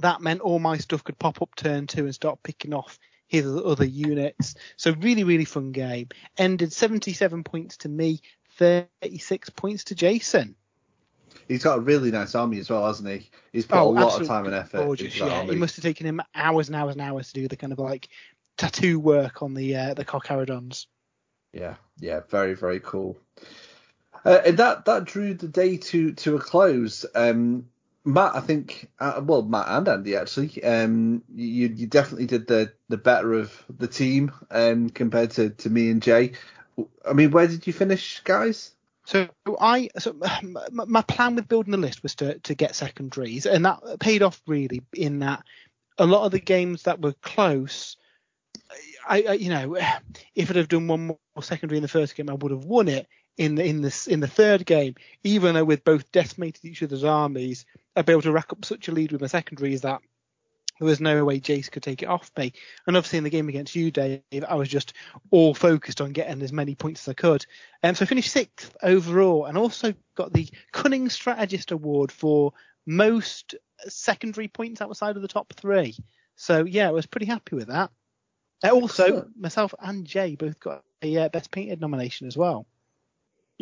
[0.00, 3.46] that meant all my stuff could pop up turn two and start picking off his
[3.46, 4.54] other units.
[4.76, 6.08] So really, really fun game.
[6.36, 8.20] Ended 77 points to me,
[8.58, 10.54] 36 points to Jason.
[11.48, 13.30] He's got a really nice army as well, hasn't he?
[13.52, 15.38] He's put Oh, a lot of time and effort Gorgeous, into that yeah.
[15.38, 15.54] army.
[15.54, 17.78] It must have taken him hours and hours and hours to do the kind of
[17.78, 18.08] like
[18.56, 20.86] tattoo work on the uh, the Carcharodons.
[21.52, 23.18] Yeah, yeah, very, very cool.
[24.24, 27.04] Uh, and that that drew the day to to a close.
[27.14, 27.66] Um,
[28.04, 32.72] Matt, I think, uh, well, Matt and Andy actually, um, you you definitely did the
[32.88, 36.32] the better of the team um, compared to to me and Jay.
[37.08, 38.72] I mean, where did you finish, guys?
[39.04, 39.28] So
[39.60, 40.16] I, so
[40.70, 44.40] my plan with building the list was to to get secondaries, and that paid off
[44.46, 44.82] really.
[44.92, 45.44] In that,
[45.98, 47.96] a lot of the games that were close,
[49.06, 49.76] I, I you know,
[50.34, 52.88] if I'd have done one more secondary in the first game, I would have won
[52.88, 53.06] it.
[53.38, 54.94] In the in this in the third game,
[55.24, 57.64] even though with both decimated each other's armies,
[57.96, 60.02] I'd be able to rack up such a lead with my secondaries that
[60.78, 62.52] there was no way Jace could take it off me.
[62.86, 64.94] And obviously in the game against you, Dave, I was just
[65.30, 67.46] all focused on getting as many points as I could.
[67.82, 72.52] Um, so I finished sixth overall and also got the Cunning Strategist Award for
[72.84, 73.54] most
[73.86, 75.94] secondary points outside of the top three.
[76.36, 77.90] So yeah, I was pretty happy with that.
[78.64, 79.40] Uh, also, Excellent.
[79.40, 82.66] myself and Jay both got a uh, Best Painted nomination as well.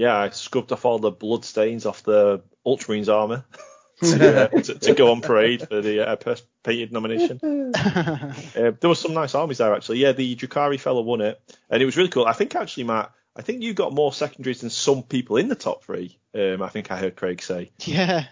[0.00, 3.44] Yeah, I scrubbed off all the blood stains off the Ultramarines armor
[4.02, 7.38] to, uh, to, to go on parade for the uh, best painted nomination.
[7.76, 9.98] Uh, there were some nice armies there actually.
[9.98, 12.26] Yeah, the Drukhari fellow won it, and it was really cool.
[12.26, 15.54] I think actually, Matt, I think you got more secondaries than some people in the
[15.54, 16.18] top three.
[16.34, 17.70] Um, I think I heard Craig say.
[17.84, 18.24] Yeah.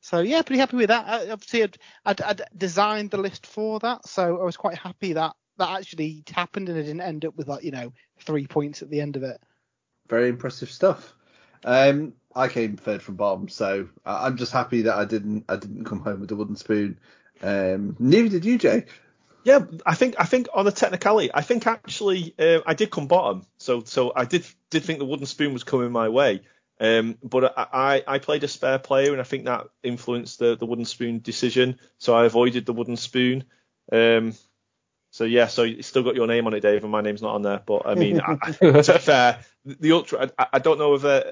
[0.00, 1.06] So yeah, pretty happy with that.
[1.06, 5.14] I, obviously, I'd, I'd, I'd designed the list for that, so I was quite happy
[5.14, 8.82] that that actually happened and I didn't end up with like you know three points
[8.82, 9.40] at the end of it.
[10.08, 11.14] Very impressive stuff.
[11.64, 15.84] Um, I came third from bottom, so I'm just happy that I didn't I didn't
[15.84, 16.98] come home with a wooden spoon.
[17.42, 18.84] Um, neither did you, Jay.
[19.44, 23.06] Yeah, I think I think on a technicality, I think actually uh, I did come
[23.06, 23.46] bottom.
[23.58, 26.42] So so I did did think the wooden spoon was coming my way.
[26.78, 30.56] Um, but I, I I played a spare player, and I think that influenced the,
[30.56, 31.78] the wooden spoon decision.
[31.98, 33.44] So I avoided the wooden spoon.
[33.90, 34.34] Um,
[35.10, 37.36] so yeah, so you still got your name on it, Dave, and my name's not
[37.36, 37.62] on there.
[37.64, 41.22] But I mean, I, to be fair, the ultra, I, I don't know if uh,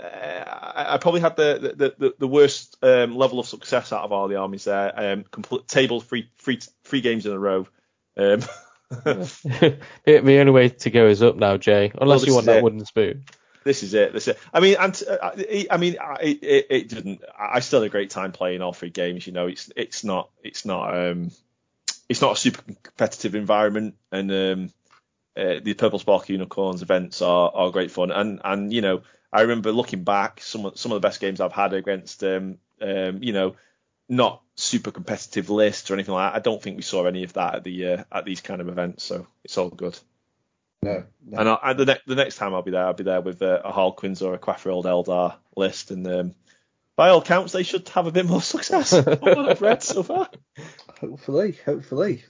[0.74, 4.12] I, I probably had the the, the, the worst um, level of success out of
[4.12, 4.92] all the armies there.
[4.96, 7.66] Um, complete table three three three games in a row.
[8.16, 8.40] Um,
[8.90, 11.92] the, the only way to go is up now, Jay.
[12.00, 12.62] Unless this you want that it.
[12.64, 13.24] wooden spoon.
[13.62, 14.12] this is it.
[14.12, 14.40] This is it.
[14.52, 17.22] I mean, and uh, I I mean, I- it, it didn't.
[17.38, 19.26] I still had a great time playing all three games.
[19.26, 21.30] You know, it's it's not it's not um
[22.08, 24.70] it's not a super competitive environment, and um
[25.36, 28.10] uh, the Purple Spark Unicorns events are are great fun.
[28.10, 29.02] And and you know,
[29.32, 32.58] I remember looking back, some of some of the best games I've had against um
[32.80, 33.56] um you know
[34.08, 36.36] not super competitive lists or anything like that.
[36.36, 38.68] I don't think we saw any of that at the uh, at these kind of
[38.68, 39.98] events, so it's all good.
[40.82, 41.04] No.
[41.24, 41.38] no.
[41.38, 43.40] And, I, and the, ne- the next time I'll be there, I'll be there with
[43.40, 46.34] uh, a Harlequins or a Craftworld Eldar list, and um,
[46.94, 50.02] by all counts, they should have a bit more success than what I've read so
[50.02, 50.28] far.
[51.00, 52.24] Hopefully, hopefully.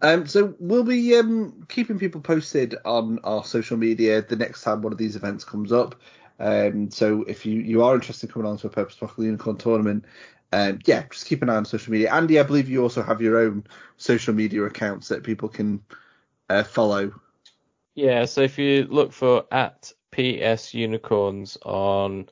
[0.00, 4.82] Um, so we'll be um, keeping people posted on our social media the next time
[4.82, 5.94] one of these events comes up.
[6.40, 9.56] Um, so if you, you are interested in coming on to a Purple Sparkly Unicorn
[9.56, 10.04] tournament,
[10.52, 12.12] um, yeah, just keep an eye on social media.
[12.12, 13.64] Andy, I believe you also have your own
[13.96, 15.82] social media accounts that people can
[16.50, 17.12] uh, follow.
[17.94, 22.28] Yeah, so if you look for at PS Unicorns on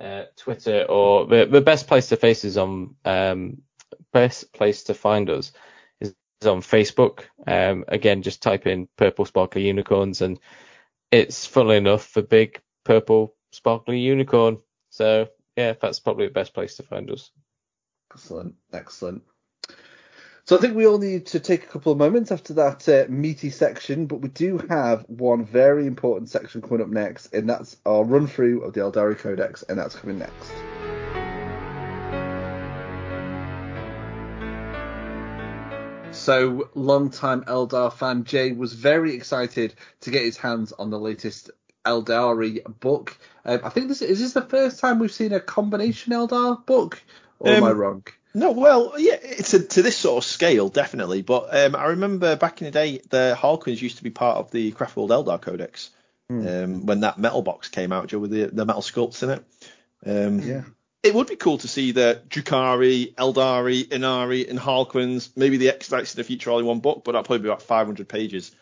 [0.00, 3.62] uh, Twitter, or the, the best place to face is on um,
[4.12, 5.52] best place to find us
[6.46, 7.24] on Facebook.
[7.46, 10.38] Um, again, just type in Purple Sparkly Unicorns, and
[11.10, 14.58] it's funnily enough the big purple sparkly unicorn.
[14.90, 17.30] So yeah, that's probably the best place to find us.
[18.12, 19.22] Excellent, excellent.
[20.44, 23.06] So I think we all need to take a couple of moments after that uh,
[23.08, 27.76] meaty section, but we do have one very important section coming up next, and that's
[27.86, 30.52] our run through of the Aeldari Codex, and that's coming next.
[36.22, 41.50] So, long-time Eldar fan Jay was very excited to get his hands on the latest
[41.84, 43.18] Aeldari book.
[43.44, 47.02] Um, I think this is this the first time we've seen a combination Eldar book,
[47.40, 48.04] or am Um, I wrong?
[48.34, 51.22] No, well, yeah, it's a, to this sort of scale, definitely.
[51.22, 54.52] But um, I remember back in the day, the Harlequins used to be part of
[54.52, 55.90] the Craftworld Eldar Codex
[56.30, 59.44] um, when that metal box came out, Joe, with the, the metal sculpts in it.
[60.06, 60.62] Um, Yeah.
[61.02, 66.14] It would be cool to see the Drukhari, Aeldari, Ynnari, and Harlequins, maybe the extracts
[66.14, 68.52] in the future all in one book, but that'll probably be about 500 pages.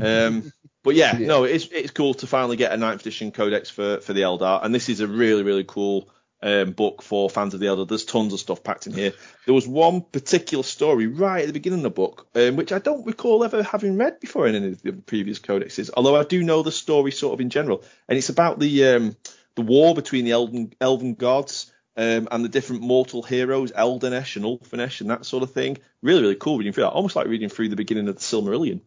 [0.00, 0.52] Um,
[0.82, 1.26] but yeah, Yeah.
[1.28, 4.64] no, it's it's cool to finally get a ninth edition codex for for the Eldar,
[4.64, 6.08] and this is a really really cool
[6.42, 7.86] um, book for fans of the Eldar.
[7.86, 9.12] There's tons of stuff packed in here.
[9.46, 12.80] There was one particular story right at the beginning of the book, um, which I
[12.80, 16.42] don't recall ever having read before in any of the previous codexes, although I do
[16.42, 19.16] know the story sort of in general, and it's about the um,
[19.54, 21.70] the war between the elven elven gods.
[21.96, 25.78] Um, and the different mortal heroes, Eldanesh and Ulthanesh and that sort of thing.
[26.02, 26.90] Really, really cool reading through that.
[26.90, 28.80] Almost like reading through the beginning of the Silmarillion.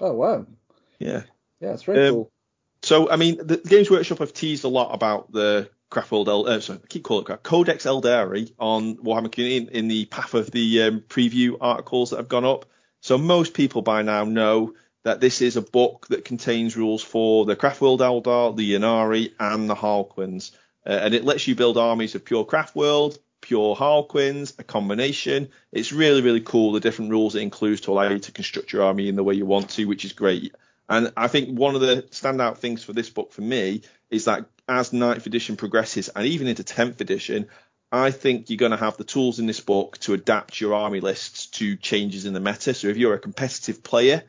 [0.00, 0.46] Oh wow,
[0.98, 1.22] Yeah.
[1.60, 2.32] yeah, it's very Um, cool.
[2.82, 6.60] So, I mean, the Games Workshop have teased a lot about the Craftworld, El- uh,
[6.60, 10.34] sorry, I keep calling it Craft, Codex Aeldari on Warhammer Community in, in the path
[10.34, 12.66] of the um, preview articles that have gone up.
[13.00, 14.74] So most people by now know
[15.04, 19.70] that this is a book that contains rules for the Craftworld Eldar, the Ynnari, and
[19.70, 20.50] the Harlequins.
[20.86, 25.48] Uh, and it lets you build armies of pure Craftworld, pure Harlequins, a combination.
[25.72, 28.84] It's really, really cool the different rules it includes to allow you to construct your
[28.84, 30.54] army in the way you want to, which is great.
[30.88, 34.46] And I think one of the standout things for this book for me is that
[34.68, 37.48] as 9th edition progresses and even into 10th edition,
[37.90, 41.00] I think you're going to have the tools in this book to adapt your army
[41.00, 42.74] lists to changes in the meta.
[42.74, 44.24] So if you're a competitive player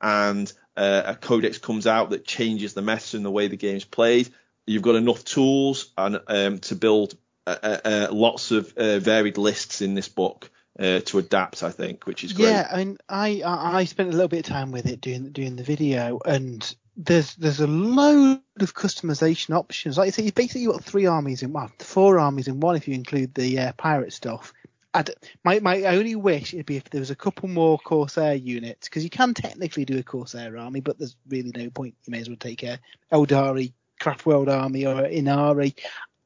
[0.00, 3.84] and uh, a codex comes out that changes the meta and the way the game's
[3.84, 4.30] played,
[4.66, 7.16] you've got enough tools and um, to build
[7.46, 11.62] uh, uh, uh, lots of uh, varied lists in this book uh, to adapt.
[11.62, 12.50] I think, which is great.
[12.50, 15.56] Yeah, I mean, I I spent a little bit of time with it doing doing
[15.56, 19.98] the video, and there's there's a load of customization options.
[19.98, 22.86] Like you say, you basically got three armies in well, four armies in one if
[22.86, 24.52] you include the uh, pirate stuff.
[24.94, 25.10] I'd,
[25.42, 29.04] my my only wish would be if there was a couple more Corsair units because
[29.04, 31.94] you can technically do a Corsair army, but there's really no point.
[32.04, 32.78] You may as well take a
[33.10, 33.72] Aeldari
[34.02, 35.74] Craftworld army or an Ynnari.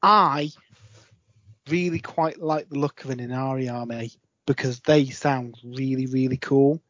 [0.01, 0.51] I
[1.69, 4.11] really quite like the look of an Ynnari army
[4.45, 6.81] because they sound really really cool.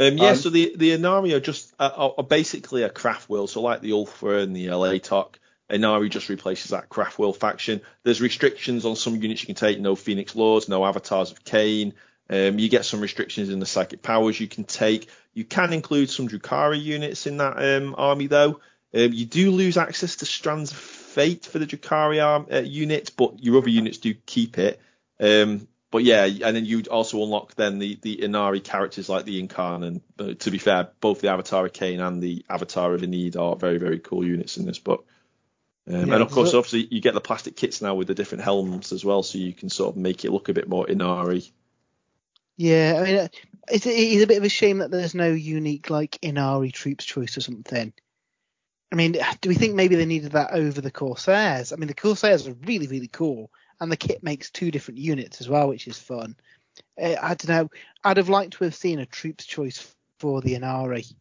[0.00, 3.28] Um, yeah, Um, so the the Ynnari are just uh, are, are basically a craft
[3.28, 3.50] world.
[3.50, 5.40] So like the Ulthwé and the LA Talk,
[5.70, 7.80] Ynnari just replaces that craft world faction.
[8.04, 9.80] There's restrictions on some units you can take.
[9.80, 11.94] No Phoenix Lords, no Avatars of Khaine.
[12.30, 15.08] Um, you get some restrictions in the psychic powers you can take.
[15.32, 18.60] You can include some Drukhari units in that um, army though.
[18.94, 23.12] Um, you do lose access to Strands of Fate for the Drukhari arm, uh, unit,
[23.16, 24.80] but your other units do keep it.
[25.20, 29.42] Um, but yeah, and then you'd also unlock then the, the Ynnari characters like the
[29.42, 33.00] Yncarne, and uh, to be fair, both the Avatar of Khaine and the Avatar of
[33.00, 35.06] Ynnead are very, very cool units in this book.
[35.86, 38.14] Um, Yeah, and of course, so- obviously, you get the plastic kits now with the
[38.14, 40.86] different helms as well, so you can sort of make it look a bit more
[40.86, 41.50] Ynnari.
[42.56, 43.28] Yeah, I mean, uh,
[43.70, 47.36] it's, it's a bit of a shame that there's no unique like Ynnari troops choice
[47.38, 47.92] or something.
[48.90, 51.72] I mean, do we think maybe they needed that over the Corsairs?
[51.72, 53.50] I mean, the Corsairs are really, really cool,
[53.80, 56.36] and the kit makes two different units as well, which is fun.
[57.00, 57.70] Uh, I don't know.
[58.02, 61.12] I'd have liked to have seen a troops choice for the Ynnari.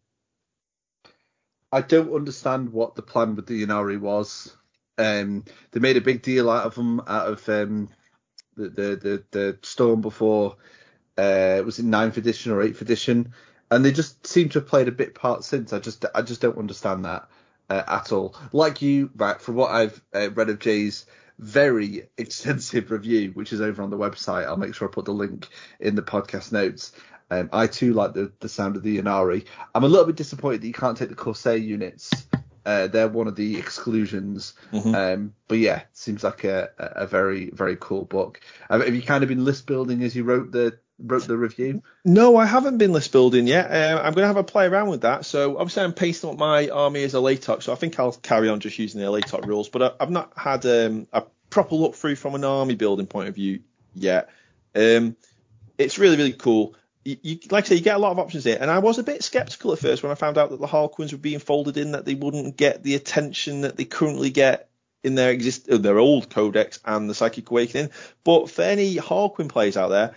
[1.72, 4.56] I don't understand what the plan with the Ynnari was.
[4.98, 7.90] Um, they made a big deal out of them, out of um,
[8.56, 10.56] the, the the the storm before.
[11.18, 13.34] Uh, was it ninth edition or eighth edition?
[13.70, 15.74] and they just seem to have played a bit part since.
[15.74, 17.28] I just I just don't understand that
[17.70, 18.36] uh, at all.
[18.54, 21.06] Like you, Matt, from what I've uh, read of Jay's
[21.40, 24.46] very extensive review, which is over on the website.
[24.46, 25.48] I'll make sure I put the link
[25.80, 26.92] in the podcast notes.
[27.30, 29.46] Um, I too like the, the sound of the Ynnari.
[29.76, 32.10] I'm a little bit disappointed that you can't take the Corsair units.
[32.66, 34.54] Uh, they're one of the exclusions.
[34.72, 34.96] Mm-hmm.
[34.96, 38.42] Um, but yeah, seems like a, a very very cool book.
[38.70, 41.84] Um, have you kind of been list building as you wrote the wrote the review?
[42.04, 43.72] No, I haven't been list building yet.
[43.72, 45.26] Uh, I'm going to have a play around with that.
[45.26, 48.50] So obviously I'm pasting up my army as a Alaitoc, so I think I'll carry
[48.50, 49.70] on just using the Alaitoc rules.
[49.70, 53.30] But I, I've not had um, a proper look through from an army building point
[53.30, 53.62] of view
[53.94, 54.30] yet.
[54.76, 55.16] Um,
[55.78, 56.76] it's really really cool.
[57.04, 58.98] You, you, like I say, you get a lot of options here, and I was
[58.98, 61.78] a bit skeptical at first when I found out that the Harlequins were being folded
[61.78, 64.70] in, that they wouldn't get the attention that they currently get
[65.04, 67.92] in their exist uh, their old codex and the Psychic Awakening.
[68.24, 70.16] But for any Harlequin players out there,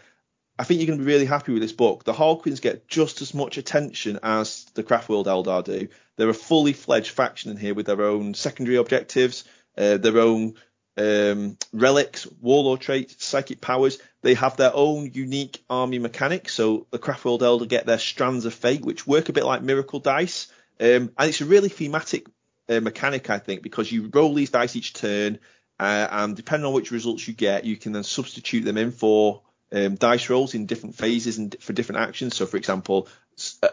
[0.60, 2.04] I think you're going to be really happy with this book.
[2.04, 5.88] The Harlequins get just as much attention as the Craftworld Eldar do.
[6.16, 9.44] They're a fully fledged faction in here with their own secondary objectives,
[9.78, 10.56] uh, their own
[10.98, 13.96] um, relics, warlord traits, psychic powers.
[14.20, 16.52] They have their own unique army mechanics.
[16.52, 20.00] So the Craftworld Eldar get their strands of fate, which work a bit like miracle
[20.00, 20.48] dice.
[20.78, 22.26] Um, and it's a really thematic
[22.68, 25.38] uh, mechanic, I think, because you roll these dice each turn,
[25.78, 29.40] uh, and depending on which results you get, you can then substitute them in for
[29.72, 32.36] um, dice rolls in different phases and for different actions.
[32.36, 33.08] So, for example,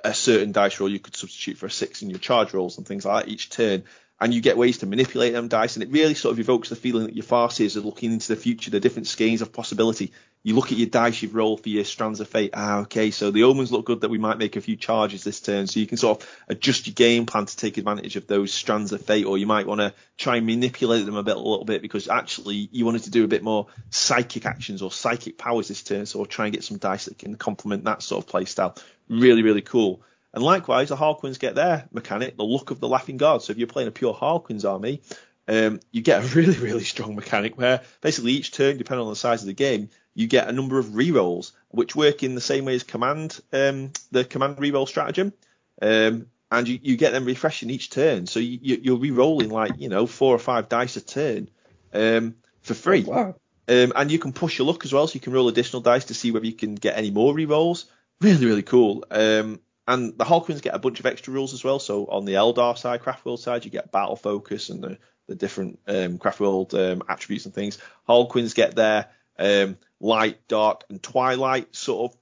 [0.04, 2.88] a certain dice roll you could substitute for a six in your charge rolls and
[2.88, 3.84] things like that each turn.
[4.20, 6.76] And you get ways to manipulate them dice, and it really sort of evokes the
[6.76, 10.12] feeling that your farseers are looking into the future, the different schemes of possibility.
[10.44, 12.52] You look at your dice you've rolled for your strands of fate.
[12.54, 15.42] Ah, okay, so the omens look good that we might make a few charges this
[15.42, 18.54] turn, so you can sort of adjust your game plan to take advantage of those
[18.54, 21.40] strands of fate, or you might want to try and manipulate them a bit, a
[21.40, 25.38] little bit, because actually you wanted to do a bit more psychic actions or psychic
[25.38, 28.30] powers this turn, so try and get some dice that can complement that sort of
[28.30, 28.76] play style.
[29.10, 30.02] Really, really cool.
[30.34, 33.42] And likewise, the Harlequins get their mechanic, the Luck of the Laughing God.
[33.42, 35.02] So if you're playing a pure Harlequins army,
[35.48, 39.16] um, you get a really, really strong mechanic where basically each turn, depending on the
[39.16, 42.66] size of the game, you get a number of rerolls, which work in the same
[42.66, 45.32] way as command, um, the command reroll stratagem.
[45.80, 48.26] Um, and you, you get them refreshing each turn.
[48.26, 51.50] So you, you're re-rolling like, you know, four or five dice a turn,
[51.94, 52.34] um,
[52.64, 53.06] for free.
[53.08, 53.36] Oh, wow.
[53.68, 56.06] Um, and you can push your luck as well, so you can roll additional dice
[56.06, 57.86] to see whether you can get any more rerolls.
[58.20, 59.06] Really, really cool.
[59.12, 61.78] Um, and the Harlequins get a bunch of extra rules as well.
[61.78, 65.78] So on the Eldar side, Craftworld side, you get battle focus and the, the different
[65.88, 67.78] um, Craftworld um, attributes and things.
[68.08, 72.20] Harlequins get their um, light, dark, and twilight sort of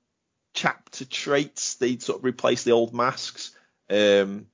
[0.54, 1.76] chapter traits.
[1.76, 3.52] They sort of replace the old masks.
[3.90, 4.48] Um,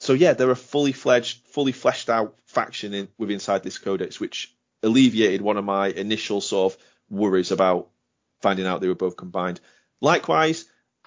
[0.00, 4.18] so yeah, they're a fully fledged, fully fleshed out faction in, with inside this codex,
[4.18, 7.88] which alleviated one of my initial sort of worries about
[8.40, 9.60] finding out they were both combined.
[10.00, 10.64] Likewise,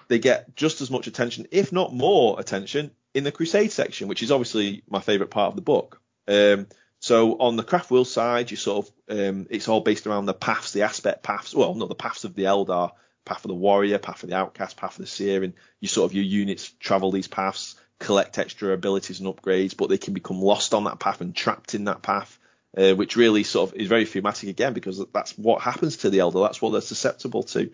[0.08, 4.22] they get just as much attention, if not more attention, in the Crusade section, which
[4.22, 6.00] is obviously my favourite part of the book.
[6.28, 6.66] Um,
[7.00, 10.34] so on the craft Craftworld side, you sort of um, it's all based around the
[10.34, 11.54] paths, the aspect paths.
[11.54, 12.92] Well, not the paths of the Eldar,
[13.24, 16.10] path of the warrior, path of the outcast, path of the seer, and you sort
[16.10, 20.40] of your units travel these paths, collect extra abilities and upgrades, but they can become
[20.40, 22.38] lost on that path and trapped in that path.
[22.76, 26.18] Uh, which really sort of is very thematic again because that's what happens to the
[26.18, 26.46] Eldar.
[26.46, 27.70] That's what they're susceptible to.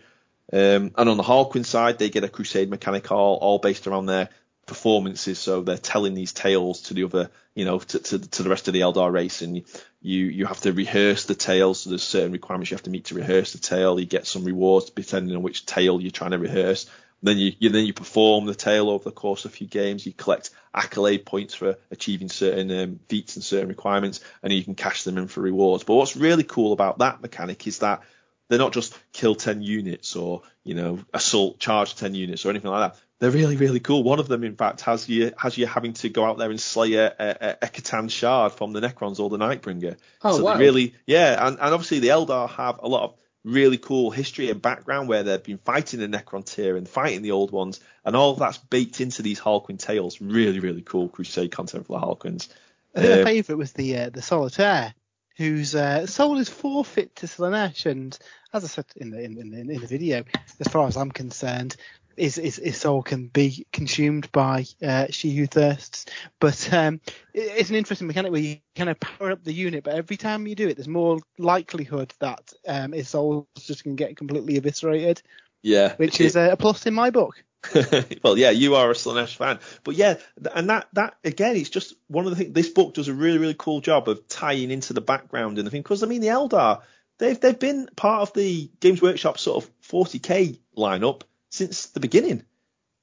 [0.53, 4.07] Um, and on the Harlequin side, they get a Crusade mechanic all, all based around
[4.07, 4.29] their
[4.73, 5.39] performances.
[5.39, 8.67] So they're telling these tales to the other, you know, to, to, to the rest
[8.67, 9.57] of the Eldar race, and
[10.01, 11.81] you you have to rehearse the tales.
[11.81, 14.01] So there's certain requirements you have to meet to rehearse the tale.
[14.01, 16.87] You get some rewards depending on which tale you're trying to rehearse.
[17.23, 20.07] Then you, you then you perform the tale over the course of a few games.
[20.07, 24.75] You collect accolade points for achieving certain um, feats and certain requirements, and you can
[24.75, 25.85] cash them in for rewards.
[25.85, 28.03] But what's really cool about that mechanic is that
[28.49, 32.71] they're not just kill 10 units or, you know, assault charge 10 units or anything
[32.71, 33.01] like that.
[33.23, 34.03] They're really, really cool.
[34.03, 36.61] One of them, in fact, has you has you having to go out there and
[36.61, 39.97] slay a, a, a C'tan shard from the Necrons or the Nightbringer.
[40.23, 40.59] Oh, so wow.
[40.59, 44.61] really, yeah, and, and obviously the Eldar have a lot of really cool history and
[44.61, 48.41] background where they've been fighting the Necrontyr and fighting the old ones, and all of
[48.41, 50.21] that's baked into these Harlequin tales.
[50.21, 52.49] Really, really cool Crusade content for the Harlequins.
[52.97, 54.95] I think my Um, favourite was the uh, the Solitaire,
[55.37, 58.19] whose uh, soul is forfeit to Slaanesh, and
[58.53, 60.25] as I said in the in, in, in the video,
[60.59, 61.77] as far as I'm concerned,
[62.17, 66.07] his, his, his soul can be consumed by uh, she who thirsts.
[66.41, 67.01] But um,
[67.35, 70.17] it- it's an interesting mechanic where you kind of power up the unit, but every
[70.17, 74.17] time you do it, there's more likelihood that um, his soul just going to get
[74.17, 75.23] completely eviscerated,
[75.63, 77.43] yeah, which it- is a plus in my book.
[78.25, 80.17] well, yeah, you are a Slaanesh fan, but yeah,
[80.53, 82.53] and that that again, it's just one of the things.
[82.55, 85.71] This book does a really really cool job of tying into the background and the
[85.71, 86.83] thing because I mean the Eldar,
[87.19, 91.23] they've they've been part of the Games Workshop sort of 40k lineup
[91.53, 92.43] since the beginning.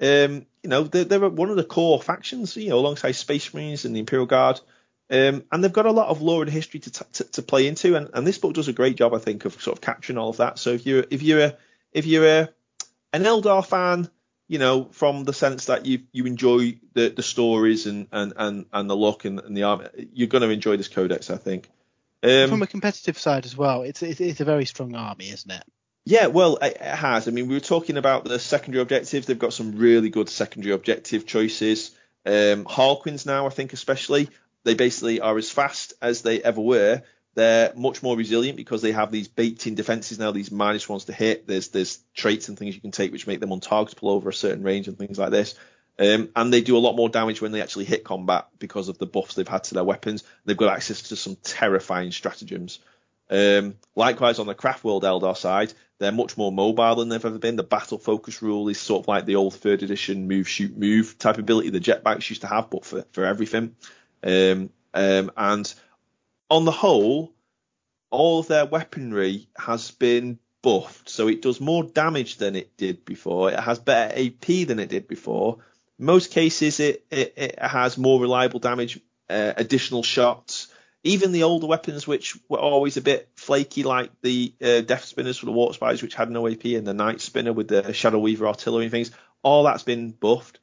[0.02, 3.86] Um, you know, they're, they're one of the core factions, you know, alongside Space Marines
[3.86, 4.60] and the Imperial Guard.
[5.12, 7.96] Um, and they've got a lot of lore and history to, to, to play into,
[7.96, 10.30] and, and, this book does a great job, I think, of sort of capturing all
[10.30, 10.60] of that.
[10.60, 11.58] So if you're if you're a,
[11.92, 12.50] if you're a,
[13.14, 14.10] an Eldar fan,
[14.48, 18.66] you know, from the sense that you you enjoy the, the stories and, and, and,
[18.72, 21.70] and the look and, and the army, you're going to enjoy this codex, I think.
[22.22, 25.52] Um, from a competitive side as well, it's, it's it's a very strong army, isn't
[25.52, 25.64] it?
[26.06, 27.28] Yeah, well, it has.
[27.28, 29.28] I mean, we were talking about the secondary objectives.
[29.28, 31.92] They've got some really good secondary objective choices.
[32.26, 34.30] Um, Harlequins now, I think, especially,
[34.64, 37.04] they basically are as fast as they ever were.
[37.36, 41.14] They're much more resilient because they have these baked-in defenses now, these minus ones to
[41.14, 41.48] hit.
[41.48, 44.64] There's there's traits and things you can take which make them untargetable over a certain
[44.64, 45.56] range and things like this.
[46.00, 48.98] Um, and they do a lot more damage when they actually hit combat because of
[48.98, 50.24] the buffs they've had to their weapons.
[50.46, 52.80] They've got access to some terrifying stratagems.
[53.30, 57.58] Um, likewise, on the Craftworld Eldar side, they're much more mobile than they've ever been.
[57.58, 61.18] The battle focus rule is sort of like the old third edition move, shoot, move
[61.18, 63.76] type ability the jetbikes used to have, but for, for everything.
[64.24, 65.74] Um, um, and
[66.50, 67.34] on the whole,
[68.10, 73.06] all of their weaponry has been buffed, so it does more damage than it did
[73.06, 73.52] before.
[73.52, 75.58] It has better AP than it did before.
[76.00, 79.00] In most cases, it, it, it has more reliable damage,
[79.30, 80.69] uh, additional shots.
[81.04, 85.38] Even the older weapons, which were always a bit flaky, like the uh, Death Spinners
[85.38, 88.20] for the Warp Spiders, which had no AP, and the Night Spinner with the Shadow
[88.20, 89.12] Weaver artillery and things,
[89.42, 90.60] all that's been buffed.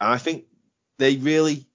[0.00, 0.44] And I think
[0.98, 1.66] they really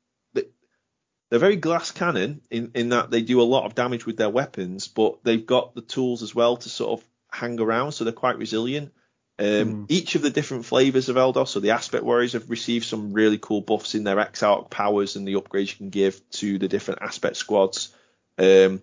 [1.30, 4.30] they're very glass cannon in, in that they do a lot of damage with their
[4.30, 8.14] weapons, but they've got the tools as well to sort of hang around, so they're
[8.14, 8.92] quite resilient.
[9.40, 9.86] Um, mm.
[9.88, 13.38] Each of the different flavors of Eldar, so the Aspect Warriors have received some really
[13.38, 17.02] cool buffs in their Exarch powers and the upgrades you can give to the different
[17.02, 17.96] Aspect squads.
[18.38, 18.82] Um,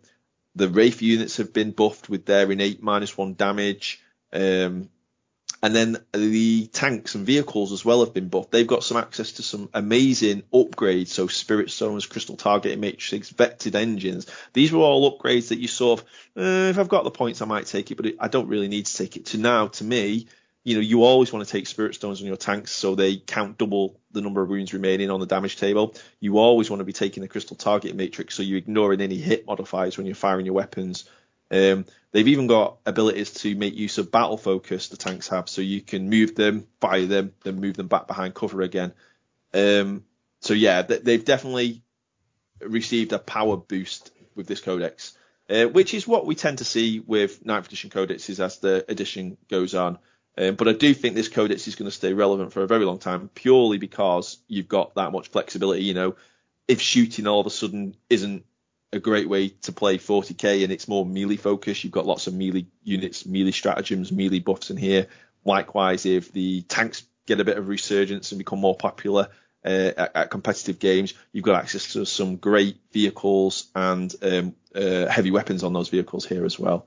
[0.55, 4.01] the Wraith units have been buffed with their innate minus one damage.
[4.33, 4.89] Um,
[5.63, 8.51] and then the tanks and vehicles as well have been buffed.
[8.51, 11.09] They've got some access to some amazing upgrades.
[11.09, 14.27] So Spirit Stones, Crystal Targeting Matrix, Vectored Engines.
[14.55, 16.07] These were all upgrades that you sort of,
[16.37, 18.87] uh, if I've got the points, I might take it, but I don't really need
[18.87, 19.27] to take it.
[19.27, 20.29] To now, to me,
[20.67, 23.57] you know, you always want to take Spirit Stones on your tanks so they count
[23.57, 25.95] double the number of wounds remaining on the damage table.
[26.19, 29.47] You always want to be taking the Crystal target Matrix so you're ignoring any hit
[29.47, 31.09] modifiers when you're firing your weapons.
[31.53, 34.89] Um, they've even got abilities to make use of battle focus.
[34.89, 38.35] The tanks have, so you can move them, fire them, then move them back behind
[38.35, 38.93] cover again.
[39.55, 40.03] Um,
[40.41, 41.85] so yeah, they've definitely
[42.61, 45.17] received a power boost with this codex,
[45.49, 49.37] uh, which is what we tend to see with 9th edition codexes as the edition
[49.49, 50.01] goes on.
[50.39, 52.85] Um, but I do think this codex is going to stay relevant for a very
[52.85, 55.85] long time, purely because you've got that much flexibility.
[55.85, 56.17] You know,
[56.69, 58.45] if shooting all of a sudden isn't
[58.93, 61.85] a great way to play 40k and it's more melee focused.
[61.85, 65.07] You've got lots of melee units, melee stratagems, melee buffs in here.
[65.45, 69.29] Likewise, if the tanks get a bit of resurgence and become more popular
[69.65, 75.07] uh, at, at, competitive games, you've got access to some great vehicles and um, uh,
[75.07, 76.87] heavy weapons on those vehicles here as well.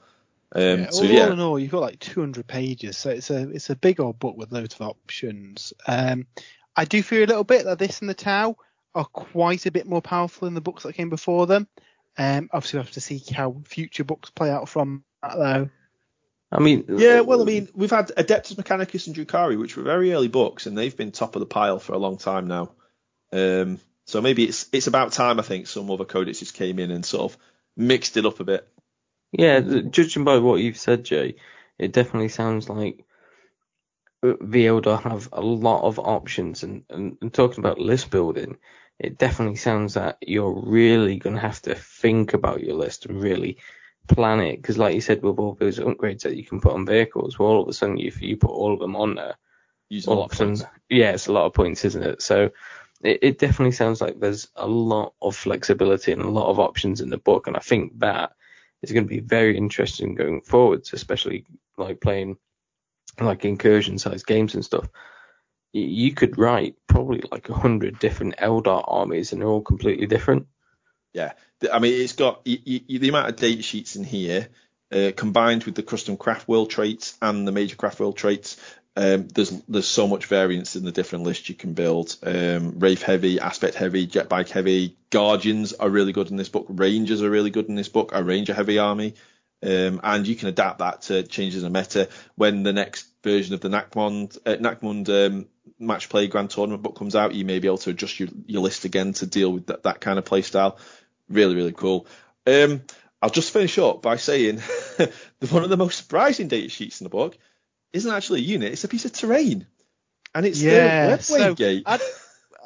[0.55, 1.25] Um, yeah, so all, yeah.
[1.25, 4.19] all in all, you've got like 200 pages, so it's a it's a big old
[4.19, 5.73] book with loads of options.
[5.87, 6.25] Um,
[6.75, 8.55] I do feel a little bit that this and the Tau
[8.95, 11.67] are quite a bit more powerful than the books that came before them.
[12.17, 15.69] Um, obviously, we have to see how future books play out from that, though.
[16.51, 20.13] I mean, yeah, well, I mean, we've had Adeptus Mechanicus and Drukhari, which were very
[20.13, 22.71] early books, and they've been top of the pile for a long time now.
[23.31, 27.05] Um, so maybe it's it's about time I think some other codices came in and
[27.05, 27.37] sort of
[27.77, 28.67] mixed it up a bit.
[29.31, 31.35] Yeah, judging by what you've said, Jay,
[31.77, 33.05] it definitely sounds like
[34.23, 38.57] uh, the Eldar have a lot of options, and, and, and talking about list building,
[38.97, 43.21] it definitely sounds that you're really going to have to think about your list and
[43.21, 43.57] really
[44.07, 44.61] plan it.
[44.61, 47.49] Because, like you said, with all those upgrades that you can put on vehicles, well,
[47.49, 49.35] all of a sudden, if you put all of them on there,
[49.89, 50.63] Use a lot of points.
[50.89, 52.21] Yeah, it's a lot of points, isn't it?
[52.21, 52.51] So
[53.03, 57.01] it, it definitely sounds like there's a lot of flexibility and a lot of options
[57.01, 58.33] in the book, and I think that
[58.81, 61.45] is going to be very interesting going forwards, especially
[61.77, 62.37] like playing
[63.19, 64.87] like incursion sized games and stuff
[65.71, 70.47] you could write probably like a hundred different Eldar armies, and they're all completely different.
[71.13, 71.33] Yeah,
[71.71, 74.47] I mean, it's got you, you, the amount of data sheets in here,
[74.91, 78.57] uh, combined with the custom craft world traits and the major craft world traits.
[78.99, 82.17] Um, there's there's so much variance in the different lists you can build.
[82.21, 86.65] Um, Wraith heavy, aspect heavy, jet jetbike heavy, guardians are really good in this book.
[86.67, 88.11] Rangers are really good in this book.
[88.13, 89.13] A ranger heavy army.
[89.63, 93.61] Um, and you can adapt that to changes in meta when the next version of
[93.61, 95.47] the Nachmund, uh, Nachmund um,
[95.79, 97.33] match play grand tournament book comes out.
[97.33, 100.01] You may be able to adjust your, your list again to deal with that, that
[100.01, 100.77] kind of play style.
[101.29, 102.05] Really, really cool.
[102.45, 102.81] Um,
[103.21, 104.59] I'll just finish up by saying
[105.49, 107.37] one of the most surprising data sheets in the book
[107.93, 109.65] isn't actually a unit; it's a piece of terrain.
[110.35, 111.83] and it's Yeah, the Webway so gate.
[111.85, 112.01] I'd,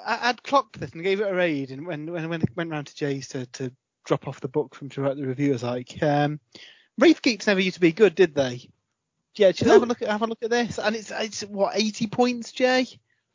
[0.05, 2.71] I- I'd clocked this and gave it a raid, and when when when it went
[2.71, 3.71] round to Jay's to, to
[4.05, 6.39] drop off the book from to write the review, I was like, um,
[6.97, 8.69] Wraith Gates never used to be good, did they?
[9.35, 9.73] Yeah, should No.
[9.73, 12.51] have a look at have a look at this, and it's it's what 80 points,
[12.51, 12.85] Jay.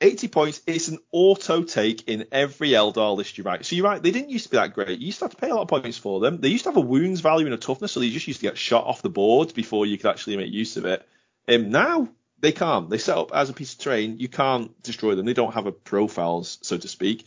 [0.00, 0.62] 80 points.
[0.64, 3.64] It's an auto take in every Eldar list you write.
[3.66, 5.00] So you're right, they didn't used to be that great.
[5.00, 6.40] You used to have to pay a lot of points for them.
[6.40, 8.46] They used to have a wounds value and a toughness, so they just used to
[8.46, 11.04] get shot off the board before you could actually make use of it.
[11.48, 12.08] Um, now
[12.40, 12.90] they can't.
[12.90, 14.18] They set up as a piece of terrain.
[14.18, 15.26] You can't destroy them.
[15.26, 17.24] They don't have a profiles, so to speak.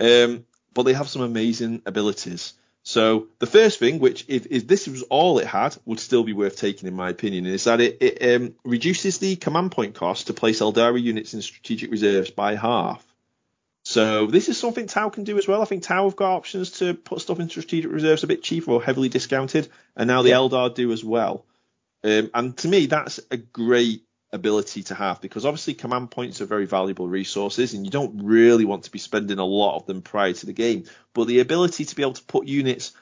[0.00, 2.54] Um, but they have some amazing abilities.
[2.82, 6.32] So the first thing, which if, if this was all it had, would still be
[6.32, 10.28] worth taking in my opinion, is that it, it um, reduces the command point cost
[10.28, 13.04] to place Aeldari units in strategic reserves by half.
[13.84, 15.62] So this is something Tau can do as well.
[15.62, 18.70] I think Tau have got options to put stuff in strategic reserves a bit cheaper
[18.70, 21.44] or heavily discounted, and now the Eldar do as well.
[22.04, 24.02] Um, and to me, that's a great
[24.32, 28.66] ability to have because obviously command points are very valuable resources and you don't really
[28.66, 30.84] want to be spending a lot of them prior to the game.
[31.14, 32.92] But the ability to be able to put units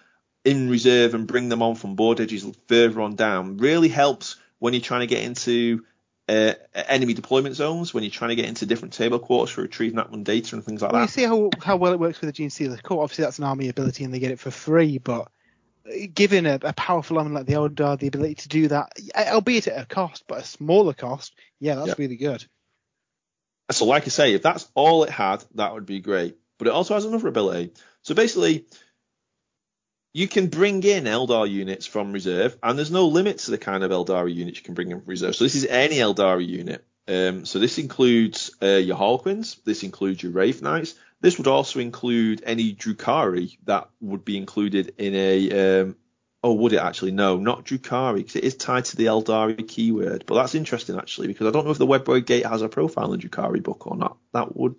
[0.44, 4.73] in reserve and bring them on from board edges further on down really helps when
[4.73, 5.85] you're trying to get into
[6.28, 9.97] uh, enemy deployment zones, when you're trying to get into different table quarters for retrieving
[9.97, 12.28] that one data and things like Well, you see how how well it works with
[12.28, 13.02] the Gene Stealer Core.
[13.02, 14.98] Obviously, that's an army ability, and they get it for free.
[14.98, 15.28] But
[16.15, 19.83] given a, a powerful army like the Eldar the ability to do that, albeit at
[19.83, 21.95] a cost, but a smaller cost, yeah, that's Yeah.
[21.99, 22.45] really good.
[23.71, 26.37] So, like I say, if that's all it had, that would be great.
[26.59, 27.73] But it also has another ability.
[28.03, 28.67] So basically,
[30.15, 33.85] you can bring in Eldar units from reserve, and there's no limit to the kind
[33.85, 35.37] of Aeldari units you can bring in from reserve.
[35.37, 36.85] So this is any Aeldari unit.
[37.09, 40.95] Um, so this includes uh, your Harlequins, this includes your Wraith Knights.
[41.27, 45.81] This would also include any Drukhari that would be included in a.
[45.81, 45.97] Um,
[46.44, 47.11] oh, would it actually?
[47.11, 50.23] No, not Drukhari, because it is tied to the Aeldari keyword.
[50.24, 53.12] But that's interesting actually, because I don't know if the Webway Gate has a profile
[53.12, 54.19] in the Drukhari book or not.
[54.35, 54.77] That would.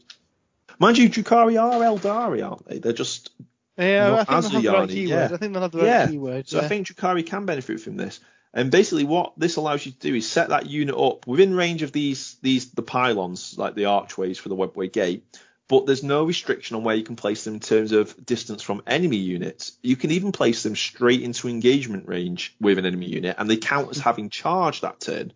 [0.79, 2.79] Mind you, Drukhari are Aeldari, aren't they?
[2.79, 3.29] They're just
[3.77, 5.09] Yeah, Not I as think they'll have the right keyword.
[5.09, 5.35] yeah.
[5.35, 6.07] I think they'll have the right Yeah.
[6.07, 6.47] keyword.
[6.47, 6.63] So yeah.
[6.63, 8.21] I think Drukhari can benefit from this.
[8.53, 11.81] And basically, what this allows you to do is set that unit up within range
[11.81, 15.25] of these these the pylons, like the archways for the Webway Gate.
[15.67, 18.83] But there's no restriction on where you can place them in terms of distance from
[18.87, 19.73] enemy units.
[19.81, 23.57] You can even place them straight into engagement range with an enemy unit, and they
[23.57, 25.33] count as having charged that turn.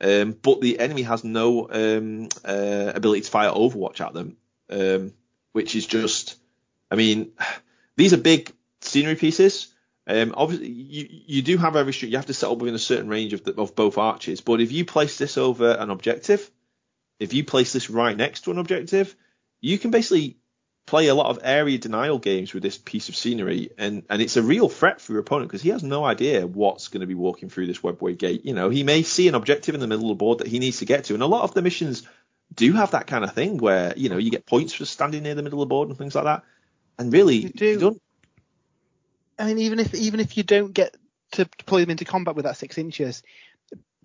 [0.00, 4.36] Um, but the enemy has no um, uh, ability to fire Overwatch at them,
[4.70, 5.12] um,
[5.52, 6.36] which is just,
[6.90, 7.32] I mean,
[7.96, 9.68] these are big scenery pieces.
[10.06, 12.12] Um, obviously, you, you do have a restrict.
[12.12, 14.40] You have to set up within a certain range of, the, of both arches.
[14.40, 16.48] But if you place this over an objective,
[17.18, 19.16] if you place this right next to an objective,
[19.66, 20.36] you can basically
[20.86, 24.36] play a lot of area denial games with this piece of scenery, and and it's
[24.36, 27.14] a real threat for your opponent because he has no idea what's going to be
[27.14, 28.44] walking through this webway gate.
[28.44, 30.60] You know, he may see an objective in the middle of the board that he
[30.60, 32.04] needs to get to, and a lot of the missions
[32.54, 35.34] do have that kind of thing where you know you get points for standing near
[35.34, 36.44] the middle of the board and things like that.
[36.98, 37.66] And really, You do.
[37.66, 38.02] you don't
[39.38, 40.96] I mean, even if even if you don't get
[41.32, 43.22] to deploy them into combat with that six inches,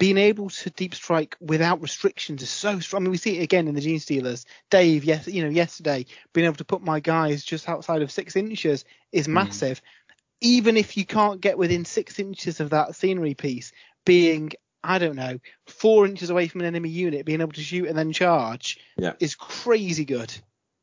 [0.01, 3.03] being able to deep strike without restrictions is so strong.
[3.03, 4.45] I mean, we see it again in the Gene Stealers.
[4.71, 8.35] Dave, yes, you know, yesterday being able to put my guys just outside of six
[8.35, 9.35] inches is hmm.
[9.35, 9.79] massive.
[10.41, 13.73] Even if you can't get within six inches of that scenery piece,
[14.03, 14.51] being
[14.83, 15.37] I don't know
[15.67, 19.13] four inches away from an enemy unit, being able to shoot and then charge Yeah.
[19.19, 20.33] is crazy good.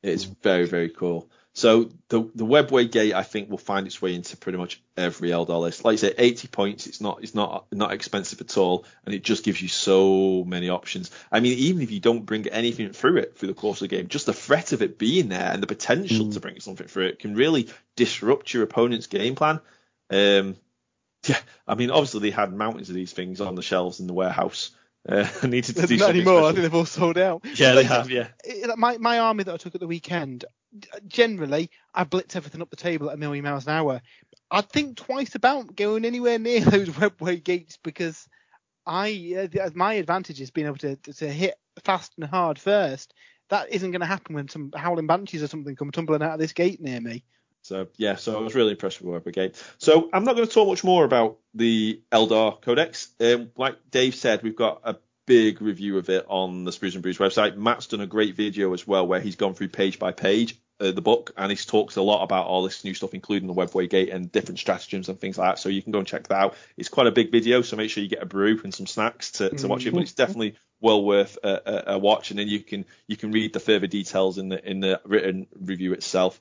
[0.00, 1.28] It's very, very cool.
[1.58, 5.30] So the the webway gate I think will find its way into pretty much every
[5.30, 5.84] Eldar list.
[5.84, 6.86] Like I say, 80 points.
[6.86, 10.68] It's not it's not not expensive at all, and it just gives you so many
[10.68, 11.10] options.
[11.32, 13.96] I mean, even if you don't bring anything through it through the course of the
[13.96, 17.06] game, just the threat of it being there and the potential to bring something through
[17.06, 19.58] it can really disrupt your opponent's game plan.
[20.10, 20.54] Um,
[21.26, 24.14] yeah, I mean, obviously they had mountains of these things on the shelves in the
[24.14, 24.70] warehouse.
[25.08, 26.42] Uh, needed to do Not something anymore.
[26.42, 27.44] I think they've all sold out.
[27.54, 28.10] Yeah, they have.
[28.10, 28.28] Yeah.
[28.76, 30.44] my my army that I took at the weekend,
[31.06, 34.02] generally I blitz everything up the table at a million miles an hour.
[34.50, 38.28] I'd think twice about going anywhere near those webway gates because
[38.86, 41.54] I uh, my advantage is being able to to hit
[41.84, 43.14] fast and hard first.
[43.48, 46.38] That isn't going to happen when some howling banshees or something come tumbling out of
[46.38, 47.24] this gate near me.
[47.68, 49.62] So yeah, so I was really impressed with Web Gate.
[49.76, 53.08] So I'm not going to talk much more about the Eldar Codex.
[53.20, 54.96] Um, like Dave said, we've got a
[55.26, 57.56] big review of it on the Sprues and Brews website.
[57.56, 60.92] Matt's done a great video as well where he's gone through page by page uh,
[60.92, 63.90] the book and he's talks a lot about all this new stuff, including the Webway
[63.90, 65.58] Gate and different stratagems and things like that.
[65.58, 66.56] So you can go and check that out.
[66.76, 69.32] It's quite a big video, so make sure you get a brew and some snacks
[69.32, 69.92] to, to watch it.
[69.92, 73.32] But it's definitely well worth a, a, a watch, and then you can you can
[73.32, 76.40] read the further details in the in the written review itself.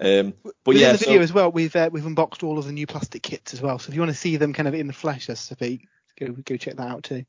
[0.00, 0.34] Um,
[0.64, 2.86] but yeah, the video so, as well, we've uh, we've unboxed all of the new
[2.86, 3.78] plastic kits as well.
[3.78, 5.88] So if you want to see them kind of in the flesh, so to speak,
[6.18, 7.24] go go check that out too.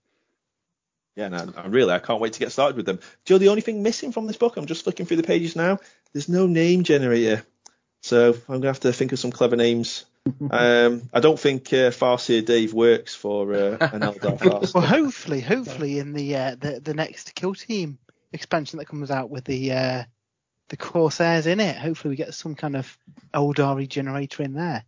[1.16, 3.00] yeah, no, I really, I can't wait to get started with them.
[3.26, 5.80] Joe, the only thing missing from this book, I'm just flicking through the pages now.
[6.14, 7.44] There's no name generator,
[8.02, 10.06] so I'm gonna have to think of some clever names.
[10.52, 14.74] um, I don't think uh, Farseer Dave works for uh, an Eldar Farseer.
[14.74, 17.98] Well, hopefully, hopefully in the uh, the the next Kill Team
[18.32, 20.04] expansion that comes out with the uh,
[20.70, 22.98] the Corsairs in it, hopefully we get some kind of
[23.34, 24.84] Aeldari generator in there.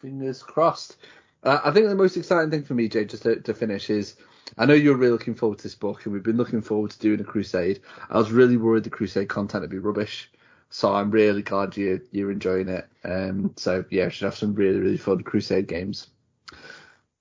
[0.00, 0.96] Fingers crossed.
[1.42, 4.16] Uh, I think the most exciting thing for me, Jay, just to, to finish, is
[4.58, 6.98] I know you're really looking forward to this book, and we've been looking forward to
[6.98, 7.80] doing a Crusade.
[8.10, 10.30] I was really worried the Crusade content would be rubbish,
[10.70, 12.88] so I'm really glad you you're enjoying it.
[13.04, 16.08] Um, so yeah, we should have some really really fun Crusade games.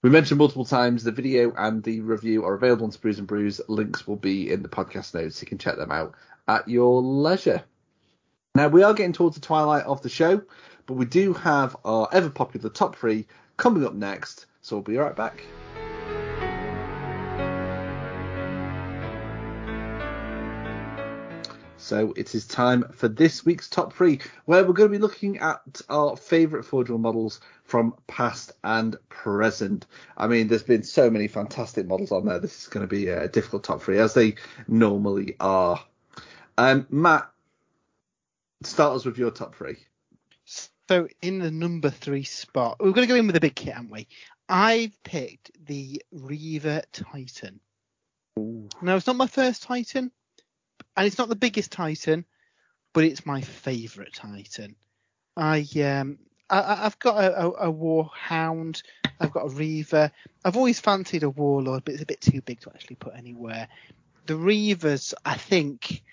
[0.04, 3.62] We mentioned multiple times the video and the review are available on Sprues and Brews.
[3.68, 5.42] Links will be in the podcast notes.
[5.42, 6.16] You can check them out
[6.48, 7.64] at your leisure.
[8.54, 10.42] Now we are getting towards the twilight of the show,
[10.86, 13.26] but we do have our ever popular top three
[13.56, 14.46] coming up next.
[14.62, 15.42] So we'll be right back.
[21.78, 25.40] So it is time for this week's top three, where we're going to be looking
[25.40, 29.86] at our favourite Forge World models from past and present.
[30.18, 32.40] I mean, there's been so many fantastic models on there.
[32.40, 34.36] This is going to be a difficult top three, as they
[34.68, 35.82] normally are.
[36.58, 37.32] Um, Matt,
[38.64, 39.78] start us with your top three.
[40.88, 43.76] So in the number three spot, we're going to go in with a big kit,
[43.76, 44.08] aren't we?
[44.50, 47.62] I've picked the Reaver Titan.
[48.36, 50.12] Now it's not my first Titan,
[50.98, 52.26] and it's not the biggest Titan,
[52.94, 54.76] but it's my favourite Titan.
[55.38, 56.20] I um
[56.50, 58.84] I, I've got a, a, a Warhound,
[59.20, 60.12] I've got a Reaver.
[60.44, 63.70] I've always fancied a Warlord, but it's a bit too big to actually put anywhere.
[64.26, 66.04] The Reavers, I think,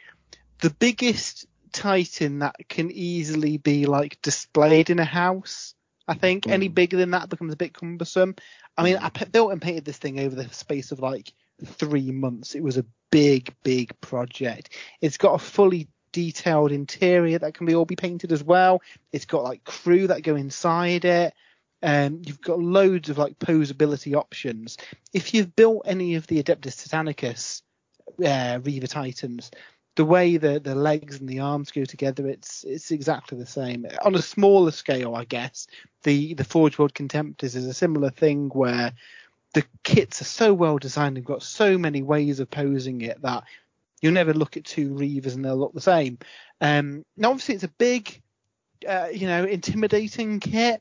[0.61, 5.74] the biggest Titan that can easily be like displayed in a house.
[6.07, 8.35] I think any bigger than that becomes a bit cumbersome.
[8.78, 11.32] I mean, I built and painted this thing over the space of like
[11.65, 12.55] three months.
[12.55, 14.70] It was a big, big project.
[15.01, 18.81] It's got a fully detailed interior that can be all be painted as well.
[19.12, 21.35] It's got like crew that go inside it.
[21.82, 24.78] Um, you've got loads of like posability options.
[25.12, 27.62] If you've built any of the Adeptus Titanicus
[28.24, 29.51] uh, Reaver Titans,
[29.99, 33.85] the way the the legs and the arms go together, it's it's exactly the same.
[34.05, 35.66] On a smaller scale, I guess,
[36.05, 38.93] the the Forge World Contemptors is a similar thing where
[39.55, 43.43] the kits are so well designed and got so many ways of posing it that
[44.01, 46.19] you'll never look at two Reavers and they'll look the same.
[46.61, 48.23] Um, now, obviously, it's a big,
[48.89, 50.81] uh, you know, intimidating kit.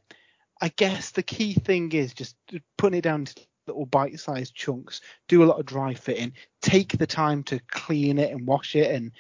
[0.62, 2.36] I guess the key thing is just
[2.78, 3.36] putting it down to
[3.68, 5.02] little bite-sized chunks.
[5.28, 6.34] Do a lot of dry fitting.
[6.62, 9.12] Take the time to clean it and wash it and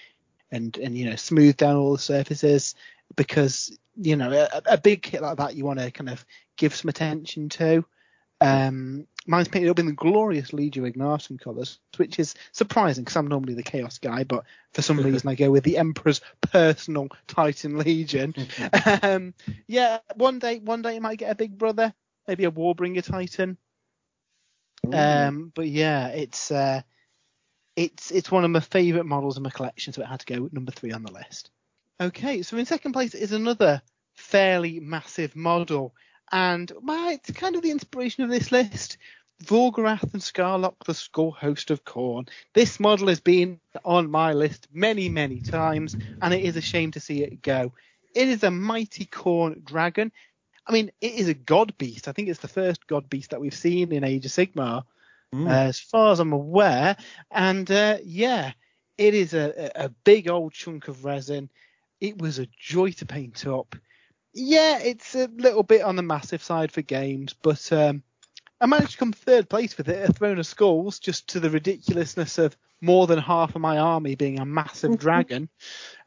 [0.52, 2.76] and and you know smooth down all the surfaces
[3.16, 6.26] because you know a, a big kit like that you want to kind of
[6.56, 7.86] give some attention to.
[8.40, 13.28] Um, mine's painted up in the glorious Legio Ignatum colours, which is surprising because I'm
[13.28, 17.78] normally the Chaos guy, but for some reason I go with the Emperor's personal Titan
[17.78, 18.36] Legion.
[19.02, 19.34] um,
[19.68, 21.94] yeah, one day, one day you might get a big brother,
[22.28, 23.58] maybe a Warbringer Titan.
[24.94, 26.82] Um, but yeah, it's uh,
[27.76, 30.50] it's it's one of my favourite models in my collection, so it had to go
[30.52, 31.52] number three on the list.
[32.00, 33.82] Okay, so in second place is another
[34.16, 35.94] fairly massive model,
[36.32, 38.98] and well, it's kind of the inspiration of this list.
[39.44, 42.28] Vorgaroth and Skalok, the skull host of Khorne.
[42.56, 46.90] This model has been on my list many, many times, and it is a shame
[46.92, 47.72] to see it go.
[48.16, 50.12] It is a mighty Khorne dragon.
[50.68, 52.08] I mean, it is a god beast.
[52.08, 54.84] I think it's the first god beast that we've seen in Age of Sigmar,
[55.34, 56.98] uh, as far as I'm aware.
[57.32, 58.52] And uh, yeah,
[58.98, 61.50] it is a, a big old chunk of resin.
[62.02, 63.76] It was a joy to paint up.
[64.34, 68.04] Yeah, it's a little bit on the massive side for games, but um,
[68.60, 71.50] I managed to come third place with it, a Throne of Skulls, just to the
[71.50, 75.50] ridiculousness of more than half of my army being a massive dragon.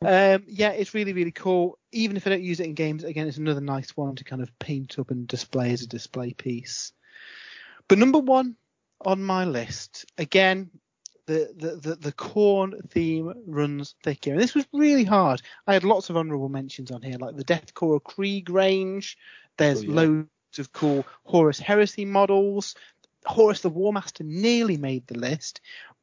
[0.05, 1.79] Um, yeah, it's really, really cool.
[1.93, 4.43] Even if I don't use it in games, again, it's another nice one to kind
[4.43, 6.93] of paint up and display as a display piece.
[7.89, 8.57] But number one
[9.05, 10.71] on my list, again,
[11.27, 14.35] the, the, the, the Khorne theme runs thick here.
[14.35, 15.43] And this was really hard.
[15.67, 19.17] I had lots of honourable mentions on here, like the Death Korps of Krieg range.
[19.57, 19.95] There's Oh, yeah.
[19.95, 22.75] loads of cool Horus Heresy models.
[23.27, 25.61] Horus the War Master nearly made the list,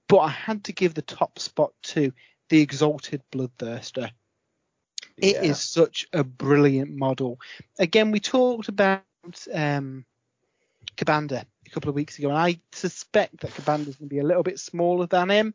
[0.08, 2.12] but I had to give the top spot to
[2.50, 4.12] the Exalted Bloodthirster.
[5.18, 7.40] It is such a brilliant model.
[7.80, 9.04] Again, we talked about
[9.54, 10.06] um,
[10.96, 14.20] Ka'Bandha a couple of weeks ago, and I suspect that Ka'Bandha is going to be
[14.20, 15.54] a little bit smaller than him.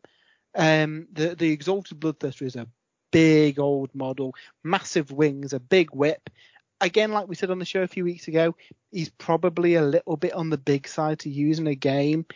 [0.54, 2.66] Um, the the Exalted Bloodthirster is a
[3.12, 4.34] big old model,
[4.64, 6.28] massive wings, a big whip.
[6.80, 8.56] Again, like we said on the show a few weeks ago,
[8.90, 12.26] he's probably a little bit on the big side to use in a game.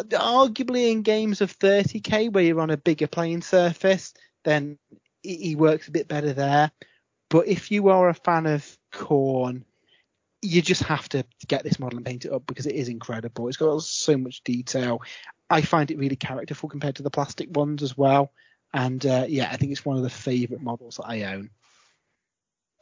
[0.00, 4.14] Arguably in games of 30k where you're on a bigger playing surface,
[4.44, 4.78] then
[5.22, 6.70] he works a bit better there.
[7.30, 9.64] But if you are a fan of Khorne,
[10.42, 13.48] you just have to get this model and paint it up because it is incredible.
[13.48, 15.00] It's got so much detail.
[15.48, 18.32] I find it really characterful compared to the plastic ones as well.
[18.74, 21.50] And uh, yeah, I think it's one of the favourite models that I own.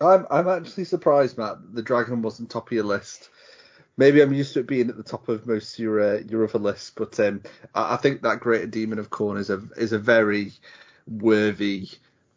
[0.00, 3.28] I'm I'm actually surprised, Matt, the dragon wasn't top of your list.
[4.00, 6.42] Maybe I'm used to it being at the top of most of your uh, your
[6.42, 7.42] other lists, but um,
[7.74, 10.52] I, I think that Greater Demon of Khorne is a is a very
[11.06, 11.86] worthy,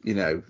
[0.03, 0.43] you know,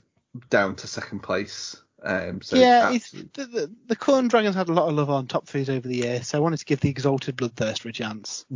[0.50, 1.80] down to second place.
[2.02, 5.28] Um, so yeah, it's, the, the, the Khorne Dragons had a lot of love on
[5.28, 8.48] top food over the years, so I wanted to give the Exalted Bloodthirster a chance.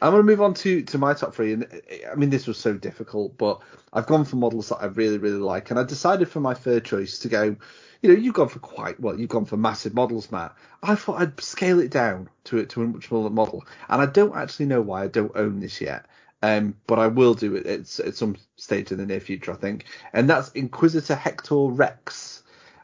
[0.00, 1.66] I'm going to move on to, to my top three, and
[2.10, 3.60] I mean this was so difficult, but
[3.92, 6.84] I've gone for models that I really really like, and I decided for my third
[6.84, 7.56] choice to go.
[8.02, 9.18] You know, you've gone for quite well.
[9.18, 10.54] You've gone for massive models, Matt.
[10.82, 14.06] I thought I'd scale it down to it to a much smaller model, and I
[14.06, 16.06] don't actually know why I don't own this yet.
[16.42, 19.56] Um, but I will do it at, at some stage in the near future, I
[19.56, 22.42] think, and that's Inquisitor Hector Rex,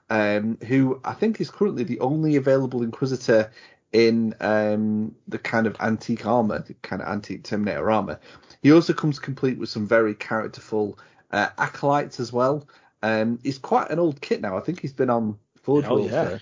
[0.08, 3.50] um, who I think is currently the only available Inquisitor
[3.92, 8.20] in um, the kind of antique armor, the kind of antique Terminator armor.
[8.62, 10.98] He also comes complete with some very characterful
[11.32, 12.68] uh, acolytes as well.
[13.02, 14.56] Um, he's quite an old kit now.
[14.56, 16.24] I think he's been on Forge Oh, World yeah.
[16.24, 16.40] for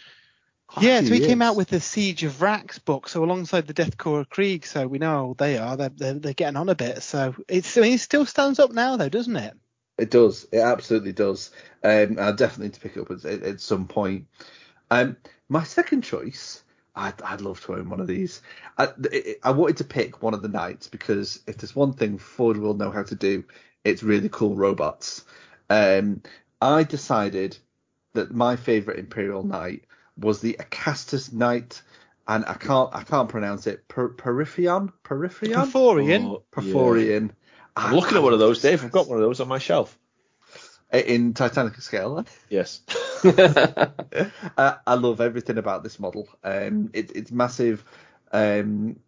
[0.66, 3.23] quite a Yeah, so few he came out with the Siege of Vraks book, so
[3.25, 5.77] alongside the Death Korps of Krieg, so we know how old they are.
[5.77, 7.03] They're, they're, they're getting on a bit.
[7.03, 9.55] So it's I mean, it still stands up now, though, doesn't it?
[9.99, 10.47] It does.
[10.53, 11.51] It absolutely does.
[11.83, 14.27] Um, I definitely need to pick it up at, at, at some point.
[14.91, 15.16] Um,
[15.49, 16.62] my second choice,
[16.99, 18.43] I'd, I'd love to own one of these.
[18.77, 22.19] I, it, I wanted to pick one of the knights because if there's one thing
[22.19, 23.45] Forge World know how to do,
[23.85, 25.25] it's really cool robots.
[25.70, 26.23] Um,
[26.61, 27.57] I decided
[28.15, 29.85] that my favorite Imperial Knight
[30.16, 31.83] was the Acastus Knight,
[32.27, 33.87] and I can't I can't pronounce it.
[33.89, 36.25] Per, Peripheon, Peripheon, Perforian.
[36.25, 37.31] Oh, Perforian.
[37.77, 38.83] I'm looking at one of those, Dave.
[38.83, 39.98] I've got one of those on my shelf.
[40.93, 42.24] In Titanic scale.
[42.48, 42.82] Yes.
[43.24, 46.28] I, I love everything about this model.
[46.44, 47.85] Um, it, it's massive
[48.32, 48.98] um,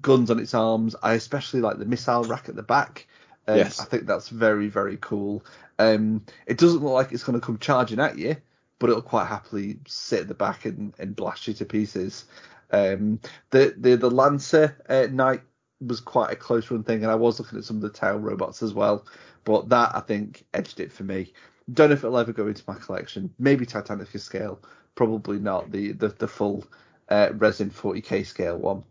[0.00, 0.94] guns on its arms.
[1.02, 3.06] I especially like the missile rack at the back.
[3.46, 3.80] Um, Yes.
[3.80, 5.44] I think that's very, very cool.
[5.78, 8.36] Um, it doesn't look like it's going to come charging at you,
[8.78, 12.24] but it'll quite happily sit at the back and, and blast you to pieces.
[12.70, 13.20] Um,
[13.50, 15.42] the, the the Lancer uh, Knight
[15.80, 18.18] was quite a close run thing, and I was looking at some of the tail
[18.18, 19.06] robots as well,
[19.44, 21.32] but that I think edged it for me.
[21.72, 23.32] Don't know if it'll ever go into my collection.
[23.38, 24.60] Maybe Titanica scale,
[24.94, 26.64] probably not the the, the full
[27.08, 28.84] uh, resin 40k scale one.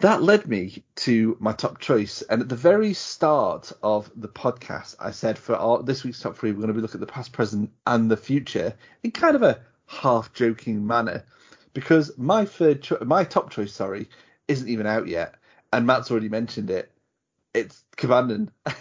[0.00, 4.94] That led me to my top choice, and at the very start of the podcast,
[5.00, 7.12] I said for our, this week's top three, we're going to be looking at the
[7.12, 11.24] past, present, and the future in kind of a half joking manner,
[11.72, 14.10] because my third, cho- my top choice, sorry,
[14.48, 15.34] isn't even out yet,
[15.72, 16.90] and Matt's already mentioned it.
[17.54, 18.48] It's Kabandan.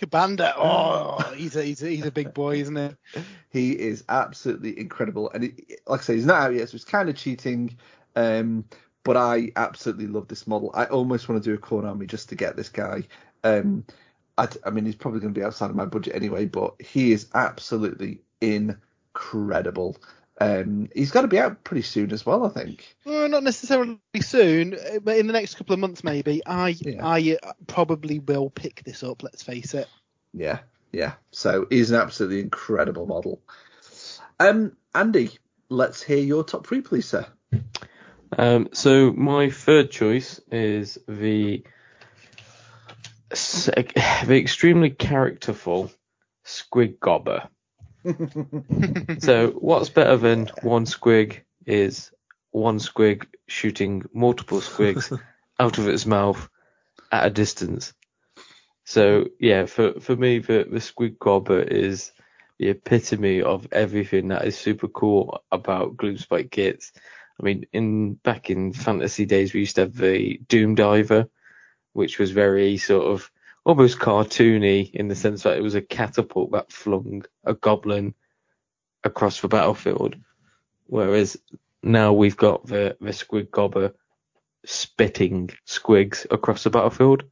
[0.00, 0.54] Ka'Bandha.
[0.56, 3.22] Oh, he's a, he's a he's a big boy, isn't he?
[3.50, 6.84] He is absolutely incredible, and it, like I say, he's not out yet, so it's
[6.84, 7.76] kind of cheating.
[8.14, 8.64] Um,
[9.02, 10.70] but I absolutely love this model.
[10.72, 13.02] I almost want to do a Khorne army just to get this guy.
[13.42, 13.84] Um,
[14.38, 17.10] I, I mean, he's probably going to be outside of my budget anyway, but he
[17.10, 19.96] is absolutely incredible.
[20.40, 22.96] Um, he's got to be out pretty soon as well, I think.
[23.04, 26.40] Well, not necessarily soon, uh, but in the next couple of months, maybe.
[26.46, 27.06] I Yeah.
[27.06, 29.22] I uh, probably will pick this up.
[29.22, 29.86] Let's face it.
[30.32, 30.60] Yeah,
[30.92, 31.14] yeah.
[31.30, 33.42] So he's an absolutely incredible model.
[34.38, 35.38] Um, Andy,
[35.68, 37.26] let's hear your top three, please, sir.
[38.38, 41.64] Um, so my third choice is the
[43.30, 45.92] the extremely characterful
[46.46, 47.48] Squig Gobber.
[49.20, 52.10] So what's better than one squig is
[52.50, 55.18] one squig shooting multiple squigs
[55.58, 56.48] out of its mouth
[57.12, 57.92] at a distance.
[58.84, 62.12] So yeah, for for me the the squig gobber is
[62.58, 66.92] the epitome of everything that is super cool about Gloomspite kits.
[67.40, 71.26] I mean, in back in fantasy days, we used to have the Doom Diver,
[71.94, 73.30] which was very sort of
[73.64, 78.14] almost cartoony in the sense that it was a catapult that flung a goblin
[79.04, 80.16] across the battlefield.
[80.86, 81.36] Whereas
[81.82, 83.92] now we've got the, the squig gobber
[84.64, 87.24] spitting squigs across the battlefield,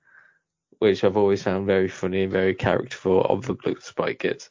[0.79, 4.51] which I've always found very funny and very characterful of the Blue Spike kits.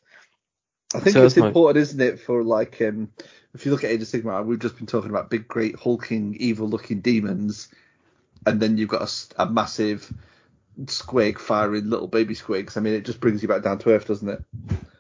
[0.94, 3.12] I think So it's that's my- important, isn't it, for like um,
[3.54, 6.36] if you look at Age of Sigmar, we've just been talking about big, great, hulking,
[6.40, 7.70] evil-looking demons,
[8.46, 10.12] and then you've got a massive
[10.86, 12.78] squig firing little baby squigs.
[12.78, 14.44] I mean, it just brings you back down to earth, doesn't it?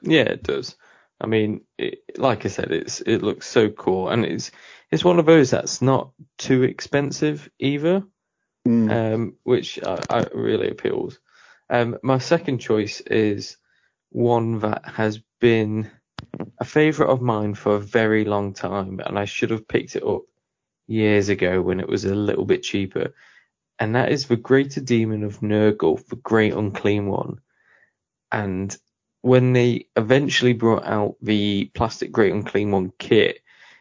[0.02, 0.76] Yeah, it does.
[1.20, 4.52] I mean, it, like I said, it's it looks so cool, and it's
[4.92, 8.04] it's one of those that's not too expensive either.
[8.68, 9.14] Mm.
[9.14, 11.20] um, which I, I really appeals.
[11.70, 13.56] Um, my second choice is
[14.10, 15.90] one that has been
[16.60, 20.04] a favourite of mine for a very long time, and I should have picked it
[20.04, 20.24] up
[20.86, 23.14] years ago when it was a little bit cheaper,
[23.80, 27.40] and that is the Greater Demon of Nurgle, the Great Unclean One.
[28.32, 28.76] And
[29.22, 33.40] when they eventually brought out the plastic Great Unclean One kit,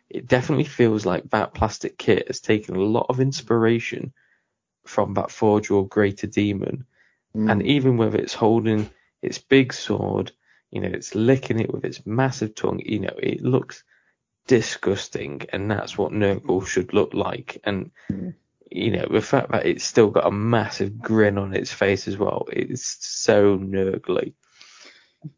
[0.08, 4.12] it definitely feels like that plastic kit has taken a lot of inspiration
[4.84, 6.86] from that Forge World Greater Demon.
[7.34, 7.50] Mm.
[7.50, 8.88] And even with it's holding
[9.22, 10.32] its big sword,
[10.70, 13.82] you know, it's licking it with its massive tongue, you know, it looks
[14.46, 15.42] disgusting.
[15.52, 17.60] And that's what Nurgle should look like.
[17.64, 18.34] And, Mm.
[18.70, 22.16] You know, the fact that it's still got a massive grin on its face as
[22.16, 24.34] well, it's so Nurgly.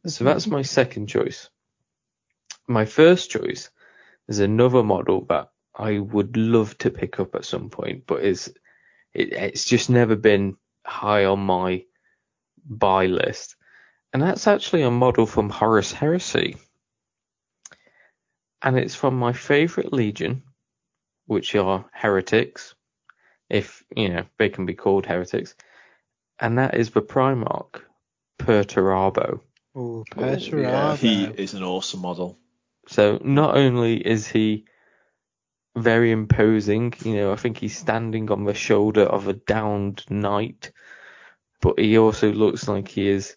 [0.06, 1.48] So that's my second choice.
[2.66, 3.70] My first choice
[4.28, 8.52] is another model that I would love to pick up at some point, but is
[9.14, 11.84] it, it's just never been high on my
[12.68, 13.56] buy list.
[14.12, 16.56] And that's actually a model from Horus Heresy.
[18.62, 20.42] And it's from my favorite legion,
[21.26, 22.74] which are heretics,
[23.48, 25.54] if, you know, they can be called heretics.
[26.38, 27.80] And that is the Primarch
[28.38, 29.40] Perturabo.
[29.74, 30.96] Oh, Yeah, Perturabo.
[30.96, 32.38] he is an awesome model.
[32.88, 34.64] So not only is he
[35.76, 40.72] very imposing, you know, I think he's standing on the shoulder of a downed knight,
[41.60, 43.36] but he also looks like he is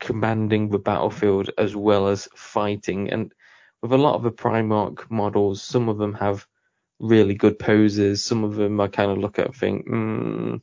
[0.00, 3.10] commanding the battlefield as well as fighting.
[3.10, 3.32] And
[3.82, 6.46] with a lot of the Primarch models, some of them have
[7.00, 10.60] really good poses, some of them I kind of look at and think, mm,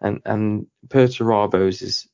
[0.00, 2.08] and and Perturabo's is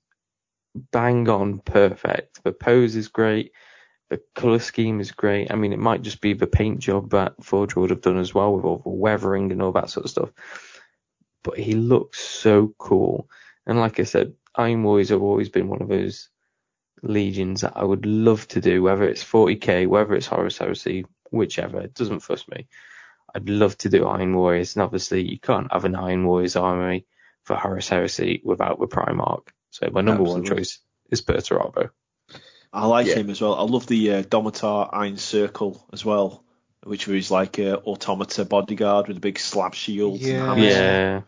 [0.74, 2.42] bang on perfect.
[2.44, 3.52] The pose is great.
[4.10, 5.50] The color scheme is great.
[5.50, 8.32] I mean, it might just be the paint job that Forge would have done as
[8.32, 10.30] well with all the weathering and all that sort of stuff.
[11.42, 13.28] But he looks so cool.
[13.66, 16.30] And like I said, Iron Warriors have always been one of those
[17.02, 21.80] legions that I would love to do, whether it's 40k, whether it's Horus Heresy, whichever.
[21.82, 22.66] It doesn't fuss me.
[23.34, 24.74] I'd love to do Iron Warriors.
[24.76, 27.06] And obviously, you can't have an Iron Warriors army
[27.44, 29.46] for Horus Heresy without the Primarch.
[29.70, 30.78] So my number one choice
[31.10, 31.90] is Perturabo.
[32.72, 33.16] I like Yeah.
[33.16, 33.55] him as well.
[33.55, 36.44] I love the uh, Domitar Iron Circle as well,
[36.84, 40.34] which was like a automata bodyguard with a big slab shield Yeah.
[40.34, 40.64] and hammers.
[40.74, 41.20] Yeah.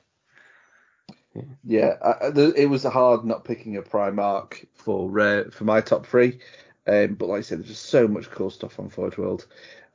[1.64, 5.80] Yeah, I, I- the- it was hard not picking a Primarch for uh, for my
[5.80, 6.40] top three.
[6.86, 9.46] Um, but like I said, there's just so much cool stuff on Forge World.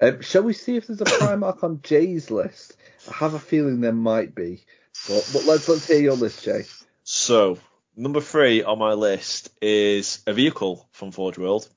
[0.02, 2.76] Um, shall we see if there's a Primarch on Jay's list?
[3.10, 4.64] I have a feeling there might be.
[5.08, 6.66] But, but let's let's hear your list, Jay.
[7.04, 7.58] So
[7.96, 11.70] number three on my list is a vehicle from Forge World.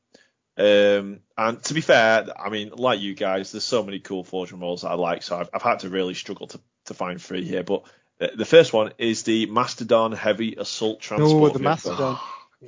[0.57, 4.53] Um, and to be fair, I mean, like you guys, there's so many cool Forge
[4.53, 7.23] World models that I like, so I've, I've had to really struggle to, to find
[7.23, 7.63] three here.
[7.63, 7.85] But
[8.19, 11.31] the, the first one is the Mastodon Heavy Assault Transport.
[11.33, 11.63] Oh, the vehicle.
[11.63, 12.19] Mastodon.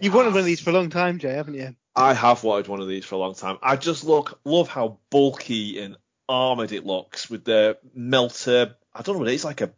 [0.00, 1.74] You've wanted one of these for a long time, Jay, haven't you?
[1.94, 3.58] I have wanted one of these for a long time.
[3.62, 5.96] I just look love how bulky and
[6.28, 8.76] armored it looks with the melter.
[8.94, 9.72] I don't know what it is, like a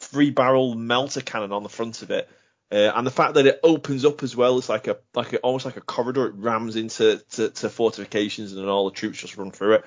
[0.00, 2.28] three barrel melter cannon on the front of it,
[2.72, 4.58] uh, and the fact that it opens up as well.
[4.58, 6.26] It's like a like a, almost like a corridor.
[6.28, 9.84] It rams into to, to fortifications, and then all the troops just run through it.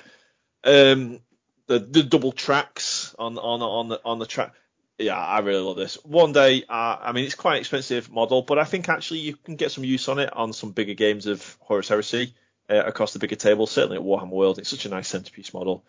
[0.64, 1.20] Um,
[1.68, 4.54] the the double tracks on on on the on the track.
[4.98, 5.96] Yeah, I really love this.
[6.06, 9.36] One day, uh, I mean, it's quite an expensive model, but I think actually you
[9.36, 12.34] can get some use on it on some bigger games of Horus Heresy
[12.70, 13.68] uh, across the bigger table.
[13.68, 15.84] Certainly at Warhammer World, it's such a nice centerpiece model.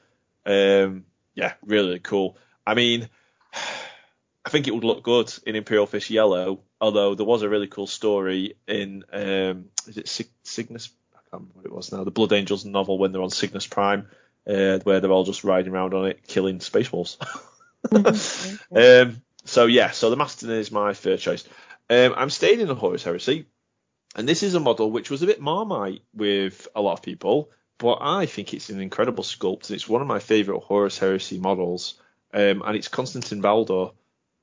[0.45, 1.05] Um,
[1.35, 2.37] yeah, really, cool.
[2.66, 3.09] I mean,
[4.45, 7.66] I think it would look good in Imperial Fists Yellow, although there was a really
[7.66, 10.91] cool story in um, is it Cygnus?
[11.15, 12.05] I can't remember what it was now.
[12.05, 14.09] The Blood Angels novel when they're on Cygnus Prime,
[14.49, 17.19] uh, where they're all just riding around on it, killing space wolves.
[18.75, 21.45] um, so yeah, so the Mastodon is my third choice.
[21.89, 23.47] Um, I'm staying in the Horus Heresy,
[24.15, 27.51] and this is a model which was a bit marmite with a lot of people,
[27.79, 31.39] but I think it's an incredible sculpt, and it's one of my favourite Horus Heresy
[31.39, 32.01] models.
[32.35, 33.93] Um, and it's Constantin Valdor,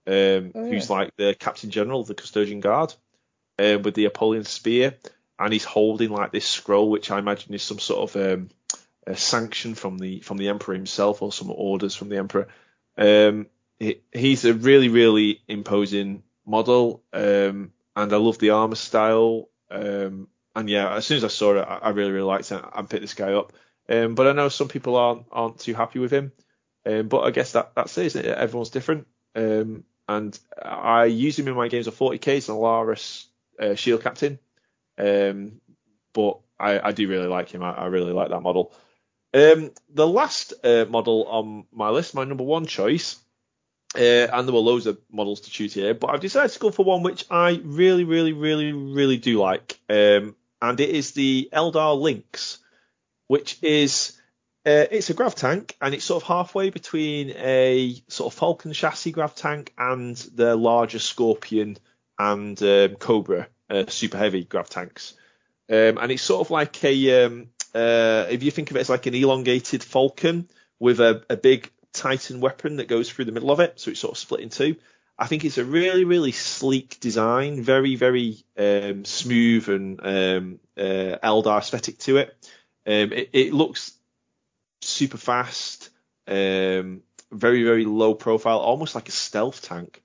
[0.07, 2.93] um, Oh, who's like the Captain General of the Custodian Guard,
[3.59, 4.95] um, with the Apollyon spear,
[5.37, 8.49] and he's holding like this scroll, which I imagine is some sort of um,
[9.05, 12.47] a sanction from the from the Emperor himself, or some orders from the Emperor.
[12.97, 13.47] Um,
[13.79, 19.49] he, he's a really really imposing model, um, and I love the armor style.
[19.69, 22.63] Um, and yeah, as soon as I saw it, I, I really really liked it.
[22.73, 23.53] I picked this guy up.
[23.89, 26.31] Um, but I know some people aren't aren't too happy with him.
[26.85, 28.37] Um, but I guess that that's it, isn't it?
[28.37, 29.07] Everyone's different.
[29.35, 33.25] Um, and I use him in my games of 40k as an Allarus
[33.59, 34.37] uh, Shield Captain.
[34.97, 35.61] Um,
[36.11, 37.63] but I, I do really like him.
[37.63, 38.73] I, I really like that model.
[39.33, 43.19] Um, the last uh, model on my list, my number one choice,
[43.95, 46.71] uh, and there were loads of models to choose here, but I've decided to go
[46.71, 51.49] for one which I really, really, really, really do like, um, and it is the
[51.51, 52.59] Eldar Lynx,
[53.27, 54.19] which is
[54.65, 58.71] uh, it's a grav tank, and it's sort of halfway between a sort of Falcon
[58.71, 61.77] chassis grav tank and the larger Scorpion
[62.17, 65.15] and um, Cobra uh, super heavy grav tanks.
[65.69, 68.89] Um, and it's sort of like a um, uh, if you think of it as
[68.89, 70.47] like an elongated Falcon
[70.79, 73.99] with a, a big Titan weapon that goes through the middle of it, so it's
[73.99, 74.75] sort of split in two.
[75.17, 81.17] I think it's a really, really sleek design, very, very um, smooth and um, uh,
[81.23, 82.35] Eldar aesthetic to it.
[82.85, 83.29] Um, it.
[83.33, 83.93] It looks
[84.81, 85.89] super fast,
[86.27, 87.01] um,
[87.31, 90.01] very, very low profile, almost like a stealth tank.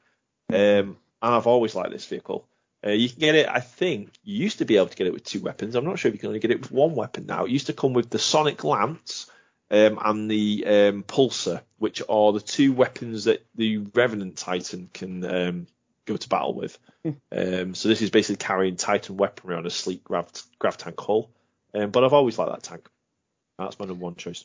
[0.50, 2.47] Um, and I've always liked this vehicle.
[2.86, 5.12] Uh, you can get it, I think, you used to be able to get it
[5.12, 5.74] with two weapons.
[5.74, 7.44] I'm not sure if you can only get it with one weapon now.
[7.44, 9.26] It used to come with the Sonic Lance
[9.70, 15.24] um, and the um, Pulsar, which are the two weapons that the Revenant Titan can
[15.24, 15.66] um,
[16.06, 16.78] go to battle with.
[17.32, 21.30] Um, so this is basically carrying Titan weaponry on a sleek grav, grav tank hull.
[21.74, 22.88] Um, but I've always liked that tank.
[23.58, 24.44] That's my number one choice.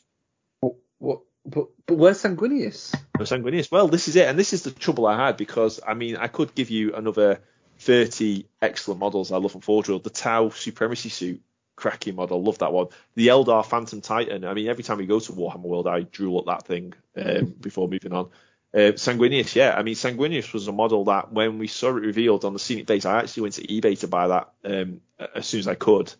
[0.60, 2.94] What, what, but, but where's Sanguinius?
[3.18, 3.70] No Sanguinius.
[3.70, 6.28] Well, this is it, and this is the trouble I had because I mean I
[6.28, 7.40] could give you another
[7.78, 10.04] 30 excellent models I love from Forge World.
[10.04, 11.42] The Tau Supremacy suit,
[11.76, 12.88] cracking model, love that one.
[13.14, 14.44] The Eldar Phantom Titan.
[14.44, 17.46] I mean, every time we go to Warhammer World, I drool at that thing um,
[17.60, 18.30] before moving on.
[18.72, 19.74] Uh, Sanguinius, yeah.
[19.76, 22.86] I mean, Sanguinius was a model that when we saw it revealed on the scenic
[22.86, 25.00] days, I actually went to eBay to buy that um,
[25.34, 26.12] as soon as I could.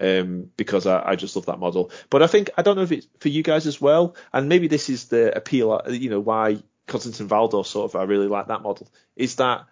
[0.00, 1.90] Um, because I, I, just love that model.
[2.08, 4.68] But I think I don't know if it's for you guys as well, and maybe
[4.68, 8.46] this is the appeal, uh, you know, why Constantin Valdor sort of I really like
[8.48, 9.66] that model is that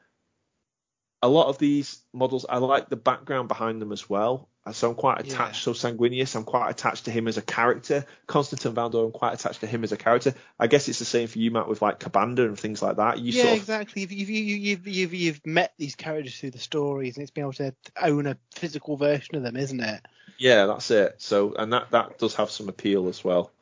[1.23, 4.49] a lot of these models I like the background behind them as well.
[4.65, 5.67] Uh, so I'm quite attached.
[5.67, 5.73] Yeah.
[5.73, 8.05] So Sanguinius, I'm quite attached to him as a character.
[8.27, 10.35] Constantin Valdor, I'm quite attached to him as a character.
[10.59, 13.19] I guess it's the same for you, Matt, with like Ka'Bandha and things like that.
[13.19, 13.61] You yeah, sort of...
[13.61, 14.03] exactly.
[14.03, 17.53] You've, you've, you've, you've, you've met these characters through the stories, and it's been able
[17.55, 20.05] to own a physical version of them, isn't it?
[20.39, 21.15] Yeah, that's it.
[21.19, 23.53] So, and that that does have some appeal as well.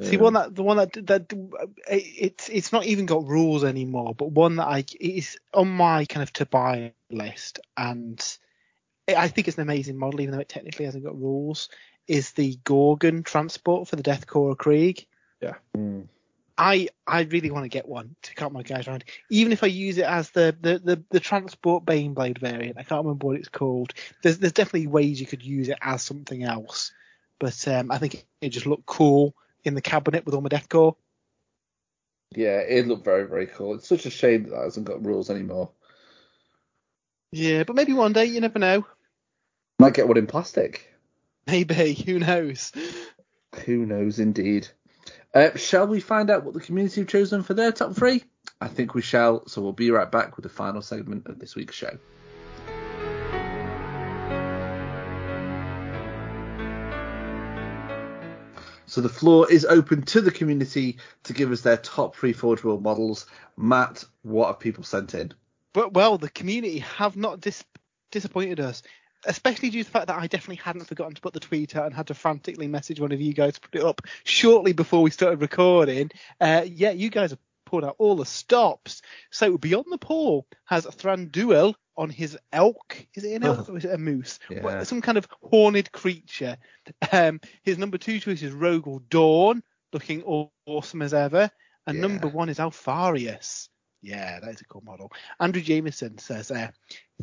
[0.00, 1.32] See, one that the one that that
[1.88, 6.22] it's it's not even got rules anymore, but one that I is on my kind
[6.22, 8.18] of to buy list, and
[9.06, 11.68] I think it's an amazing model, even though it technically hasn't got rules.
[12.08, 15.06] Is the Gorgon transport for the Death Korps Krieg?
[15.40, 15.54] Yeah.
[15.76, 16.08] Mm.
[16.56, 19.68] I I really want to get one to cut my guys around, even if I
[19.68, 22.78] use it as the the the, the transport Baneblade variant.
[22.78, 23.92] I can't remember what it's called.
[24.22, 26.92] There's there's definitely ways you could use it as something else,
[27.38, 30.48] but um, I think it, it just looked cool in the cabinet with all my
[30.48, 30.96] Korps.
[32.34, 33.74] Yeah, it looked very very cool.
[33.74, 35.70] It's such a shame that, that hasn't got rules anymore.
[37.30, 38.86] Yeah, but maybe one day you never know.
[39.78, 40.92] Might get one in plastic.
[41.46, 41.94] Maybe.
[41.94, 42.72] Who knows?
[43.64, 44.68] Who knows indeed.
[45.34, 48.22] Uh, shall we find out what the community have chosen for their top three?
[48.60, 51.56] I think we shall, so we'll be right back with the final segment of this
[51.56, 51.98] week's show.
[58.92, 62.62] So the floor is open to the community to give us their top three Forge
[62.62, 63.24] World models.
[63.56, 65.32] Matt, what have people sent in?
[65.72, 67.64] But well, the community have not dis-
[68.10, 68.82] disappointed us
[69.24, 71.86] especially due to the fact that I definitely hadn't forgotten to put the tweet out
[71.86, 75.00] and had to frantically message one of you guys to put it up shortly before
[75.00, 76.10] we started recording.
[76.40, 79.00] Uh, yeah, you guys have pulled out all the stops.
[79.30, 83.06] So Beyond the Pole has Thranduil on his elk.
[83.14, 84.38] Is it an elk or is it a moose?
[84.50, 84.82] Yeah.
[84.82, 86.56] Some kind of horned creature.
[87.10, 89.62] Um, his number two choice is Rogal Dorn,
[89.92, 90.22] looking
[90.66, 91.50] awesome as ever.
[91.86, 92.02] And yeah.
[92.02, 93.68] number one is Alpharius.
[94.02, 95.12] Yeah, that is a cool model.
[95.38, 96.68] Andrew Jameson says uh,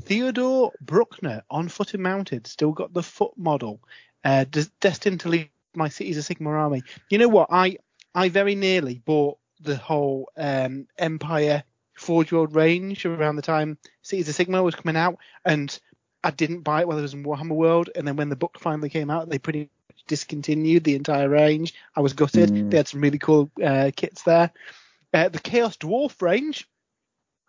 [0.01, 3.81] Theodore Bruckner on foot and mounted, still got the foot model,
[4.23, 6.83] uh, des- destined to lead my cities of Sigmar army.
[7.09, 7.49] You know what?
[7.51, 7.77] I
[8.15, 11.63] I very nearly bought the whole um, Empire
[11.99, 15.77] Forge World range around the time Cities of Sigmar was coming out, and
[16.23, 17.89] I didn't buy it while it was in Warhammer World.
[17.95, 21.73] And then when the book finally came out, they pretty much discontinued the entire range.
[21.95, 22.49] I was gutted.
[22.49, 22.71] Mm.
[22.71, 24.51] They had some really cool uh, kits there.
[25.13, 26.69] Uh, the Chaos Dwarf range,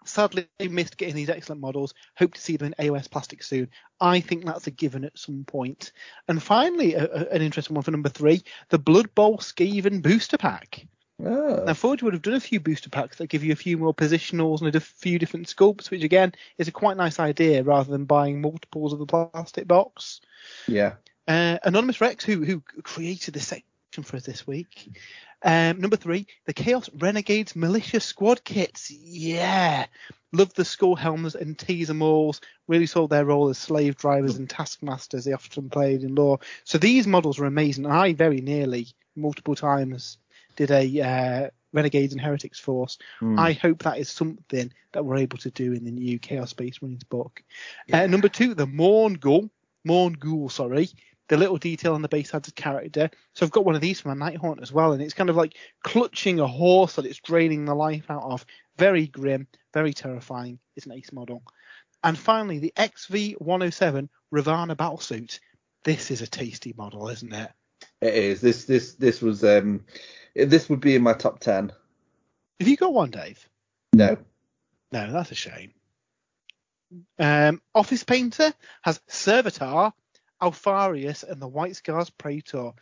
[0.04, 1.94] sadly missed getting these excellent models.
[2.16, 3.68] Hope to see them in AOS plastic soon.
[4.00, 5.92] I think that's a given at some point.
[6.28, 10.38] And finally, a, a, an interesting one for number three, the Blood Bowl Skaven booster
[10.38, 10.86] pack.
[11.24, 11.64] Oh.
[11.66, 13.94] Now, Forge World have done a few booster packs that give you a few more
[13.94, 18.04] positionals and a few different sculpts, which again is a quite nice idea rather than
[18.04, 20.20] buying multiples of the plastic box.
[20.66, 20.94] Yeah.
[21.28, 24.88] Uh, Anonymous Rex, who who created this section for us this week,
[25.42, 28.90] um, number three, the Chaos Renegades Militia Squad kits.
[28.90, 29.86] Yeah.
[30.32, 32.40] Love the skull helms and teaser mauls.
[32.68, 36.40] Really saw their role as slave drivers and taskmasters they often played in lore.
[36.64, 37.86] So these models are amazing.
[37.86, 40.18] I very nearly, multiple times,
[40.66, 42.98] did a uh, Renegades and Heretics force.
[43.20, 43.38] Hmm.
[43.38, 46.82] I hope that is something that we're able to do in the new Chaos Space
[46.82, 47.42] Marines book.
[47.92, 49.50] Uh, number two, the Mourngul.
[49.82, 50.90] Morn Ghoul, sorry.
[51.28, 53.08] The little detail on the base adds a character.
[53.34, 55.36] So I've got one of these for my Nighthaunt as well, and it's kind of
[55.36, 58.44] like clutching a horse that it's draining the life out of.
[58.76, 60.58] Very grim, very terrifying.
[60.76, 61.42] It's an ace model.
[62.04, 65.40] And finally, the XV107 R'varna Battlesuit.
[65.84, 67.50] This is a tasty model, isn't it?
[68.00, 68.40] It is.
[68.40, 69.84] This this this was um
[70.34, 71.72] this would be in my top ten.
[72.58, 73.48] Have you got one, Dave?
[73.92, 74.16] No.
[74.92, 75.72] No, that's a shame.
[77.18, 78.52] Um, Office Painter
[78.82, 79.92] has Sevatar,
[80.42, 82.72] Alpharius, and the White Scars Praetor.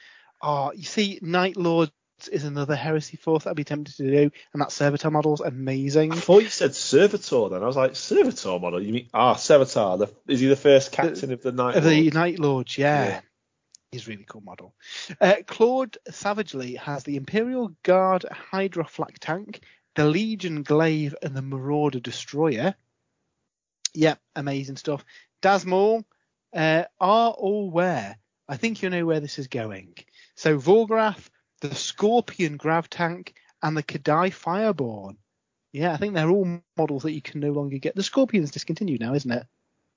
[0.40, 1.92] Oh, you see, Night Lords
[2.32, 6.12] is another heresy force that I'd be tempted to do, and that Sevatar model's amazing.
[6.12, 7.62] I thought you said Servitor then.
[7.62, 8.82] I was like, Servitor model?
[8.82, 9.98] You mean, ah, Sevatar.
[9.98, 12.14] The, is he the first captain of the Night Of the Lords?
[12.14, 13.04] Night Lords, yeah.
[13.04, 13.20] Yeah.
[13.94, 14.74] A really cool model.
[15.18, 19.60] Uh, Claude Savagely has the Imperial Guard Hydra Flak Tank,
[19.94, 22.74] the Legion Glaive, and the Marauder Destroyer.
[23.94, 25.06] Yep, amazing stuff.
[25.40, 26.04] Dasmall,
[26.54, 28.18] uh, are all where?
[28.46, 29.94] I think you know where this is going.
[30.34, 31.30] So Vorgaroth,
[31.62, 35.16] the Scorpion Grav Tank, and the Kadai Fireborn.
[35.72, 37.96] Yeah, I think they're all models that you can no longer get.
[37.96, 39.46] The Scorpion's discontinued now, isn't it?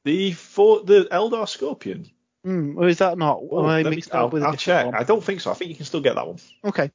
[0.06, 2.10] The for the Eldar Scorpion.
[2.44, 3.40] Hmm, or is that not?
[3.52, 4.86] Oh, I let me- mixed up I'll, with I'll check.
[4.86, 4.96] one?
[4.96, 5.52] I don't think so.
[5.52, 6.40] I think you can still get that one.
[6.66, 6.92] Okay.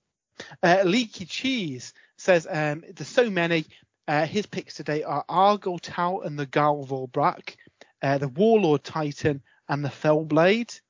[0.62, 3.64] Uh, Leaky Cheese says um, there's so many.
[4.08, 7.56] Uh, his picks today are Argel Tal and the Gal Vorbak,
[8.02, 10.80] uh, the Warlord Titan and the Fellblade.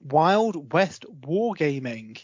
[0.00, 2.22] Wild West Wargaming.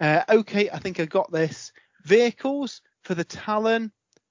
[0.00, 1.72] Uh, okay, I think I got this.
[2.04, 3.90] Vehicles for the Talon,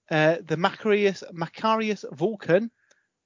[0.09, 2.71] uh, the Macharius, Macharius Vulcan.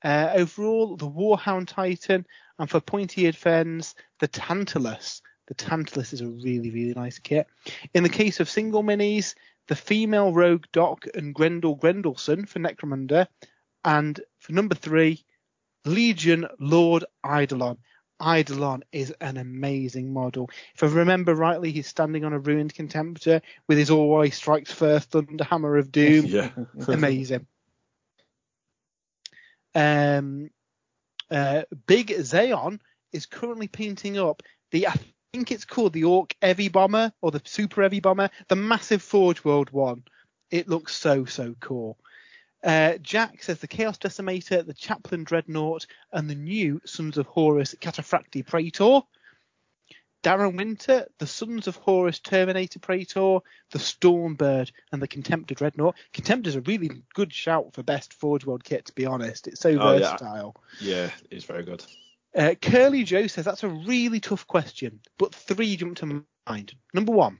[0.03, 2.25] Uh, overall, the Warhound Titan,
[2.59, 5.21] and for pointy-eared fens, the Tantalus.
[5.47, 7.47] The Tantalus is a really, really nice kit.
[7.93, 9.35] In the case of single minis,
[9.67, 13.27] the female rogue Doc and Grendel Grendelson for Necromunda.
[13.83, 15.23] And for number three,
[15.85, 17.77] Legion Lord Eidolon.
[18.21, 20.49] Eidolon is an amazing model.
[20.75, 25.09] If I remember rightly, he's standing on a ruined contemptor with his always strikes first
[25.11, 26.25] thunder hammer of doom.
[26.31, 26.49] Yeah.
[26.87, 27.47] Amazing.
[29.75, 30.49] Um,
[31.29, 32.79] uh, Big Zeon
[33.11, 34.95] is currently painting up the, I
[35.33, 39.43] think it's called the Orc Heavy Bomber or the Super Heavy Bomber, the massive Forge
[39.43, 40.03] World one.
[40.49, 41.97] It looks so, so cool.
[42.63, 47.73] Uh, Jack says the Chaos Decimator, the Chaplain Dreadnought, and the new Sons of Horus
[47.79, 49.01] Cataphracti Praetor.
[50.23, 53.39] Darren Winter, the Sons of Horus Terminator Praetor,
[53.71, 55.95] the Stormbird, and the Contemptor Dreadnought.
[56.13, 59.47] Contemptor's a really good shout for best Forge World kit, to be honest.
[59.47, 59.99] It's so Oh, yeah.
[60.11, 60.55] versatile.
[60.79, 61.83] yeah, it's very good.
[62.35, 66.73] Uh, Curly Joe says that's a really tough question, but three jump to mind.
[66.93, 67.39] Number one,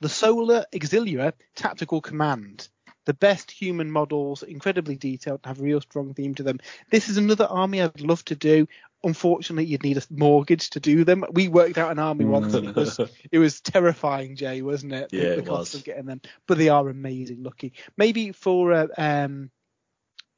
[0.00, 2.68] the Solar Auxilia Tactical Command.
[3.06, 6.58] The best human models, incredibly detailed, have a real strong theme to them.
[6.90, 8.66] This is another army I'd love to do.
[9.06, 11.24] Unfortunately, you'd need a mortgage to do them.
[11.30, 12.98] We worked out an army once, and it was
[13.30, 15.10] it was terrifying, Jay, wasn't it?
[15.10, 15.74] The- Yeah, the it cost was.
[15.76, 17.70] of getting them, but they are amazing looking.
[17.96, 19.50] Maybe for a, um,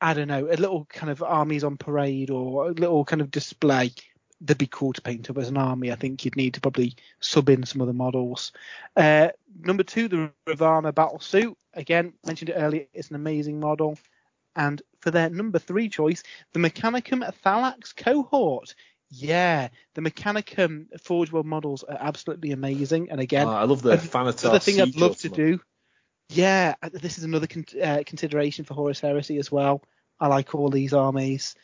[0.01, 3.31] I don't know, a little kind of armies on parade or a little kind of
[3.31, 3.93] display.
[4.41, 5.91] They'd be cool to paint up as an army.
[5.91, 8.53] I think you'd need to probably sub in some other models.
[8.95, 9.31] Uh,
[9.61, 11.57] number two, the R'varna battle suit.
[11.75, 12.87] Again, mentioned it earlier.
[12.95, 13.99] It's an amazing model.
[14.59, 16.23] And for their number three choice,
[16.53, 18.75] the Mechanicum Thalax cohort.
[19.09, 23.11] Yeah, the Mechanicum Forge World models are absolutely amazing.
[23.11, 24.43] And again, Ah, I love the and Thanatar.
[24.45, 25.61] another thing I'd love to do.
[26.29, 29.83] Yeah, uh, this is another con- uh, consideration for Horus Heresy as well.
[30.21, 31.55] I like all these armies.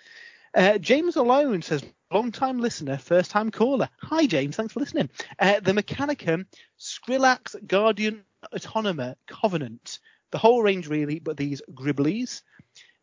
[0.54, 3.88] Uh, James Alone says, long time listener, first time caller.
[4.02, 4.56] Hi, James.
[4.56, 5.10] Thanks for listening.
[5.38, 6.46] Uh, the Mechanicum
[6.78, 8.22] Scyllax Guardian
[8.54, 9.98] Automata Covenant.
[10.34, 12.42] The whole range, really, but these Gribblies.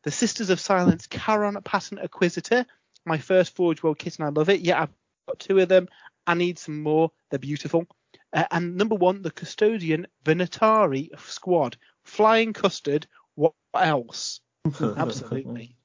[0.03, 2.65] The Sisters of Silence Kharon Pattern Acquisitor.
[3.05, 4.59] My first Forge World kit, and I love it.
[4.59, 4.89] Yeah, I've
[5.29, 5.87] got two of them.
[6.27, 7.09] I need some more.
[7.29, 7.87] They're beautiful.
[8.33, 11.77] Uh, and number one, the Custodian Venatari Squad.
[12.03, 13.07] Flying Custard.
[13.35, 14.41] What else?
[14.81, 15.77] Absolutely.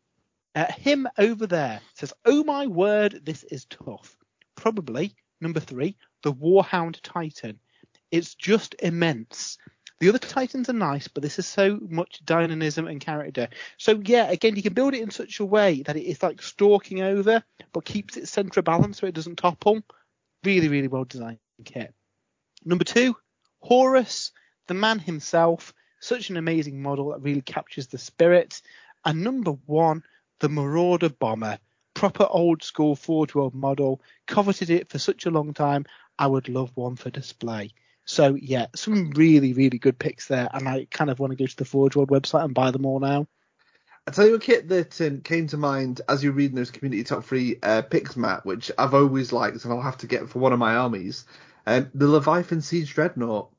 [0.56, 4.16] Uh, him over there says, "Oh my word, this is tough."
[4.56, 7.60] Probably number three, the Warhound Titan.
[8.10, 9.59] It's just immense.
[9.98, 13.48] The other Titans are nice, but this is so much dynamism and character.
[13.78, 16.43] So yeah, again, you can build it in such a way that it is like
[16.43, 17.43] stalking over,
[17.73, 19.82] but keeps its centre balance so it doesn't topple.
[20.44, 21.94] Really, really well designed kit.
[22.64, 23.16] Number two,
[23.60, 24.32] Horus,
[24.66, 25.73] the man himself.
[26.01, 28.60] Such an amazing model that really captures the spirit.
[29.05, 30.02] And number one,
[30.40, 31.59] the Marauder Bomber.
[31.94, 34.02] Proper old school Forge World model.
[34.27, 35.86] Coveted it for such a long time.
[36.18, 37.73] I would love one for display.
[38.06, 41.46] So yeah, some really really good picks there, and I kind of want to go
[41.46, 43.26] to the Forge World website and buy them all now.
[44.08, 47.02] I tell you a kit that um, came to mind as you're reading those community
[47.02, 50.38] top three uh, picks, Matt, which I've always liked and I'll have to get for
[50.38, 51.24] one of my armies.
[51.66, 53.50] Um, the Leviathan Siege Dreadnought.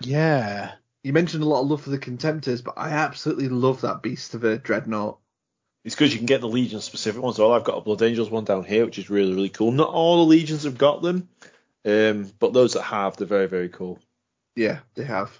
[0.00, 0.72] Yeah.
[1.02, 4.32] You mentioned a lot of love for the Contemptors, but I absolutely love that beast
[4.34, 5.18] of a Dreadnought.
[5.84, 7.38] It's because you can get the Legion specific ones.
[7.38, 9.72] Well, I've got a Blood Angels one down here, which is really, really cool.
[9.72, 11.28] Not all the Legions have got them,
[11.84, 13.98] um, but those that have, they're very, very cool.
[14.56, 15.30] Yeah, they have.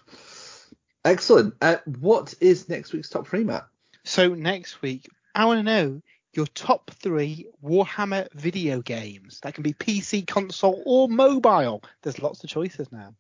[1.05, 1.55] Excellent.
[1.61, 3.67] Uh, what is next week's top three, Matt?
[4.05, 6.03] So next week, I want to know
[6.33, 9.41] your top three Warhammer video games.
[9.43, 11.83] That can be PC, console, or mobile.
[12.03, 13.15] There's lots of choices now.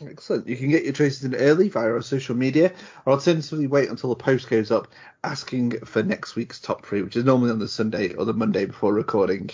[0.00, 0.46] Excellent.
[0.46, 2.72] You can get your choices in early via our social media,
[3.04, 4.88] or alternatively wait until the post goes up
[5.24, 8.66] asking for next week's top three, which is normally on the Sunday or the Monday
[8.66, 9.50] before recording.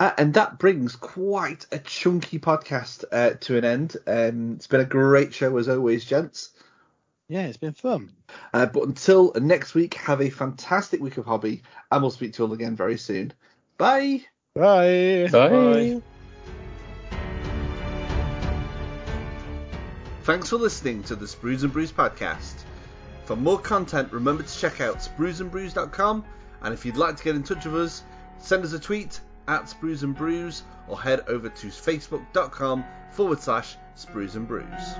[0.00, 3.96] Uh, and that brings quite a chunky podcast uh, to an end.
[4.06, 6.48] Um, it's been a great show as always, gents.
[7.28, 8.10] Yeah, it's been fun.
[8.54, 11.62] Uh, but until next week, have a fantastic week of hobby,
[11.92, 13.34] and we'll speak to you all again very soon.
[13.76, 14.24] Bye.
[14.54, 15.28] Bye.
[15.30, 15.48] Bye.
[15.50, 16.02] Bye.
[20.22, 22.62] Thanks for listening to the Sprues and Brews podcast.
[23.26, 26.24] For more content, remember to check out spruesandbrews.com,
[26.62, 28.02] and if you'd like to get in touch with us,
[28.38, 29.20] send us a tweet
[29.50, 34.94] at Sprues and Brews or head over to facebook.com forward slash Sprues and Brews.